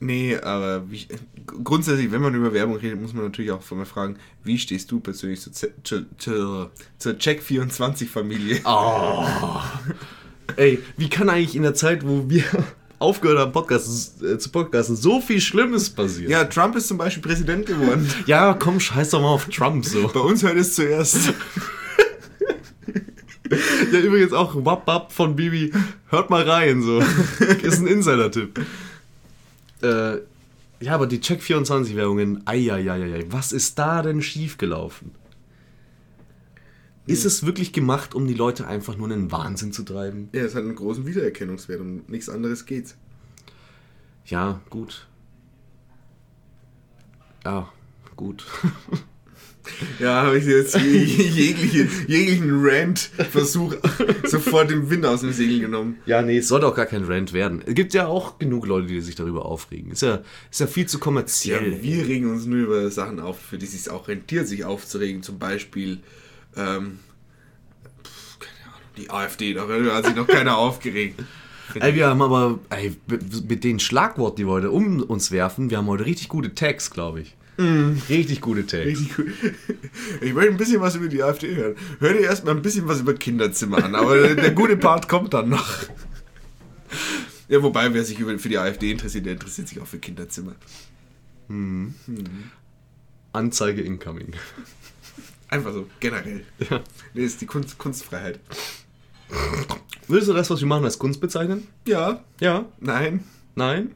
[0.00, 1.06] Nee, aber wie,
[1.46, 4.90] grundsätzlich, wenn man über Werbung redet, muss man natürlich auch von mir fragen, wie stehst
[4.90, 5.52] du persönlich zur,
[5.84, 8.62] zur, zur, zur Check24-Familie?
[8.64, 9.24] Oh.
[10.56, 12.44] Ey, wie kann eigentlich in der Zeit, wo wir
[12.98, 16.32] aufgehört haben, Podcast, äh, zu podcasten, so viel Schlimmes passieren?
[16.32, 18.08] Ja, Trump ist zum Beispiel Präsident geworden.
[18.26, 20.08] ja, komm, scheiß doch mal auf Trump so.
[20.08, 21.32] Bei uns hört es zuerst.
[23.92, 25.72] Ja, übrigens auch Wap Wap von Bibi.
[26.08, 26.98] Hört mal rein, so.
[27.62, 28.60] Ist ein Insider-Tipp.
[29.82, 30.18] Äh,
[30.80, 35.12] ja, aber die Check24-Werbungen, eieieiei, was ist da denn schiefgelaufen?
[37.06, 40.28] Ist es wirklich gemacht, um die Leute einfach nur in den Wahnsinn zu treiben?
[40.32, 42.94] Ja, es hat einen großen Wiedererkennungswert und nichts anderes geht.
[44.26, 45.06] Ja, gut.
[47.44, 47.68] Ja,
[48.16, 48.46] gut.
[49.98, 53.76] Ja, habe ich jetzt jegliche, jeglichen Rant-Versuch
[54.24, 55.98] sofort den Wind aus dem Segel genommen.
[56.06, 57.62] Ja, nee, es sollte auch gar kein Rant werden.
[57.64, 59.92] Es gibt ja auch genug Leute, die sich darüber aufregen.
[59.92, 61.74] Ist ja, ist ja viel zu kommerziell.
[61.74, 64.64] Ja, wir regen uns nur über Sachen auf, für die es sich auch rentiert, sich
[64.64, 65.22] aufzuregen.
[65.22, 66.00] Zum Beispiel,
[66.56, 66.98] ähm,
[68.04, 71.22] pf, keine Ahnung, die AfD, darüber hat sich noch keiner aufgeregt.
[71.74, 72.96] Ey, wir haben aber ey,
[73.48, 76.90] mit den Schlagworten, die wir heute um uns werfen, wir haben heute richtig gute Tags,
[76.90, 77.36] glaube ich.
[78.08, 78.86] Richtig gute Tags.
[78.86, 79.26] Richtig gut.
[80.20, 81.74] Ich möchte ein bisschen was über die AfD hören.
[81.98, 85.34] Hör dir erstmal ein bisschen was über Kinderzimmer an, aber der, der gute Part kommt
[85.34, 85.68] dann noch.
[87.48, 90.54] Ja, wobei, wer sich für die AfD interessiert, der interessiert sich auch für Kinderzimmer.
[93.32, 94.32] Anzeige incoming.
[95.48, 96.44] Einfach so, generell.
[96.70, 96.80] Ja.
[97.12, 98.40] Nee, ist die Kunst, Kunstfreiheit.
[100.08, 101.66] Würdest du das, was wir machen, als Kunst bezeichnen?
[101.86, 102.64] Ja, Ja.
[102.80, 103.90] nein, Nein?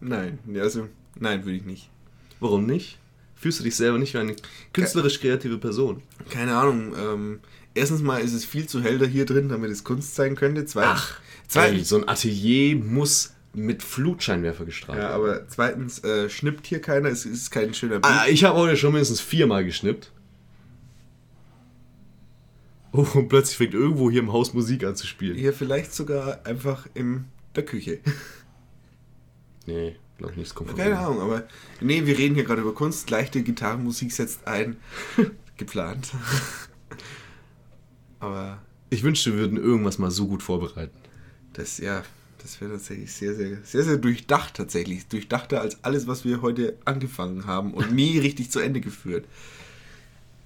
[0.00, 0.38] nein.
[0.52, 1.90] Ja, also, nein, würde ich nicht.
[2.38, 2.99] Warum nicht?
[3.40, 4.36] Fühlst du dich selber nicht wie eine
[4.74, 6.02] künstlerisch kreative Person?
[6.28, 6.94] Keine Ahnung.
[6.94, 7.40] Ähm,
[7.72, 10.66] erstens mal ist es viel zu hell da hier drin, damit es Kunst sein könnte.
[10.66, 11.14] Zweitens, Ey,
[11.48, 17.08] zweitens so ein Atelier muss mit Flutscheinwerfer gestrahlt ja, aber zweitens äh, schnippt hier keiner.
[17.08, 18.04] Es ist kein schöner Bild.
[18.04, 20.12] Ah, ich habe heute schon mindestens viermal geschnippt.
[22.92, 25.38] Oh, und plötzlich fängt irgendwo hier im Haus Musik an zu spielen.
[25.38, 27.24] Hier vielleicht sogar einfach in
[27.56, 28.00] der Küche.
[29.64, 30.50] Nee, glaube ich nicht.
[30.50, 30.98] Das kommt Keine.
[30.98, 31.44] Ahnung, aber
[31.80, 33.10] nee, wir reden hier gerade über Kunst.
[33.10, 34.76] Leichte Gitarrenmusik setzt ein.
[35.56, 36.12] Geplant.
[38.20, 38.58] aber
[38.90, 40.96] Ich wünschte, wir würden irgendwas mal so gut vorbereiten.
[41.52, 42.02] das, ja,
[42.42, 45.06] das wäre tatsächlich sehr, sehr, sehr, sehr durchdacht tatsächlich.
[45.08, 49.26] Durchdachter als alles, was wir heute angefangen haben und nie richtig zu Ende geführt.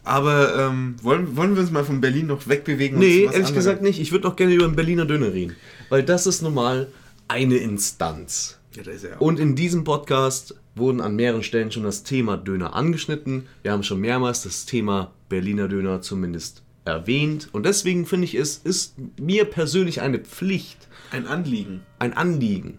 [0.02, 2.98] Aber ähm, wollen, wollen wir uns mal von Berlin noch wegbewegen?
[2.98, 3.54] Nee, ehrlich anderem?
[3.54, 4.00] gesagt nicht.
[4.00, 5.56] Ich würde doch gerne über einen Berliner Döner reden.
[5.88, 6.88] Weil das ist normal
[7.26, 8.58] eine Instanz.
[8.76, 9.22] Ja, er.
[9.22, 13.46] Und in diesem Podcast wurden an mehreren Stellen schon das Thema Döner angeschnitten.
[13.62, 17.48] Wir haben schon mehrmals das Thema Berliner Döner zumindest erwähnt.
[17.52, 21.82] Und deswegen finde ich, es ist mir persönlich eine Pflicht, ein Anliegen.
[21.98, 22.78] ein Anliegen,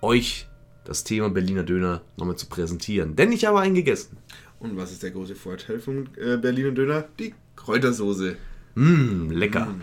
[0.00, 0.46] euch
[0.84, 3.16] das Thema Berliner Döner nochmal zu präsentieren.
[3.16, 4.16] Denn ich habe einen gegessen.
[4.60, 7.04] Und was ist der große Vorteil von äh, Berliner Döner?
[7.18, 8.36] Die Kräutersoße.
[8.74, 9.74] Mmm, lecker.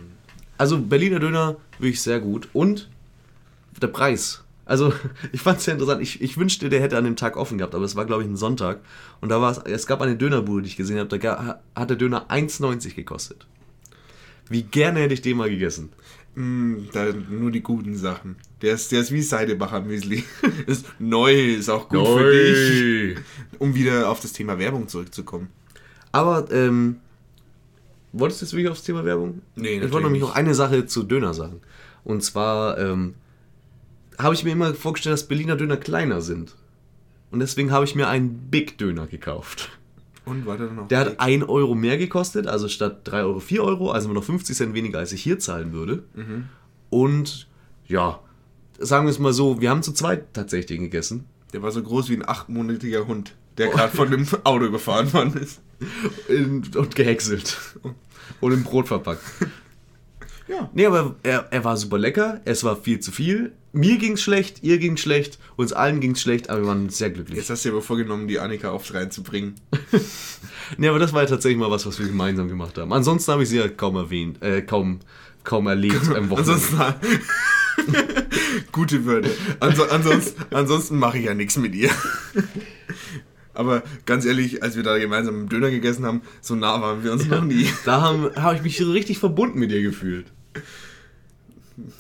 [0.58, 2.50] Also Berliner Döner wirklich sehr gut.
[2.54, 2.90] Und
[3.82, 4.45] der Preis.
[4.66, 4.94] Also
[5.32, 6.02] ich fand es sehr interessant.
[6.02, 8.30] Ich, ich wünschte, der hätte an dem Tag offen gehabt, aber es war, glaube ich,
[8.30, 8.82] ein Sonntag.
[9.22, 11.98] Und da war es, es gab eine Dönerbude, die ich gesehen habe, da hat der
[11.98, 13.48] Döner 1,90 gekostet.
[14.50, 15.90] Wie gerne hätte ich den mal gegessen.
[16.36, 18.36] Mm, da nur die guten Sachen.
[18.62, 20.24] Der ist, der ist wie Seidebacher Müsli.
[20.68, 23.18] ist neu, ist auch gut für dich.
[23.58, 25.50] Um wieder auf das Thema Werbung zurückzukommen.
[26.12, 26.98] Aber, ähm,
[28.12, 29.42] wolltest du jetzt wirklich aufs Thema Werbung?
[29.56, 31.62] Nee, Ich wollte nämlich noch eine Sache zu Döner sagen.
[32.04, 33.16] Und zwar, ähm,
[34.18, 36.56] habe ich mir immer vorgestellt, dass Berliner Döner kleiner sind.
[37.32, 39.70] Und deswegen habe ich mir einen Big Döner gekauft.
[40.26, 40.88] Und weiter noch.
[40.88, 44.24] Der hat 1 Euro mehr gekostet, also statt 3 Euro 4 Euro, also immer noch
[44.24, 46.04] 50 Cent weniger, als ich hier zahlen würde.
[46.90, 47.48] Und
[47.88, 48.20] ja,
[48.80, 51.26] sagen wir es mal so, wir haben zu zweit tatsächlich gegessen.
[51.54, 55.34] Der war so groß wie ein achtmonatiger Hund, der gerade von dem Auto gefahren worden
[55.36, 55.62] ist.
[56.30, 57.58] Und, und gehäckselt.
[58.40, 59.22] Und im Brot verpackt.
[60.48, 60.70] Ja.
[60.74, 63.54] Nee, aber er, er war super lecker, es war viel zu viel.
[63.74, 67.38] Mir ging's schlecht, ihr ging's schlecht, uns allen ging's schlecht, aber wir waren sehr glücklich.
[67.38, 69.56] Jetzt hast du dir aber vorgenommen, die Annika aufs reinzubringen.
[70.78, 72.92] Nee, aber das war ja tatsächlich mal was, was wir gemeinsam gemacht haben.
[72.92, 75.00] Ansonsten habe ich sie ja kaum erwähnt, äh, kaum,
[75.44, 76.54] kaum erlebt am Wochenende.
[76.54, 77.06] Ansonsten.
[78.72, 79.30] Gute Würde.
[79.60, 81.92] Anso ansonsten ansonsten mache ich ja nichts mit ihr.
[83.56, 87.12] Aber ganz ehrlich, als wir da gemeinsam einen Döner gegessen haben, so nah waren wir
[87.14, 87.68] uns noch nie.
[87.86, 90.28] Da habe hab ich mich so richtig verbunden mit ihr gefühlt.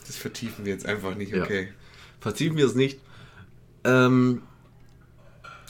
[0.07, 1.43] Das vertiefen wir jetzt einfach nicht, Ja.
[1.43, 1.69] okay.
[2.19, 2.99] Vertiefen wir es nicht.
[3.83, 4.41] Ähm,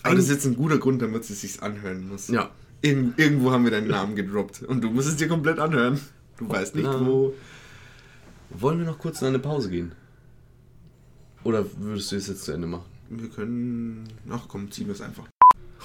[0.04, 2.28] Aber das ist jetzt ein guter Grund, damit sie es sich anhören muss.
[2.28, 2.50] ja.
[2.82, 6.00] Irgend, irgendwo haben wir deinen Namen gedroppt und du musst es dir komplett anhören.
[6.38, 7.04] Du weißt nicht Na.
[7.04, 7.34] wo.
[8.52, 9.94] Wollen wir noch kurz in eine Pause gehen?
[11.44, 12.86] Oder würdest du es jetzt zu Ende machen?
[13.10, 14.04] Wir können.
[14.30, 15.26] Ach komm, ziehen wir es einfach.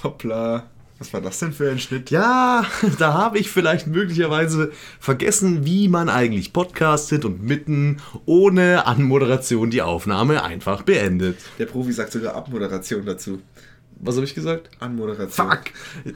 [0.03, 0.69] Hoppla.
[1.01, 2.11] Was war das denn für ein Schnitt?
[2.11, 2.63] Ja,
[2.99, 7.97] da habe ich vielleicht möglicherweise vergessen, wie man eigentlich podcastet und mitten
[8.27, 11.37] ohne Anmoderation die Aufnahme einfach beendet.
[11.57, 13.41] Der Profi sagt sogar Abmoderation dazu.
[13.99, 14.69] Was habe ich gesagt?
[14.79, 15.49] Anmoderation.
[15.49, 15.61] Fuck!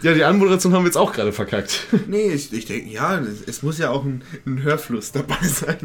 [0.03, 1.87] Ja, die Anmoderation haben wir jetzt auch gerade verkackt.
[2.07, 5.77] Nee, ich, ich denke, ja, es, muss ja auch ein, ein Hörfluss dabei sein.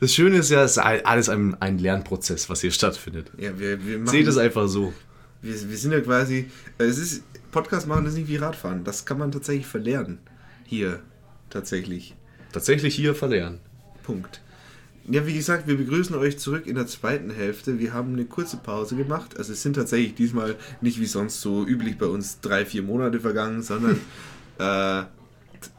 [0.00, 3.30] Das Schöne ist ja, es ist alles ein, ein Lernprozess, was hier stattfindet.
[3.36, 4.08] Ja, wir, wir machen.
[4.08, 4.94] Seht es einfach so.
[5.42, 6.46] Wir, wir sind ja quasi.
[6.78, 7.22] äh, Es ist.
[7.50, 8.84] Podcast machen ist nicht wie Radfahren.
[8.84, 10.18] Das kann man tatsächlich verlernen.
[10.64, 11.00] Hier.
[11.50, 12.14] Tatsächlich.
[12.52, 13.58] Tatsächlich hier verlernen.
[14.04, 14.40] Punkt.
[15.08, 17.80] Ja, wie gesagt, wir begrüßen euch zurück in der zweiten Hälfte.
[17.80, 19.36] Wir haben eine kurze Pause gemacht.
[19.36, 23.18] Also es sind tatsächlich diesmal nicht wie sonst so üblich bei uns drei, vier Monate
[23.18, 23.98] vergangen, sondern
[24.58, 25.02] äh,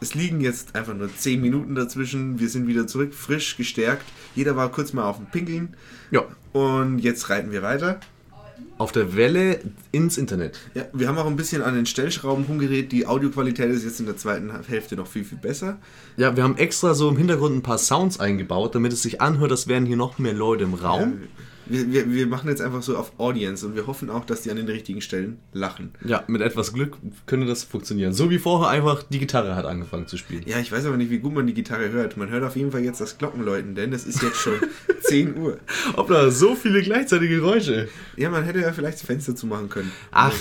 [0.02, 2.40] es liegen jetzt einfach nur zehn Minuten dazwischen.
[2.40, 4.04] Wir sind wieder zurück, frisch, gestärkt.
[4.36, 5.76] Jeder war kurz mal auf dem Pinkeln.
[6.12, 6.26] Ja.
[6.52, 8.02] Und jetzt reiten wir weiter.
[8.78, 9.60] Auf der Welle
[9.92, 10.58] ins Internet.
[10.74, 12.92] Ja, wir haben auch ein bisschen an den Stellschrauben rumgeredet.
[12.92, 15.78] Die Audioqualität ist jetzt in der zweiten Hälfte noch viel, viel besser.
[16.18, 19.52] Ja, wir haben extra so im Hintergrund ein paar Sounds eingebaut, damit es sich anhört,
[19.52, 21.22] als wären hier noch mehr Leute im Raum.
[21.72, 24.52] Wir, wir, wir machen jetzt einfach so auf Audience und wir hoffen auch, dass die
[24.52, 25.94] an den richtigen Stellen lachen.
[26.04, 28.12] Ja, mit etwas Glück könnte das funktionieren.
[28.12, 30.44] So wie vorher einfach die Gitarre hat angefangen zu spielen.
[30.46, 32.18] Ja, ich weiß aber nicht, wie gut man die Gitarre hört.
[32.18, 34.56] Man hört auf jeden Fall jetzt das Glockenläuten, denn es ist jetzt schon
[35.04, 35.60] 10 Uhr.
[35.96, 37.88] Ob da so viele gleichzeitige Geräusche.
[38.18, 39.92] Ja, man hätte ja vielleicht das Fenster zumachen können.
[40.12, 40.36] Ach,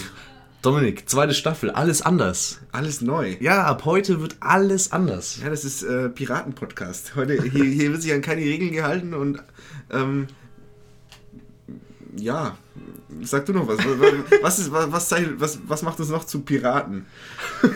[0.62, 2.60] Dominik, zweite Staffel, alles anders.
[2.70, 3.36] Alles neu.
[3.40, 5.38] Ja, ab heute wird alles anders.
[5.42, 7.14] Ja, das ist äh, Piraten-Podcast.
[7.16, 9.42] Heute, hier, hier wird sich an keine Regeln gehalten und
[9.90, 10.26] ähm,
[12.16, 12.56] ja,
[13.22, 13.78] sag du noch was.
[14.42, 17.06] Was, ist, was, was, was, was macht uns noch zu Piraten?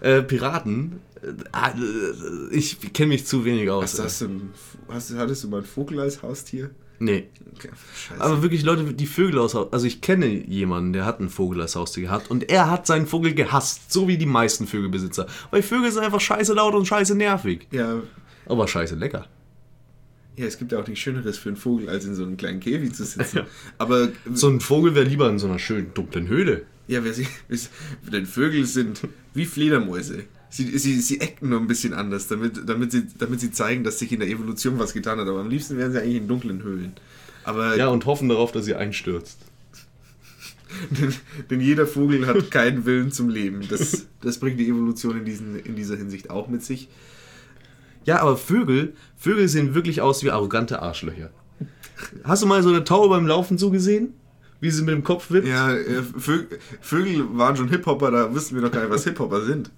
[0.00, 3.92] Äh, Piraten, äh, ah, äh, ich kenne mich zu wenig aus.
[3.94, 4.54] Hast, hast du ein,
[4.88, 6.70] hast, hattest du mal einen Vogel als Haustier?
[6.98, 7.28] Nee.
[7.54, 7.68] Okay.
[8.18, 11.76] Aber wirklich Leute, die Vögel aus Also ich kenne jemanden, der hat einen Vogel als
[11.76, 15.26] Haustier gehabt und er hat seinen Vogel gehasst, so wie die meisten Vögelbesitzer.
[15.50, 17.66] Weil Vögel sind einfach scheiße laut und scheiße nervig.
[17.70, 18.00] ja,
[18.46, 19.26] Aber scheiße lecker.
[20.36, 22.60] Ja, es gibt ja auch nichts Schöneres für einen Vogel, als in so einem kleinen
[22.60, 23.42] Käfig zu sitzen.
[23.78, 26.62] Aber So ein Vogel wäre lieber in so einer schönen dunklen Höhle.
[26.88, 27.26] ja, wer sie,
[28.10, 30.24] denn Vögel sind wie Fledermäuse.
[30.50, 33.98] Sie, sie, sie acten nur ein bisschen anders, damit, damit, sie, damit sie zeigen, dass
[33.98, 35.26] sich in der Evolution was getan hat.
[35.26, 36.92] Aber am liebsten wären sie eigentlich in dunklen Höhlen.
[37.42, 39.38] Aber Ja, und hoffen darauf, dass sie einstürzt.
[40.90, 41.12] denn,
[41.50, 43.62] denn jeder Vogel hat keinen Willen zum Leben.
[43.68, 46.88] Das, das bringt die Evolution in, diesen, in dieser Hinsicht auch mit sich.
[48.04, 51.30] Ja, aber Vögel, Vögel sehen wirklich aus wie arrogante Arschlöcher.
[52.24, 54.14] Hast du mal so eine Taube beim Laufen zugesehen?
[54.60, 55.46] Wie sie mit dem Kopf wippt?
[55.46, 56.44] Ja, äh, Vö
[56.80, 59.70] Vögel waren schon Hip-Hopper, da wüssten wir noch gar nicht, was Hip-Hopper sind.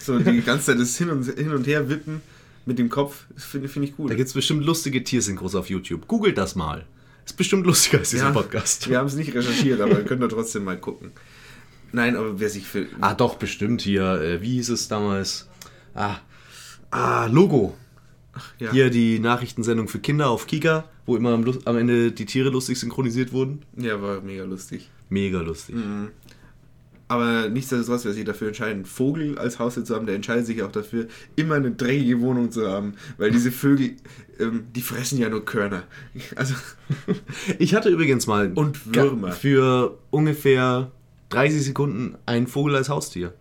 [0.00, 2.20] So die ganze Zeit das Hin und, hin und Her wippen
[2.66, 4.10] mit dem Kopf, finde find ich gut.
[4.10, 6.08] Da gibt es bestimmt lustige Tiersynchros auf YouTube.
[6.08, 6.84] Googelt das mal.
[7.24, 8.88] Ist bestimmt lustiger als dieser Ja, Podcast.
[8.88, 11.12] Wir haben es nicht recherchiert, aber könnt ihr trotzdem mal gucken.
[11.92, 12.86] Nein, aber wer sich für.
[13.00, 14.20] Ah, doch, bestimmt hier.
[14.20, 15.48] Äh, wie hieß es damals?
[15.94, 16.16] Ah,
[16.90, 17.74] ah Logo.
[18.58, 18.72] ja.
[18.72, 22.78] Hier die Nachrichtensendung für Kinder auf Kika, wo immer am, am Ende die Tiere lustig
[22.78, 23.62] synchronisiert wurden.
[23.76, 24.90] ja, war mega lustig.
[25.08, 25.76] Mega lustig.
[27.06, 30.62] Aber nichtsdestotrotz, wer sich dafür entscheidet, einen Vogel als Haustier zu haben, der entscheidet sich
[30.62, 32.94] auch dafür, immer eine dreckige Wohnung zu haben.
[33.18, 33.96] Weil diese Vögel,
[34.40, 35.84] ähm, die fressen ja nur Körner.
[36.34, 36.54] Also,
[37.58, 39.32] Ich hatte übrigens mal Und Würmer.
[39.32, 40.90] für ungefähr
[41.28, 43.34] 30 Sekunden einen Vogel als Haustier.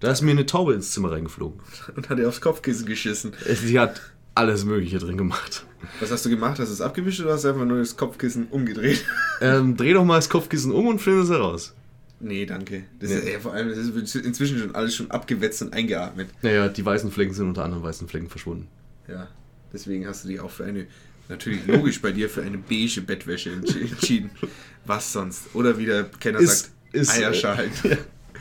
[0.00, 1.60] Da ist mir eine Taube ins Zimmer reingeflogen.
[1.96, 3.32] und hat er aufs Kopfkissen geschissen.
[3.46, 4.00] Sie hat
[4.34, 5.64] alles Mögliche drin gemacht.
[6.00, 6.58] Was hast du gemacht?
[6.58, 9.04] Hast du es abgewischt oder hast du einfach nur das Kopfkissen umgedreht?
[9.42, 11.72] Ähm, dreh doch mal das Kopfkissen um und finde es heraus.
[12.20, 12.84] Nee, danke.
[12.98, 13.16] Das Nee.
[13.16, 16.28] ist ja vor allem, das ist inzwischen schon alles schon abgewetzt und eingeatmet.
[16.42, 18.68] Naja, die weißen Flecken sind unter anderem weißen Flecken verschwunden.
[19.08, 19.28] Ja.
[19.72, 20.86] Deswegen hast du dich auch für eine,
[21.30, 24.30] natürlich logisch bei dir, für eine beige Bettwäsche entsch- entschieden.
[24.84, 25.44] Was sonst?
[25.54, 27.70] Oder wie der Kenner Ist- sagt, ist, äh, Eierschalen.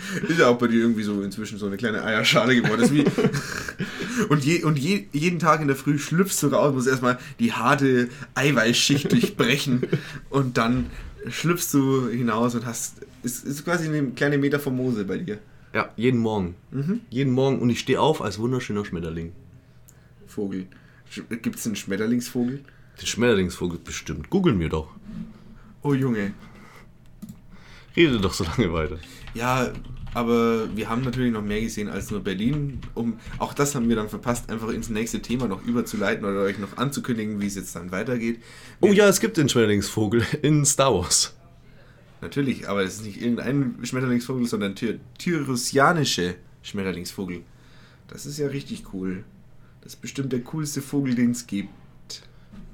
[0.27, 2.81] Ist ja auch bei dir irgendwie so inzwischen so eine kleine Eierschale geworden.
[2.81, 3.05] Ist wie
[4.29, 7.53] und je, und je, jeden Tag in der Früh schlüpfst du raus, musst erstmal die
[7.53, 9.83] harte Eiweißschicht durchbrechen
[10.29, 10.87] und dann
[11.27, 13.01] schlüpfst du hinaus und hast.
[13.23, 15.39] Es ist quasi eine kleine Metamorphose bei dir.
[15.73, 16.55] Ja, jeden Morgen.
[17.09, 19.33] Jeden Morgen und ich stehe auf als wunderschöner Schmetterling.
[20.25, 20.67] Vogel.
[21.41, 22.63] Gibt es einen Schmetterlingsvogel?
[22.99, 24.29] Den Schmetterlingsvogel bestimmt.
[24.29, 24.89] Googeln wir doch.
[25.81, 26.33] Oh Junge.
[27.95, 28.97] Rede doch so lange weiter.
[29.33, 29.71] Ja,
[30.13, 32.79] aber wir haben natürlich noch mehr gesehen als nur Berlin.
[32.95, 36.57] Um, auch das haben wir dann verpasst, einfach ins nächste Thema noch überzuleiten oder euch
[36.57, 38.41] noch anzukündigen, wie es jetzt dann weitergeht.
[38.81, 41.35] Oh ja, es gibt den Schmetterlingsvogel in Star Wars.
[42.21, 47.43] Natürlich, aber es ist nicht irgendein Schmetterlingsvogel, sondern Ty Tyrusianische Schmetterlingsvogel.
[48.07, 49.23] Das ist ja richtig cool.
[49.81, 51.69] Das ist bestimmt der coolste Vogel, den es gibt.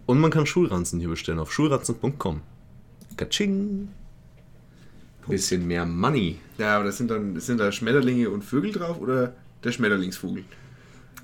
[0.06, 2.42] Und man kann Schulranzen hier bestellen auf schulranzen.com.
[3.18, 3.90] Katsching.
[5.28, 6.40] Bisschen mehr Money.
[6.58, 10.44] Ja, aber das sind dann sind da Schmetterlinge und Vögel drauf oder der Schmetterlingsvogel?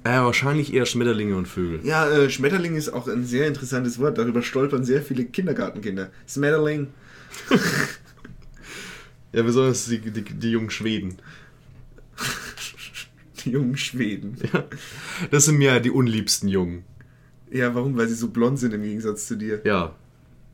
[0.03, 1.79] Äh, wahrscheinlich eher Schmetterlinge und Vögel.
[1.83, 4.17] Ja, äh, Schmetterling ist auch ein sehr interessantes Wort.
[4.17, 6.09] Darüber stolpern sehr viele Kindergartenkinder.
[6.27, 6.87] Schmetterling.
[9.33, 11.15] Ja, besonders die, die, die jungen Schweden.
[13.45, 14.35] Die jungen Schweden.
[15.31, 16.83] Das sind mir die unliebsten Jungen.
[17.49, 17.97] Ja, warum?
[17.97, 19.61] Weil sie so blond sind im Gegensatz zu dir.
[19.63, 19.95] Ja.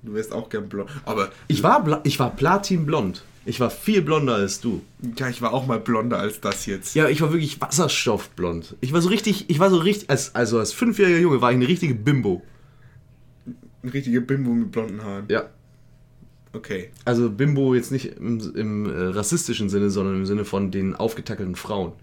[0.03, 0.89] Du wärst auch gern blond.
[1.05, 3.23] Aber Ich war, ich war platinblond.
[3.47, 4.81] Ich war viel blonder als du.
[5.17, 6.95] ja, ich war auch mal blonder als das jetzt.
[6.95, 8.75] Ja, ich war wirklich wasserstoffblond.
[8.81, 11.55] Ich war so richtig, ich war so richtig, als, also als fünfjähriger Junge war ich
[11.55, 12.43] eine richtige Bimbo.
[13.83, 15.25] Ein richtiger Bimbo mit blonden Haaren.
[15.29, 15.49] Ja.
[16.51, 16.89] Okay.
[17.05, 21.55] Also Bimbo jetzt nicht im, im äh, rassistischen Sinne, sondern im Sinne von den aufgetackelten
[21.55, 21.93] Frauen.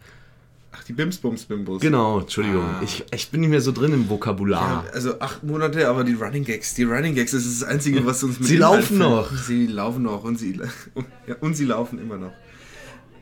[0.77, 1.81] Ach, die Bimsbums-Bimbos.
[1.81, 2.64] Genau, Entschuldigung.
[2.64, 2.81] Ah.
[2.83, 4.85] Ich, ich bin nicht mehr so drin im Vokabular.
[4.85, 8.05] Ja, also acht Monate, aber die Running Gags, die Running Gags, das ist das Einzige,
[8.05, 9.31] was uns mit Sie laufen noch.
[9.37, 10.59] Sie laufen noch und sie,
[11.27, 12.33] ja, und sie laufen immer noch.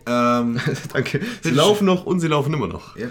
[0.06, 0.58] Ähm,
[0.92, 1.20] Danke.
[1.42, 2.96] Sie laufen noch und sie laufen immer noch.
[2.96, 3.08] ja.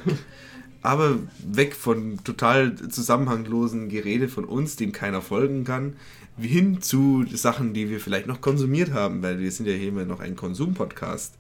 [0.83, 5.93] Aber weg von total zusammenhanglosen Gerede von uns, dem keiner folgen kann,
[6.39, 10.05] hin zu Sachen, die wir vielleicht noch konsumiert haben, weil wir sind ja hier immer
[10.05, 11.35] noch ein Konsum-Podcast.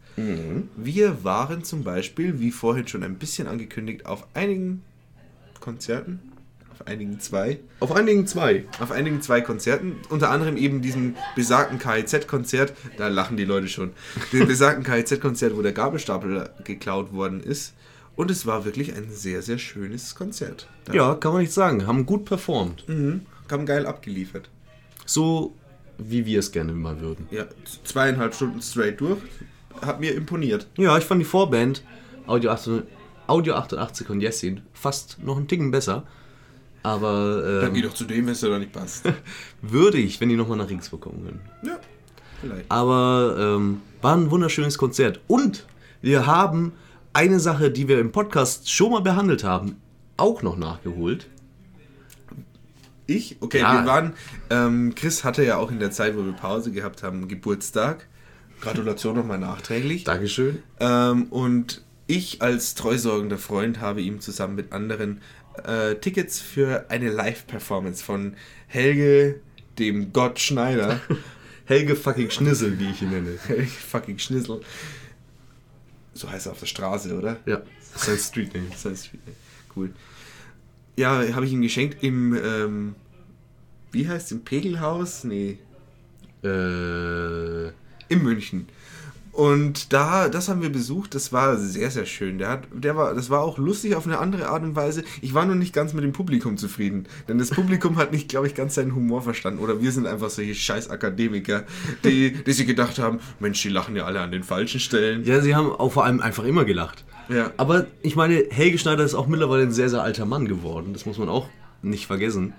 [0.75, 4.83] Wir waren zum Beispiel, wie vorhin schon ein bisschen angekündigt, auf einigen
[5.59, 6.19] Konzerten,
[6.71, 8.65] auf einigen zwei, Auf einigen zwei.
[8.79, 13.91] auf einigen zwei Konzerten, unter anderem eben diesem besagten KIZ-Konzert, da lachen die Leute schon,
[14.33, 17.73] dem besagten KIZ-Konzert, wo der Gabelstapel geklaut worden ist.
[18.15, 20.67] Und es war wirklich ein sehr, sehr schönes Konzert.
[20.85, 21.87] Da Ja, kann man nicht sagen.
[21.87, 22.87] Haben gut performt.
[22.87, 23.21] Mhm.
[23.47, 24.49] Kam geil abgeliefert.
[25.05, 25.55] So,
[25.97, 27.27] wie wir es gerne mal würden.
[27.31, 27.45] Ja,
[27.83, 29.19] zweieinhalb Stunden straight durch.
[29.81, 30.67] Hat mir imponiert.
[30.77, 31.83] Ja, ich fand die Vorband
[32.27, 32.83] Audio 88,
[33.27, 36.03] Audio 88 und Jessin fast noch einen Ticken besser.
[36.83, 39.03] Aber Dann geh ähm, doch zu dem, wenn es dir doch nicht passt.
[39.61, 41.39] würde ich, wenn die nochmal nach Regensburg kommen würden.
[41.63, 41.79] ja,
[42.41, 42.65] vielleicht.
[42.69, 45.19] Aber ähm, war ein wunderschönes Konzert.
[45.27, 45.67] Und
[46.01, 46.73] wir haben
[47.13, 49.75] eine Sache, die wir im Podcast schon mal behandelt haben,
[50.17, 51.27] auch noch nachgeholt.
[53.05, 53.37] Ich?
[53.41, 53.73] Okay, Ja.
[53.81, 54.13] wir waren.
[54.49, 58.07] Ähm, Chris hatte ja auch in der Zeit, wo wir Pause gehabt haben, Geburtstag.
[58.61, 60.03] Gratulation nochmal nachträglich.
[60.03, 60.61] Dankeschön.
[60.79, 65.21] Ähm, und ich als treusorgender Freund habe ihm zusammen mit anderen
[65.65, 68.35] äh, Tickets für eine Live-Performance von
[68.67, 69.39] Helge,
[69.79, 70.99] dem Gott Schneider,
[71.65, 73.37] Helge fucking Schnissel, wie ich ihn nenne.
[73.47, 74.61] Helge fucking Schnissel.
[76.13, 77.37] So heißt er auf der Straße, oder?
[77.45, 77.61] Ja,
[77.95, 78.67] sein Street Name.
[78.71, 79.11] Das heißt,
[79.75, 79.91] cool.
[80.97, 82.95] Ja, habe ich ihm geschenkt im, ähm,
[83.91, 85.23] wie heißt es, im Pegelhaus?
[85.23, 85.57] Nee,
[86.43, 87.71] Äh,
[88.11, 88.67] in München.
[89.31, 92.37] Und da, das haben wir besucht, das war sehr, sehr schön.
[92.37, 95.03] Der hat, der war, das war auch lustig auf eine andere Art und Weise.
[95.21, 97.07] Ich war nur nicht ganz mit dem Publikum zufrieden.
[97.29, 99.59] Denn das Publikum hat nicht, glaube ich, ganz seinen Humor verstanden.
[99.59, 101.63] Oder wir sind einfach solche scheiß Akademiker,
[102.03, 105.23] die, die sich gedacht haben, Mensch, die lachen ja alle an den falschen Stellen.
[105.23, 107.05] ja, sie haben auch vor allem einfach immer gelacht.
[107.29, 107.51] Ja.
[107.55, 110.91] Aber ich meine, Helge Schneider ist auch mittlerweile ein sehr, sehr alter Mann geworden.
[110.91, 111.47] Das muss man auch
[111.81, 112.53] nicht vergessen.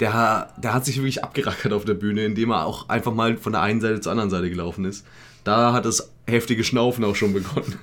[0.00, 3.52] Der, der hat sich wirklich abgerackert auf der Bühne, indem er auch einfach mal von
[3.52, 5.06] der einen Seite zur anderen Seite gelaufen ist.
[5.44, 7.74] Da hat das heftige Schnaufen auch schon begonnen.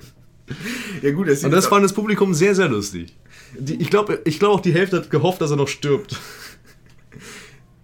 [1.02, 3.16] Ja gut, das, Und das fand das Publikum sehr, sehr lustig.
[3.58, 6.20] Die, ich glaube ich glaub auch die Hälfte hat gehofft, dass er noch stirbt.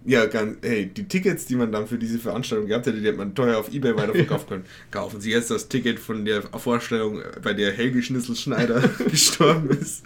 [0.04, 3.18] Ja, ganz, hey, die Tickets, die man dann für diese Veranstaltung gehabt hätte, die hätte
[3.18, 4.64] man teuer auf Ebay weiterverkaufen können.
[4.90, 10.02] Kaufen Sie jetzt das Ticket von der Vorstellung, bei der Helge Schnitzel-Schneider gestorben ist.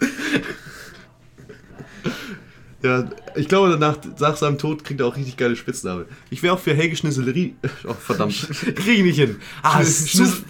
[2.85, 6.05] Ja, ich glaube, danach, nach seinem Tod kriegt er auch richtig geile Spitznamen.
[6.29, 7.55] Ich wäre auch für Helge Schnisselerie.
[7.87, 8.47] Oh, verdammt.
[8.75, 9.37] Kriege ich nicht hin.
[9.63, 10.43] Ah, es ist,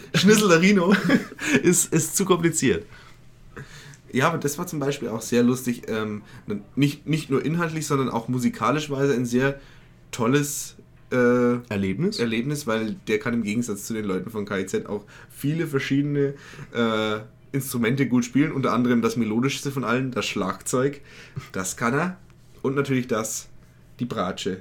[1.63, 2.85] ist, ist zu kompliziert.
[4.11, 5.83] Ja, aber das war zum Beispiel auch sehr lustig.
[5.87, 6.23] Ähm,
[6.75, 9.59] nicht, nicht nur inhaltlich, sondern auch musikalischweise ein sehr
[10.11, 10.75] tolles
[11.11, 12.19] äh, Erlebnis?
[12.19, 16.33] Erlebnis, weil der kann im Gegensatz zu den Leuten von KIZ auch viele verschiedene
[16.73, 17.19] äh,
[17.53, 20.99] Instrumente gut spielen, unter anderem das melodischste von allen, das Schlagzeug.
[21.53, 22.17] Das kann er.
[22.65, 23.47] Und natürlich das,
[23.99, 24.57] die Bratsche.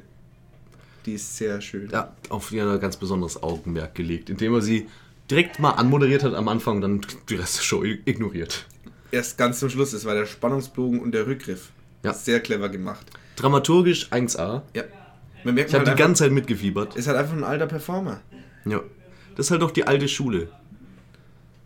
[1.07, 1.89] Die ist sehr schön.
[1.91, 4.87] ja, auf die hat er ganz besonderes Augenmerk gelegt, indem er sie
[5.31, 8.67] direkt mal anmoderiert hat am Anfang und dann die Rest der Show ignoriert.
[9.11, 11.71] Erst ganz zum Schluss, es war der Spannungsbogen und der Rückgriff.
[12.03, 12.13] Ja.
[12.13, 13.07] Sehr clever gemacht.
[13.37, 14.63] Dramaturgisch 1A.
[14.75, 14.85] Ja.
[15.45, 16.97] Man merkt Ich habe halt die einfach, ganze Zeit mitgefiebert.
[16.97, 18.21] ist halt einfach ein alter Performer.
[18.67, 18.83] Ja.
[19.37, 20.49] Das ist halt doch die alte Schule.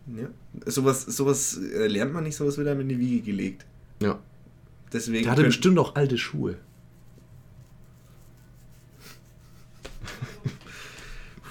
[0.07, 0.28] Ja.
[0.66, 3.66] Sowas, sowas äh, lernt man nicht, sowas wird einem in die Wiege gelegt.
[4.01, 4.20] Ja.
[4.93, 6.57] Deswegen Der hatte bestimmt auch alte Schuhe.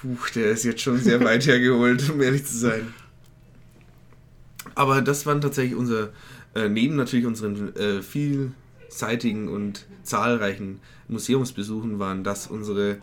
[0.00, 2.94] Puh, der ist jetzt schon sehr weit hergeholt, um ehrlich zu sein.
[4.74, 6.10] Aber das waren tatsächlich unser,
[6.54, 12.98] äh, neben natürlich unseren äh, vielseitigen und zahlreichen Museumsbesuchen, waren das unsere.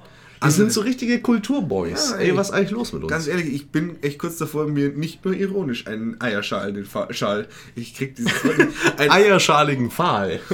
[0.46, 2.12] Wir sind so richtige Kulturboys.
[2.12, 2.38] Ja, ey, ey.
[2.38, 3.12] was ist eigentlich los mit uns?
[3.12, 7.12] Ganz ehrlich, ich bin echt kurz davor, mir nicht nur ironisch einen Eierschal, den Fa
[7.12, 7.48] Schal.
[7.76, 8.70] Ich krieg dieses Wort nicht.
[8.98, 10.40] Ein, Eierschaligen Pfahl.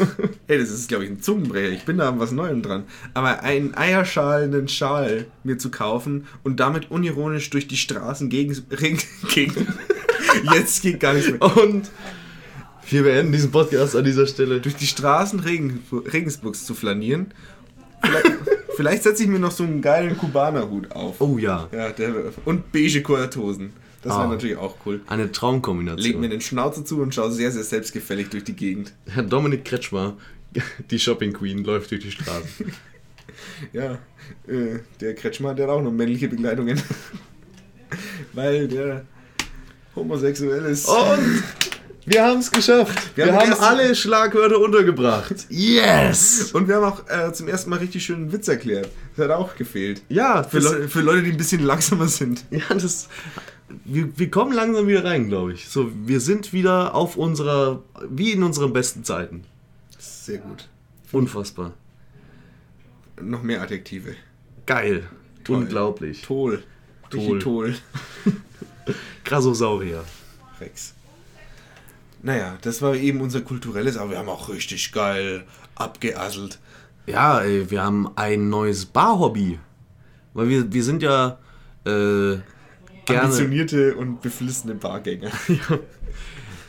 [0.47, 1.69] Hey, das ist, glaube ich, ein Zungenbrecher.
[1.69, 2.83] Ich bin da an was Neuem dran.
[3.13, 8.57] Aber einen eierschalenden Schal mir zu kaufen und damit unironisch durch die Straßen gegen...
[9.33, 9.67] gegen
[10.53, 11.41] jetzt geht gar nichts mehr.
[11.41, 11.89] Und
[12.89, 14.59] wir beenden diesen Podcast an dieser Stelle.
[14.59, 17.33] Durch die Straßen Regen, Regensburgs zu flanieren.
[18.81, 21.21] Vielleicht, setze ich mir noch so einen geilen Kubanerhut auf.
[21.21, 22.13] Oh ja, Ja, der,
[22.45, 23.73] und beige Korthosen.
[24.01, 24.27] Das wäre Ah.
[24.29, 25.01] natürlich auch cool.
[25.05, 26.21] eine Leg mir Traumkombination.
[26.23, 28.93] den Schnauzer zu und schaue sehr, sehr selbstgefällig durch die Gegend.
[29.07, 30.17] Herr Dominik Kretschmer,
[30.89, 32.73] die Shopping Queen, läuft durch die Straßen.
[33.73, 33.97] Ja,
[34.47, 36.79] äh, der Kretschmer, der hat auch noch männliche Begleitungen.
[38.33, 39.05] Weil der
[39.95, 40.87] homosexuell ist.
[40.87, 41.43] Und
[42.11, 43.15] Wir haben es geschafft.
[43.15, 45.45] Wir, Wir haben haben alle Schlagwörter untergebracht.
[45.47, 46.51] Yes!
[46.51, 48.89] Und wir haben auch äh, zum ersten Mal richtig schön einen Witz erklärt.
[49.15, 50.01] Das hat auch gefehlt.
[50.09, 52.43] Ja, Für, Leu für Leute, die ein bisschen langsamer sind.
[52.51, 53.07] ja, das
[53.85, 55.69] wir, wir kommen langsam wieder rein, glaube ich.
[55.69, 59.45] So, wir sind wieder auf unserer, wie in unseren besten Zeiten.
[59.97, 60.67] Sehr gut.
[61.13, 61.73] Unfassbar.
[63.21, 64.15] Noch mehr Adjektive.
[64.65, 65.07] Geil.
[65.45, 65.59] Toll.
[65.59, 66.23] Unglaublich.
[66.23, 66.61] Toll.
[67.09, 67.39] Toll.
[67.39, 67.75] Toll.
[69.23, 70.03] Krassosaurier.
[70.59, 70.93] Rex.
[72.23, 75.43] Naja, das war eben unser kulturelles, aber wir haben auch richtig geil
[75.75, 76.59] abgeasselt.
[77.07, 79.59] Ja, ey, wir haben ein neues Barhobby.
[80.33, 81.39] Weil wir, wir sind ja
[81.85, 82.37] äh,
[83.05, 83.23] gerne.
[83.23, 85.31] Ambitionierte und beflissene Bargänger.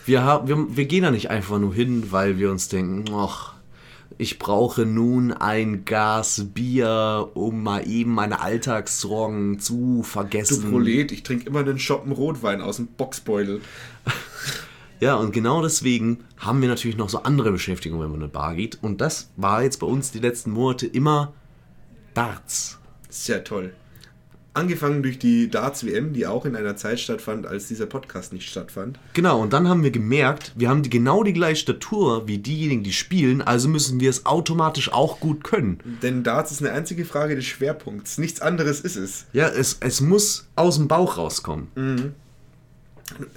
[0.04, 3.54] Wir, haben, wir, wir gehen da nicht einfach nur hin, weil wir uns denken, ach,
[4.18, 10.72] ich brauche nun ein Gas Bier, um mal eben meine Alltagssorgen zu Du vergessen.
[10.72, 13.60] Prolet, ich trinke immer einen Schoppen Rotwein aus dem Boxbeutel.
[15.02, 18.32] Ja, und genau deswegen haben wir natürlich noch so andere Beschäftigungen, wenn man in eine
[18.32, 18.78] Bar geht.
[18.82, 21.32] Und das war jetzt bei uns die letzten Monate immer
[22.14, 22.78] Darts.
[23.08, 23.72] Sehr toll.
[24.54, 29.00] Angefangen durch die Darts-WM, die auch in einer Zeit stattfand, als dieser Podcast nicht stattfand.
[29.14, 32.84] Genau, und dann haben wir gemerkt, wir haben die, genau die gleiche Statur wie diejenigen,
[32.84, 35.80] die spielen, also müssen wir es automatisch auch gut können.
[36.02, 38.18] Denn Darts ist eine einzige Frage des Schwerpunkts.
[38.18, 39.24] Nichts anderes ist es.
[39.32, 42.14] Ja, es, es muss aus dem Bauch rauskommen.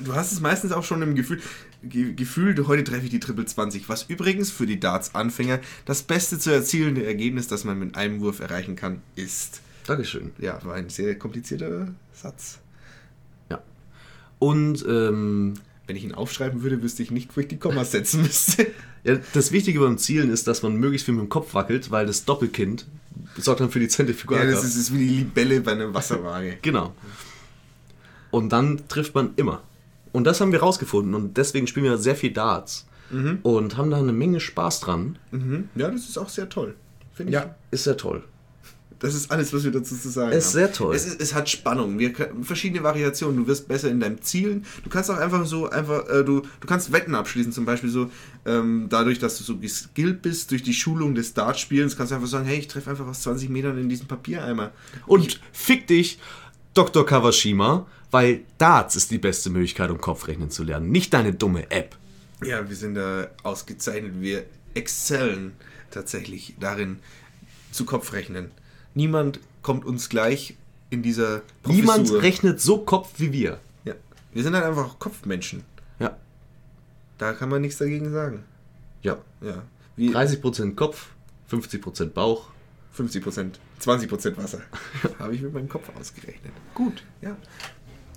[0.04, 1.40] Du hast es meistens auch schon im Gefühl,
[1.84, 6.40] Ge Gefühl, heute treffe ich die Triple 20, was übrigens für die Darts-Anfänger das beste
[6.40, 9.62] zu erzielende Ergebnis, das man mit einem Wurf erreichen kann, ist.
[9.86, 10.32] Dankeschön.
[10.40, 12.60] Ja, war ein sehr komplizierter Satz.
[13.52, 13.62] Ja.
[14.40, 15.54] Und ähm,
[15.88, 18.66] Wenn ich ihn aufschreiben würde, wüsste ich nicht, wo ich die Kommas setzen müsste.
[19.04, 22.08] ja, das Wichtige beim Zielen ist, dass man möglichst viel mit dem Kopf wackelt, weil
[22.08, 22.88] das Doppelkind
[23.38, 24.64] sorgt dann für die Ja, Zentrifugalkraft.
[24.64, 26.58] das ist, ist wie die Libelle bei einer Wasserwaage.
[26.64, 26.96] Genau.
[28.36, 29.62] Und dann trifft man immer.
[30.12, 32.86] Und das haben wir rausgefunden und deswegen spielen wir sehr viel Darts.
[33.44, 35.18] Und haben da eine Menge Spaß dran.
[35.32, 35.70] Mhm.
[35.76, 36.76] Ja, das ist auch sehr toll.
[37.14, 37.40] Finde ich.
[37.72, 38.26] ist sehr toll.
[39.00, 40.54] Das ist alles, was wir dazu zu sagen Ist haben.
[40.54, 40.96] sehr toll.
[40.96, 41.98] Es, ist, es hat Spannung.
[41.98, 42.12] Wir
[42.42, 43.38] verschiedene Variationen.
[43.38, 44.66] Du wirst besser in deinem Zielen.
[44.84, 47.54] Du kannst auch einfach so, einfach, äh, du, du kannst Wetten abschließen.
[47.54, 48.10] Zum Beispiel so,
[48.46, 52.28] ähm, dadurch, dass du so geskillt bist durch die Schulung des Dartspielens, kannst du einfach
[52.28, 54.72] sagen, hey, ich treffe einfach aus 20 Metern in diesen Papiereimer.
[55.06, 56.20] Und fick dich,
[56.74, 57.06] Dr.
[57.06, 60.90] Kawashima, weil Darts ist die beste Möglichkeit, um Kopfrechnen zu lernen.
[60.90, 61.98] Nicht deine dumme App.
[62.42, 64.22] Ja, wir sind da ausgezeichnet.
[64.22, 65.52] Wir exzellen
[65.92, 67.00] tatsächlich darin,
[67.74, 68.52] zu Kopfrechnen.
[68.94, 70.56] Niemand kommt uns gleich
[70.90, 72.22] in dieser Niemand Professur.
[72.22, 73.60] rechnet so Kopf wie wir.
[73.84, 73.96] Ja.
[74.32, 75.66] Wir sind halt einfach Kopfmenschen.
[76.00, 76.16] Ja.
[77.18, 78.46] Da kann man nichts dagegen sagen.
[79.02, 79.18] Ja.
[79.42, 79.64] Ja.
[79.98, 81.10] Wie 30% Kopf,
[81.52, 82.48] 50% Bauch.
[82.94, 84.62] 50 Prozent, 20 Prozent Wasser.
[85.20, 86.54] Habe ich mit meinem Kopf ausgerechnet.
[86.74, 87.36] Gut, ja.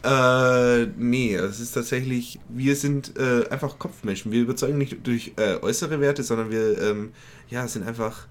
[0.04, 4.30] Äh, nee, es ist tatsächlich, wir sind äh, einfach Kopfmenschen.
[4.30, 7.10] Wir überzeugen nicht durch äh, äußere Werte, sondern wir ähm,
[7.48, 8.26] ja, sind einfach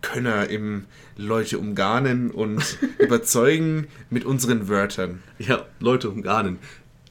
[0.00, 0.86] Könner im
[1.16, 5.22] Leute umgarnen und überzeugen mit unseren Wörtern.
[5.38, 6.58] Ja, Leute umgarnen.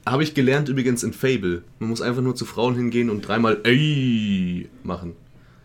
[0.04, 1.62] Habe ich gelernt übrigens in Fable.
[1.78, 5.14] Man muss einfach nur zu Frauen hingehen und dreimal ey machen.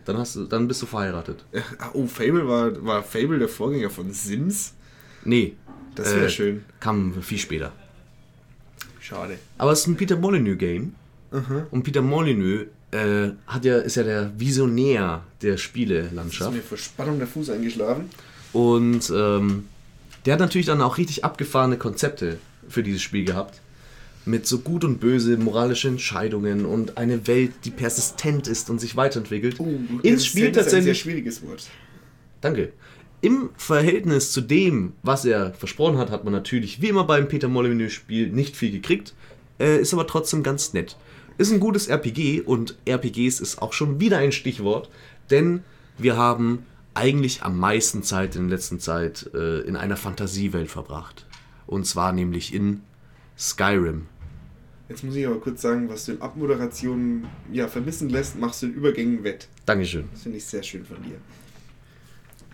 [0.05, 1.45] Dann, hast du, dann bist du verheiratet.
[1.53, 1.61] Äh,
[1.93, 4.74] Oh, Fable war, war Fable der Vorgänger von Sims?
[5.24, 5.55] Nee.
[5.95, 6.66] Das wäre äh, schön.
[6.80, 7.72] Kam viel später.
[9.14, 9.38] Schade.
[9.57, 10.95] Aber es ist ein Peter Molyneux-Game.
[11.72, 16.53] Und Peter Molyneux äh, hat ja, ist ja der Visionär der Ist Spielelandschaft.
[16.53, 18.09] mir vor Spannung der Fuß eingeschlafen.
[18.53, 19.66] Und ähm,
[20.26, 22.38] der hat natürlich dann auch richtig abgefahrene Konzepte
[22.70, 23.61] für dieses Spiel gehabt.
[24.26, 28.95] Mit so gut und böse moralische Entscheidungen und eine Welt, die persistent ist und sich
[28.95, 29.57] weiterentwickelt.
[30.03, 30.99] Ins Spiel Oh, Das ist ein sehr tatsächlich.
[30.99, 31.68] schwieriges Wort.
[32.41, 32.72] Danke.
[33.24, 37.48] Im Verhältnis zu dem, was er versprochen hat, hat man natürlich, wie immer beim Peter
[37.48, 39.14] Molyneux-Spiel, nicht viel gekriegt.
[39.62, 40.98] Äh, ist aber trotzdem ganz nett.
[41.38, 44.90] Ist ein gutes RPG und RPGs ist auch schon wieder ein Stichwort,
[45.32, 45.64] denn
[45.98, 46.66] wir haben
[46.96, 51.26] eigentlich am meisten Zeit in der letzten Zeit äh, in einer Fantasiewelt verbracht.
[51.66, 52.82] Und zwar nämlich in
[53.40, 54.08] Skyrim.
[54.90, 58.66] Jetzt muss ich aber kurz sagen, was du in Abmoderationen ja, vermissen lässt, machst du
[58.66, 59.48] in Übergängen wett.
[59.66, 60.10] Dankeschön.
[60.12, 61.16] Das finde ich sehr schön von dir.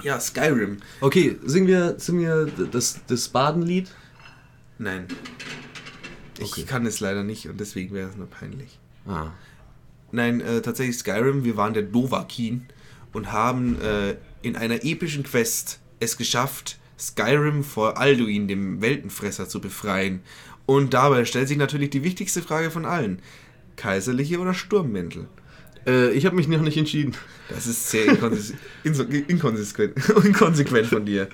[0.03, 0.77] Ja, Skyrim.
[1.01, 3.89] Okay, singen wir, singen wir das, das Badenlied?
[4.77, 5.07] Nein.
[6.37, 6.63] Ich Okay.
[6.63, 8.79] kann es leider nicht und deswegen wäre es nur peinlich.
[9.05, 9.31] Ah.
[10.11, 12.65] Nein, äh, tatsächlich Skyrim, wir waren der Dovahkiin
[13.11, 19.59] und haben äh, in einer epischen Quest es geschafft, Skyrim vor Alduin, dem Weltenfresser, zu
[19.59, 20.21] befreien.
[20.65, 23.21] Und dabei stellt sich natürlich die wichtigste Frage von allen.
[23.75, 25.27] Kaiserliche oder Sturmmäntel?
[25.87, 27.15] Äh, ich habe mich noch nicht entschieden.
[27.49, 28.05] Das ist sehr
[29.27, 31.27] inkonsequent, inkonsequent von dir.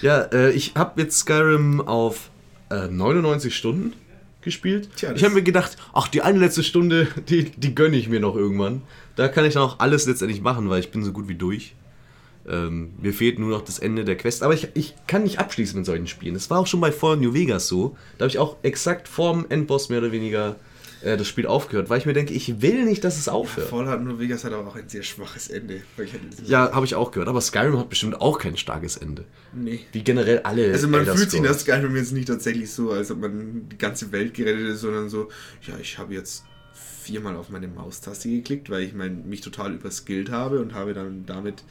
[0.00, 2.30] Ja, äh, ich habe jetzt Skyrim auf
[2.70, 3.92] äh, 99 Stunden
[4.42, 4.88] gespielt.
[4.96, 8.20] Tja, ich habe mir gedacht, ach, die eine letzte Stunde, die, die gönne ich mir
[8.20, 8.82] noch irgendwann.
[9.16, 11.74] Da kann ich dann auch alles letztendlich machen, weil ich bin so gut wie durch.
[12.48, 14.42] Ähm, mir fehlt nur noch das Ende der Quest.
[14.42, 16.34] Aber ich, ich kann nicht abschließen mit solchen Spielen.
[16.34, 17.96] Das war auch schon bei Fallout New Vegas so.
[18.16, 20.56] Da habe ich auch exakt vorm Endboss mehr oder weniger
[21.02, 23.68] äh, das Spiel aufgehört, weil ich mir denke, ich will nicht, dass es aufhört.
[23.68, 25.82] Fallout New Vegas hat aber auch ein sehr schwaches Ende.
[26.46, 27.28] Ja, habe ich auch gehört.
[27.28, 29.24] Aber Skyrim hat bestimmt auch kein starkes Ende.
[29.54, 29.80] Nee.
[29.92, 30.72] Wie generell alle.
[30.72, 33.78] Also man Elder fühlt sich das Skyrim jetzt nicht tatsächlich so, als ob man die
[33.78, 35.28] ganze Welt gerettet ist, sondern so,
[35.62, 36.44] ja, ich habe jetzt
[36.74, 41.24] viermal auf meine Maustaste geklickt, weil ich mein, mich total überskillt habe und habe dann
[41.26, 41.64] damit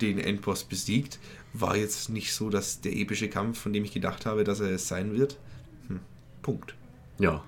[0.00, 1.18] den Endboss besiegt.
[1.52, 4.70] War jetzt nicht so, dass der epische Kampf, von dem ich gedacht habe, dass er
[4.70, 5.38] es sein wird.
[5.88, 6.00] Hm.
[6.42, 6.74] Punkt.
[7.18, 7.44] Ja.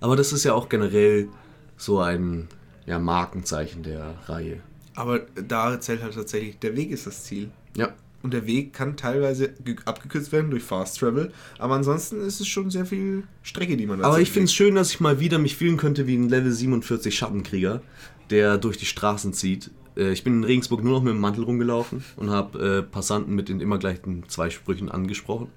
[0.00, 1.28] Aber das ist ja auch generell
[1.76, 2.48] so ein
[2.86, 4.60] ja, Markenzeichen der Reihe.
[4.94, 7.50] Aber da zählt halt tatsächlich, der Weg ist das Ziel.
[7.76, 7.92] Ja.
[8.22, 12.48] Und der Weg kann teilweise ge- abgekürzt werden durch Fast Travel, aber ansonsten ist es
[12.48, 15.20] schon sehr viel Strecke, die man da Aber ich finde es schön, dass ich mal
[15.20, 17.82] wieder mich fühlen könnte wie ein Level 47 Schattenkrieger,
[18.30, 19.70] der durch die Straßen zieht.
[19.96, 23.34] Äh, Ich bin in Regensburg nur noch mit dem Mantel rumgelaufen und habe äh, Passanten
[23.34, 25.48] mit den immer gleichen zwei Sprüchen angesprochen.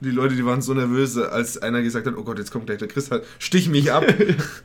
[0.00, 2.78] Die Leute, die waren so nervös, als einer gesagt hat, oh Gott, jetzt kommt gleich
[2.78, 4.04] der Chris, halt, stich mich ab.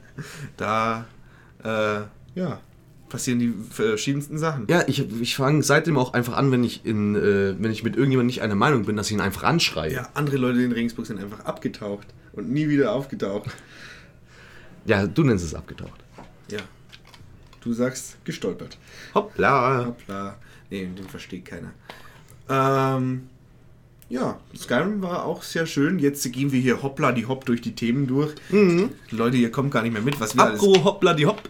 [0.57, 1.05] da,
[1.63, 2.01] äh,
[2.39, 2.59] ja,
[3.09, 4.67] passieren die verschiedensten Sachen.
[4.69, 7.95] Ja, ich, ich fange seitdem auch einfach an, wenn ich, in, äh, wenn ich mit
[7.95, 9.93] irgendjemandem nicht einer Meinung bin, dass ich ihn einfach anschreie.
[9.93, 13.49] Ja, andere Leute in Regensburg sind einfach abgetaucht und nie wieder aufgetaucht.
[14.85, 16.03] ja, du nennst es abgetaucht.
[16.51, 16.59] Ja.
[17.67, 18.77] Du sagst gestolpert.
[19.13, 19.87] Hoppla.
[19.87, 20.37] Hoppla.
[20.69, 21.73] Nee, den versteht keiner.
[22.47, 23.27] Ähm,
[24.07, 25.99] ja, Skyrim war auch sehr schön.
[25.99, 28.35] Jetzt gehen wir hier hoppla die hopp durch die Themen durch.
[29.11, 30.61] Leute, ihr kommt gar nicht mehr mit, was wir alles...
[30.61, 31.41] Apro hoppla die hopp.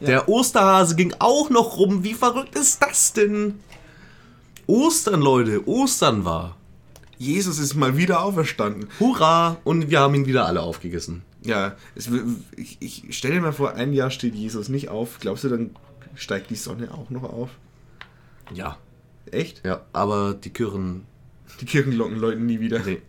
[0.00, 2.02] Der Osterhase ging auch noch rum.
[2.02, 3.60] Wie verrückt ist das denn?
[4.66, 5.68] Ostern, Leute.
[5.68, 6.56] Ostern war.
[7.18, 8.88] Jesus ist mal wieder auferstanden.
[8.98, 9.58] Hurra!
[9.62, 11.22] Und wir haben ihn wieder alle aufgegessen.
[11.44, 12.08] Ja, es,
[12.56, 15.18] ich, ich stell dir mal vor, ein Jahr steht Jesus nicht auf.
[15.20, 15.70] Glaubst du, dann
[16.14, 17.50] steigt die Sonne auch noch auf?
[18.52, 18.78] Ja.
[19.30, 19.64] Echt?
[19.64, 21.04] Ja, aber die Kirchen.
[21.60, 22.80] Die Kirchenglocken läuten nie wieder.
[22.80, 23.02] Nee.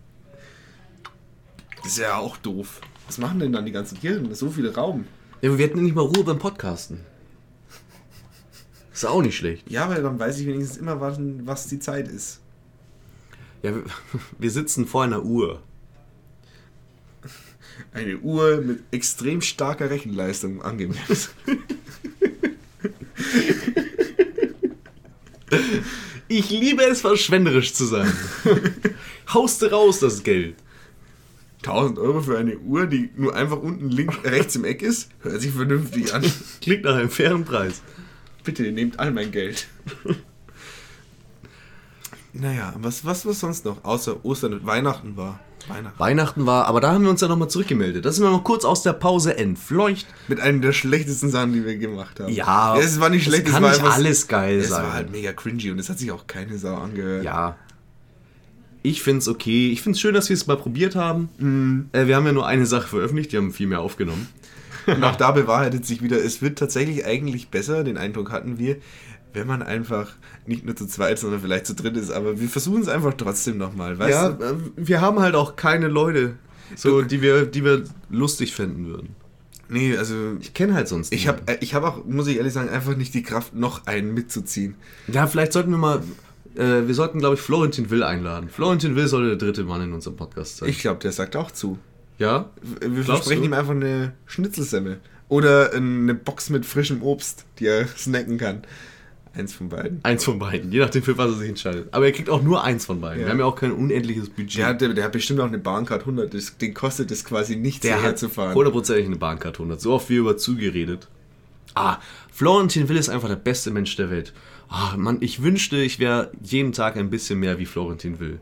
[1.77, 2.81] Das ist ja auch doof.
[3.07, 4.33] Was machen denn dann die ganzen Kirchen?
[4.33, 5.05] So viel Raum.
[5.41, 7.01] Ja, wir hatten nicht mal Ruhe beim Podcasten.
[8.93, 9.69] Ist auch nicht schlecht.
[9.69, 12.39] Ja, aber dann weiß ich wenigstens immer, was, was die Zeit ist.
[13.63, 13.73] Ja,
[14.37, 15.61] wir sitzen vor einer Uhr.
[17.91, 21.29] Eine Uhr mit extrem starker Rechenleistung angemeldet.
[26.27, 28.11] Ich liebe es, verschwenderisch zu sein.
[29.33, 30.55] Hauste raus das Geld.
[31.59, 35.09] 1000 Euro für eine Uhr, die nur einfach unten links, rechts im Eck ist?
[35.21, 36.23] Hört sich vernünftig an.
[36.61, 37.81] Klingt nach einem fairen Preis.
[38.43, 39.67] Bitte, nehmt all mein Geld.
[42.33, 43.83] naja, was, was, was sonst noch?
[43.83, 45.39] Außer Ostern und Weihnachten war.
[45.67, 45.99] Weihnachten.
[45.99, 48.05] Weihnachten war, aber da haben wir uns ja nochmal zurückgemeldet.
[48.05, 50.05] Da sind wir noch kurz aus der Pause entfleucht.
[50.27, 52.31] Mit einem der schlechtesten Sachen, die wir gemacht haben.
[52.33, 54.83] Ja, es war nicht es schlecht, kann war nicht alles geil es sein.
[54.83, 57.23] war halt mega cringy und es hat sich auch keine Sau angehört.
[57.23, 57.55] Ja.
[58.81, 59.71] Ich find's okay.
[59.71, 61.29] Ich find's schön, dass wir es mal probiert haben.
[61.37, 61.89] Mhm.
[61.93, 64.27] Äh, wir haben ja nur eine Sache veröffentlicht, die haben viel mehr aufgenommen.
[64.85, 68.77] Und auch da bewahrheitet sich wieder, es wird tatsächlich eigentlich besser, den Eindruck hatten wir,
[69.33, 70.11] wenn man einfach
[70.45, 72.11] nicht nur zu zweit, sondern vielleicht zu dritt ist.
[72.11, 74.43] Aber wir versuchen es einfach trotzdem nochmal, weißt ja, du?
[74.45, 76.35] äh, wir haben halt auch keine Leute,
[76.75, 79.15] so, die, wir, die wir lustig finden würden.
[79.69, 82.69] Nee, also Ich kenne halt sonst ich habe ich hab auch, muss ich ehrlich sagen,
[82.69, 84.75] einfach nicht die Kraft, noch einen mitzuziehen.
[85.07, 86.03] Ja, vielleicht sollten wir mal.
[86.55, 88.49] Äh, wir sollten, glaube ich, Florentin Will einladen.
[88.49, 90.69] Florentin Will sollte der dritte Mann in unserem Podcast sein.
[90.69, 91.79] Ich glaube, der sagt auch zu.
[92.19, 92.49] ja?
[92.61, 93.47] Wir Glaubst versprechen du?
[93.47, 94.99] ihm einfach eine Schnitzelsemmel.
[95.29, 98.61] Oder eine Box mit frischem Obst, die er snacken kann.
[99.35, 99.99] Eins von beiden.
[100.03, 101.87] Eins von beiden, je nachdem, für was er sich entscheidet.
[101.91, 103.21] Aber er kriegt auch nur eins von beiden.
[103.21, 103.25] Ja.
[103.25, 104.57] Wir haben ja auch kein unendliches Budget.
[104.59, 106.31] Der hat, der, der hat bestimmt auch eine Bahncard 100.
[106.33, 108.53] Das, den kostet es quasi nichts, Der hierher zu fahren.
[108.53, 109.81] hundertprozentig eine Bahncard 100.
[109.81, 111.07] So oft wie über zugeredet.
[111.73, 111.97] Ah,
[112.31, 114.33] Florentin Will ist einfach der beste Mensch der Welt.
[114.69, 118.39] Ah, Mann, ich wünschte, ich wäre jeden Tag ein bisschen mehr wie Florentin Will.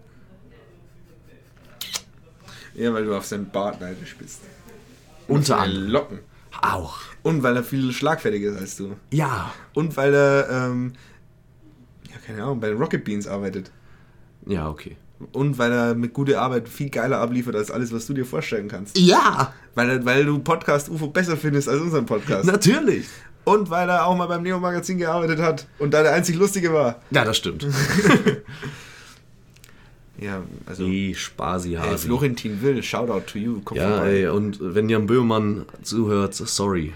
[2.76, 4.42] Ja, weil du auf seinen Bart neidisch bist.
[5.28, 5.88] Unter anderem.
[5.90, 6.20] Locken.
[6.62, 7.00] Auch.
[7.24, 8.96] Und weil er viel schlagfertiger ist als du.
[9.12, 9.54] Ja.
[9.74, 10.94] Und weil er, ähm,
[12.10, 13.72] ja, keine Ahnung, bei den Rocket Beans arbeitet.
[14.46, 14.98] Ja, okay.
[15.34, 18.68] Und weil er mit guter Arbeit viel geiler abliefert als alles, was du dir vorstellen
[18.68, 18.98] kannst.
[18.98, 22.46] Ja, Weil, er- weil du Podcast UFO besser findest als unseren Podcast.
[22.46, 23.08] natürlich.
[23.44, 26.74] Und weil er auch mal beim Neo Magazin gearbeitet hat und da der einzig Lustige
[26.74, 27.02] war.
[27.12, 27.66] Ja, das stimmt.
[30.22, 30.86] Ja, also.
[30.86, 33.62] Die Spasi Ey, Florentin Will, Shoutout to you.
[33.66, 34.12] Komm Ja, vorbei.
[34.12, 36.94] ey, und wenn Jan Böhmermann zuhört, sorry.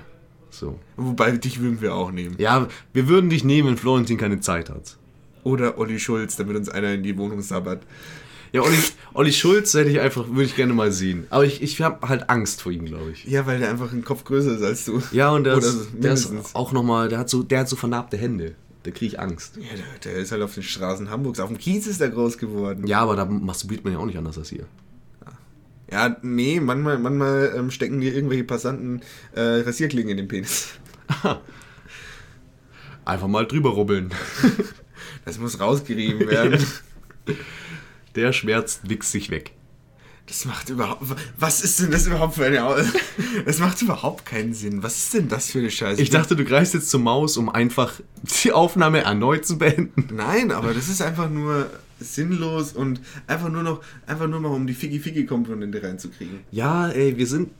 [0.52, 0.80] So.
[0.96, 2.36] Wobei dich würden wir auch nehmen.
[2.38, 4.96] Ja, wir würden dich nehmen, wenn Florentin keine Zeit hat.
[5.44, 7.84] Oder Olli Schulz, damit uns einer in die Wohnung sabbert.
[8.54, 8.78] Ja, Olli,
[9.14, 11.26] Olli Schulz hätte ich einfach, würde ich gerne mal sehen.
[11.30, 13.26] Aber ich, ich habe halt Angst vor ihm, glaube ich.
[13.26, 15.02] Ja, weil der einfach ein Kopf größer ist als du.
[15.12, 17.76] Ja, und der, Oder ist, der ist auch nochmal, der hat so, der hat so
[17.76, 18.56] vernarbte Hände.
[18.86, 19.58] Da kriege ich Angst.
[19.58, 19.64] Ja,
[20.04, 21.40] der, der ist halt auf den Straßen Hamburgs.
[21.40, 22.86] Auf dem Kiez ist er groß geworden.
[22.86, 24.68] Ja, aber da masturbiert man ja auch nicht anders als hier.
[25.92, 29.02] Ja, nee, manchmal, manchmal ähm, stecken dir irgendwelche Passanten
[29.34, 30.74] äh, Rasierklingen in den Penis.
[33.06, 34.12] Einfach mal drüber rubbeln.
[35.24, 36.64] Das muss rausgerieben werden.
[38.16, 39.55] Der Schmerz wichst sich weg.
[40.28, 41.04] Das macht überhaupt.
[41.38, 42.86] Was ist denn das überhaupt für eine.
[43.46, 44.82] Das macht überhaupt keinen Sinn.
[44.82, 46.02] Was ist denn das für eine Scheiße?
[46.02, 47.94] Ich dachte, du greifst jetzt zur Maus, um einfach
[48.44, 50.08] die Aufnahme erneut zu beenden.
[50.16, 51.70] Nein, aber das ist einfach nur
[52.00, 56.40] sinnlos und einfach nur noch, einfach nur noch um die Figi-Figi-Komponente reinzukriegen.
[56.52, 57.52] Ja, ey, wir sind,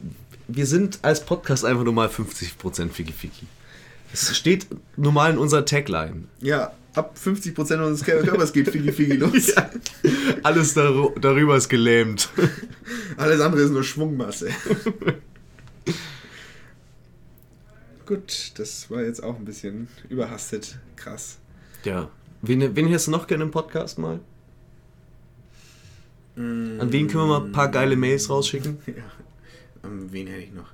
[0.48, 3.46] wir sind als Podcast einfach nur mal 50% Fiki-Fiki.
[4.12, 6.24] Es steht normal in unserer Tagline.
[6.42, 9.54] Ja, ab 50% unseres Körpers geht Figi-Figi los.
[10.44, 12.30] Alles dar darüber ist gelähmt.
[13.18, 14.50] Alles andere ist nur Schwungmasse.
[18.06, 20.78] Gut, das war jetzt auch ein bisschen überhastet.
[20.96, 21.40] Krass.
[21.84, 22.10] Ja.
[22.42, 24.20] Wen, wen hättest du noch gerne im Podcast mal?
[26.36, 28.78] An wen können wir mal ein paar geile Mails rausschicken?
[28.86, 28.94] Ja.
[29.86, 30.70] Ähm, wen hätte ich noch?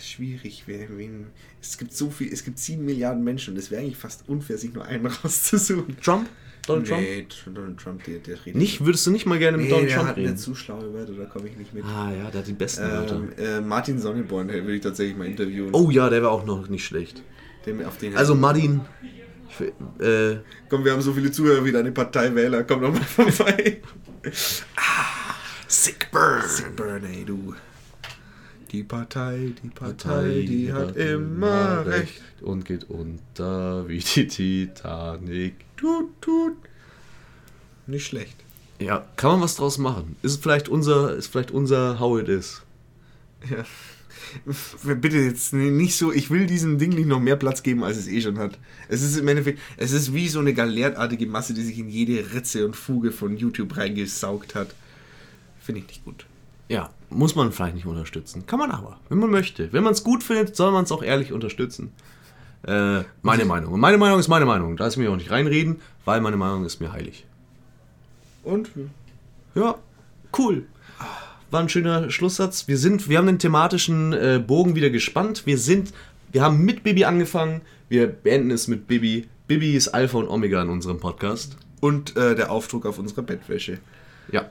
[0.00, 0.64] Schwierig.
[0.66, 1.26] Wer, wen,
[1.66, 4.58] es gibt so viel, es gibt sieben Milliarden Menschen und es wäre eigentlich fast unfair,
[4.58, 5.96] sich nur einen rauszusuchen.
[6.00, 6.28] Trump?
[6.66, 7.00] Donald Trump?
[7.02, 8.84] Nee, Donald Trump, der, der redet Nicht?
[8.84, 10.30] Würdest du nicht mal gerne mit Nee, Donald Trump hat reden?
[10.32, 11.84] nicht zu schlaue Wörter, da komme ich nicht mit.
[11.84, 13.16] Ah ja, der hat die besten Wörter.
[13.16, 15.70] Ähm, äh, Martin Sonneborn den würde ich tatsächlich mal interviewen.
[15.74, 17.22] Oh ja, der war auch noch nicht schlecht.
[17.66, 18.80] Den, auf den Also Martin,
[19.50, 20.38] ich, will- äh,
[20.70, 22.64] komm, wir haben so viele Zuhörer wie deine Parteiwähler.
[22.64, 23.82] Komm doch mal vorbei.
[25.68, 26.42] Sick Burn.
[26.76, 27.54] Burn, ey, du.
[28.74, 32.20] Die Partei, die Partei, die hat immer recht.
[32.40, 35.54] und geht unter wie die Titanic.
[35.76, 36.56] Tut, tut.
[37.86, 38.34] Nicht schlecht.
[38.80, 40.16] Ja, kann man was draus machen?
[40.22, 42.62] Ist vielleicht unser, ist vielleicht unser How It Is.
[43.48, 43.64] Ja.
[44.94, 48.08] Bitte jetzt nicht so, ich will diesem Ding nicht noch mehr Platz geben, als es
[48.08, 48.58] eh schon hat.
[48.88, 52.34] Es ist im Endeffekt, es ist wie so eine galertartige Masse, die sich in jede
[52.34, 54.74] Ritze und Fuge von YouTube reingesaugt hat.
[55.60, 56.26] Finde ich nicht gut.
[56.68, 58.46] Ja, muss man vielleicht nicht unterstützen.
[58.46, 59.72] Kann man aber, wenn man möchte.
[59.72, 61.92] Wenn man es gut findet, soll man es auch ehrlich unterstützen.
[62.66, 63.74] Äh, meine Meinung.
[63.74, 64.76] Und meine Meinung ist meine Meinung.
[64.76, 67.26] Da ist mir auch nicht reinreden, weil meine Meinung ist mir heilig.
[68.42, 68.70] Und?
[69.54, 69.76] Ja,
[70.38, 70.66] cool.
[71.50, 72.66] War ein schöner Schlusssatz.
[72.68, 75.46] Wir sind, wir haben den thematischen äh, Bogen wieder gespannt.
[75.46, 75.92] Wir sind,
[76.32, 77.60] wir haben mit Bibi angefangen.
[77.88, 79.28] Wir beenden es mit Bibi.
[79.46, 81.56] Bibi ist Alpha und Omega in unserem Podcast.
[81.80, 83.78] Und äh, der Aufdruck auf unserer Bettwäsche.
[84.32, 84.48] Ja.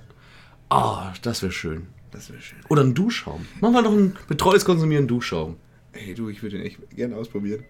[0.70, 1.88] Ah, das wäre schön.
[2.14, 2.60] Das wäre schön.
[2.70, 3.46] Oder ein Duschschaum.
[3.60, 5.58] Machen wir doch ein betreutes Konsumieren Duschschaum.
[5.94, 7.64] Ey, du, ich würde den echt gerne ausprobieren.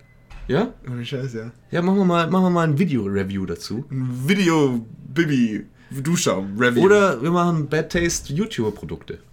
[0.47, 0.73] Ja?
[0.85, 1.51] Ohne Scheiß, ja.
[1.71, 3.85] Ja, machen wir mal, machen wir mal ein Video-Review dazu.
[3.89, 6.83] Ein Video, Bibi, Duschschaum, Review.
[6.83, 9.19] Oder wir machen Bad Taste YouTuber-Produkte.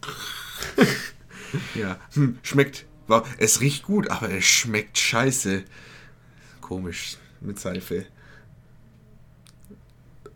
[1.74, 2.86] Ja, hm, schmeckt.
[3.08, 5.64] Wow, es riecht gut, aber es schmeckt scheiße.
[6.61, 8.06] Komisch mit Seife.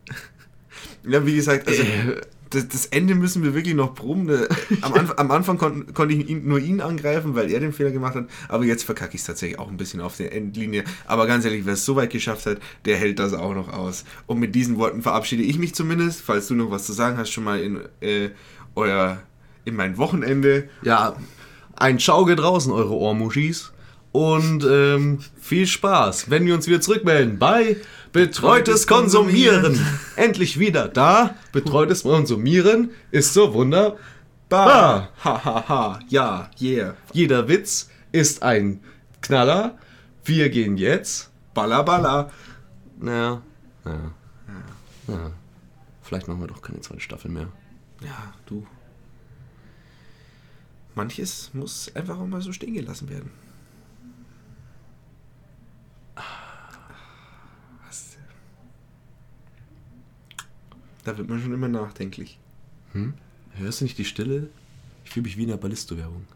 [1.07, 1.83] Ja, wie gesagt, also
[2.51, 4.27] das, das Ende müssen wir wirklich noch proben.
[4.29, 4.47] Da-
[4.83, 7.91] Am, Anf am Anfang kon konnte ich ihn, nur ihn angreifen, weil er den Fehler
[7.91, 8.27] gemacht hat.
[8.49, 10.85] Aber jetzt verkacke ich es tatsächlich auch ein bisschen auf der Endlinie.
[11.07, 14.05] Aber ganz ehrlich, wer es so weit geschafft hat, der hält das auch noch aus.
[14.27, 16.21] Und mit diesen Worten verabschiede ich mich zumindest.
[16.21, 18.31] Falls du noch was zu sagen hast, schon mal in äh,
[18.75, 19.23] euer
[19.65, 20.69] in mein Wochenende.
[20.83, 21.17] Ja,
[21.77, 23.73] ein Ciao geht draußen, eure Ohrmuschis.
[24.13, 27.77] Und ähm, viel Spaß, wenn wir uns wieder zurückmelden bei
[28.15, 29.85] Betreutes Konsumieren.
[30.15, 31.35] Endlich wieder da.
[31.51, 33.99] Betreutes Konsumieren ist so wunderbar.
[34.49, 35.09] Bah!
[35.25, 35.99] Ha ha ha!
[36.09, 36.95] Ja, yeah!
[37.13, 38.81] Jeder Witz ist ein
[39.21, 39.77] Knaller.
[40.25, 41.33] Wir gehen jetzt.
[41.55, 42.31] Balla balla!
[42.99, 43.43] Naja,
[43.85, 44.13] naja,
[45.09, 45.33] ja.
[46.03, 47.49] Vielleicht machen wir doch keine zweite Staffel mehr.
[48.01, 48.65] Ja, du.
[50.95, 53.33] Manches muss einfach auch mal so stehen gelassen werden.
[57.87, 58.17] Was?
[61.05, 62.39] Da wird man schon immer nachdenklich.
[63.55, 64.49] Hörst du nicht die Stille?
[65.05, 66.27] Ich fühle mich wie in der Ballisto-Werbung.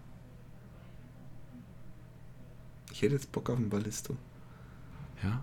[2.92, 4.16] Ich hätte jetzt Bock auf einen Ballisto.
[5.22, 5.42] Ja?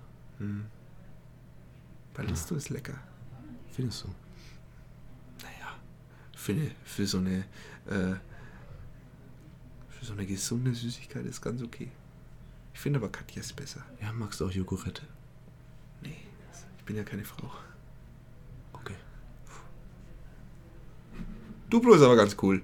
[2.14, 3.00] Ballisto ist lecker.
[3.72, 4.08] Findest du?
[5.42, 5.76] Naja,
[6.36, 7.46] für, eine, für so eine
[7.88, 8.16] äh,
[9.90, 11.90] für so eine gesunde Süßigkeit ist ganz okay.
[12.74, 13.84] Ich finde aber Katjas besser.
[14.02, 15.04] Ja, magst du auch Jogurette?
[16.02, 16.18] Nee,
[16.78, 17.52] ich bin ja keine Frau.
[18.74, 18.96] Okay.
[21.76, 22.62] Duplo ist aber ganz cool.